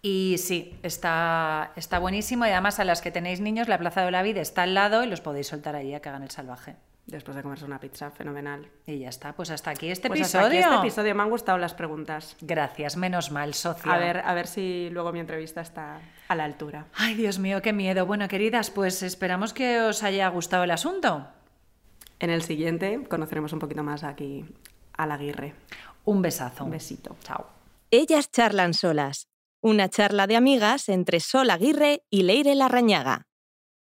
Y 0.00 0.36
sí, 0.38 0.78
está, 0.82 1.72
está 1.76 1.98
buenísimo 1.98 2.46
y 2.46 2.50
además 2.50 2.80
a 2.80 2.84
las 2.84 3.02
que 3.02 3.10
tenéis 3.10 3.40
niños, 3.40 3.68
la 3.68 3.76
Plaza 3.78 4.02
de 4.02 4.10
la 4.10 4.22
Vida 4.22 4.40
está 4.40 4.62
al 4.62 4.72
lado 4.74 5.04
y 5.04 5.08
los 5.08 5.20
podéis 5.20 5.48
soltar 5.48 5.76
allí 5.76 5.92
a 5.94 6.00
que 6.00 6.08
hagan 6.08 6.22
el 6.22 6.30
salvaje. 6.30 6.76
Después 7.08 7.34
de 7.34 7.42
comerse 7.42 7.64
una 7.64 7.80
pizza, 7.80 8.10
fenomenal. 8.10 8.68
Y 8.86 8.98
ya 8.98 9.08
está, 9.08 9.32
pues 9.32 9.50
hasta 9.50 9.70
aquí 9.70 9.88
este 9.90 10.08
Pues 10.08 10.20
hasta 10.20 10.40
episodio. 10.40 10.60
aquí 10.60 10.74
este 10.74 10.86
episodio 10.86 11.14
me 11.14 11.22
han 11.22 11.30
gustado 11.30 11.56
las 11.56 11.72
preguntas. 11.72 12.36
Gracias, 12.42 12.98
menos 12.98 13.30
mal, 13.30 13.54
socio. 13.54 13.90
A 13.90 13.96
ver, 13.96 14.18
a 14.18 14.34
ver 14.34 14.46
si 14.46 14.90
luego 14.90 15.10
mi 15.10 15.18
entrevista 15.18 15.62
está 15.62 16.02
a 16.28 16.34
la 16.34 16.44
altura. 16.44 16.86
Ay, 16.94 17.14
Dios 17.14 17.38
mío, 17.38 17.62
qué 17.62 17.72
miedo. 17.72 18.04
Bueno, 18.04 18.28
queridas, 18.28 18.70
pues 18.70 19.02
esperamos 19.02 19.54
que 19.54 19.80
os 19.80 20.02
haya 20.02 20.28
gustado 20.28 20.64
el 20.64 20.70
asunto. 20.70 21.26
En 22.20 22.28
el 22.28 22.42
siguiente 22.42 23.02
conoceremos 23.08 23.54
un 23.54 23.58
poquito 23.60 23.82
más 23.82 24.04
aquí 24.04 24.44
a 24.92 25.06
la 25.06 25.14
Aguirre. 25.14 25.54
Un 26.04 26.20
besazo. 26.20 26.64
Un 26.66 26.72
besito. 26.72 27.16
Chao. 27.22 27.46
Ellas 27.90 28.30
charlan 28.30 28.74
solas. 28.74 29.28
Una 29.62 29.88
charla 29.88 30.26
de 30.26 30.36
amigas 30.36 30.90
entre 30.90 31.20
Sol 31.20 31.48
Aguirre 31.48 32.02
y 32.10 32.24
Leire 32.24 32.54
Larrañaga. 32.54 33.27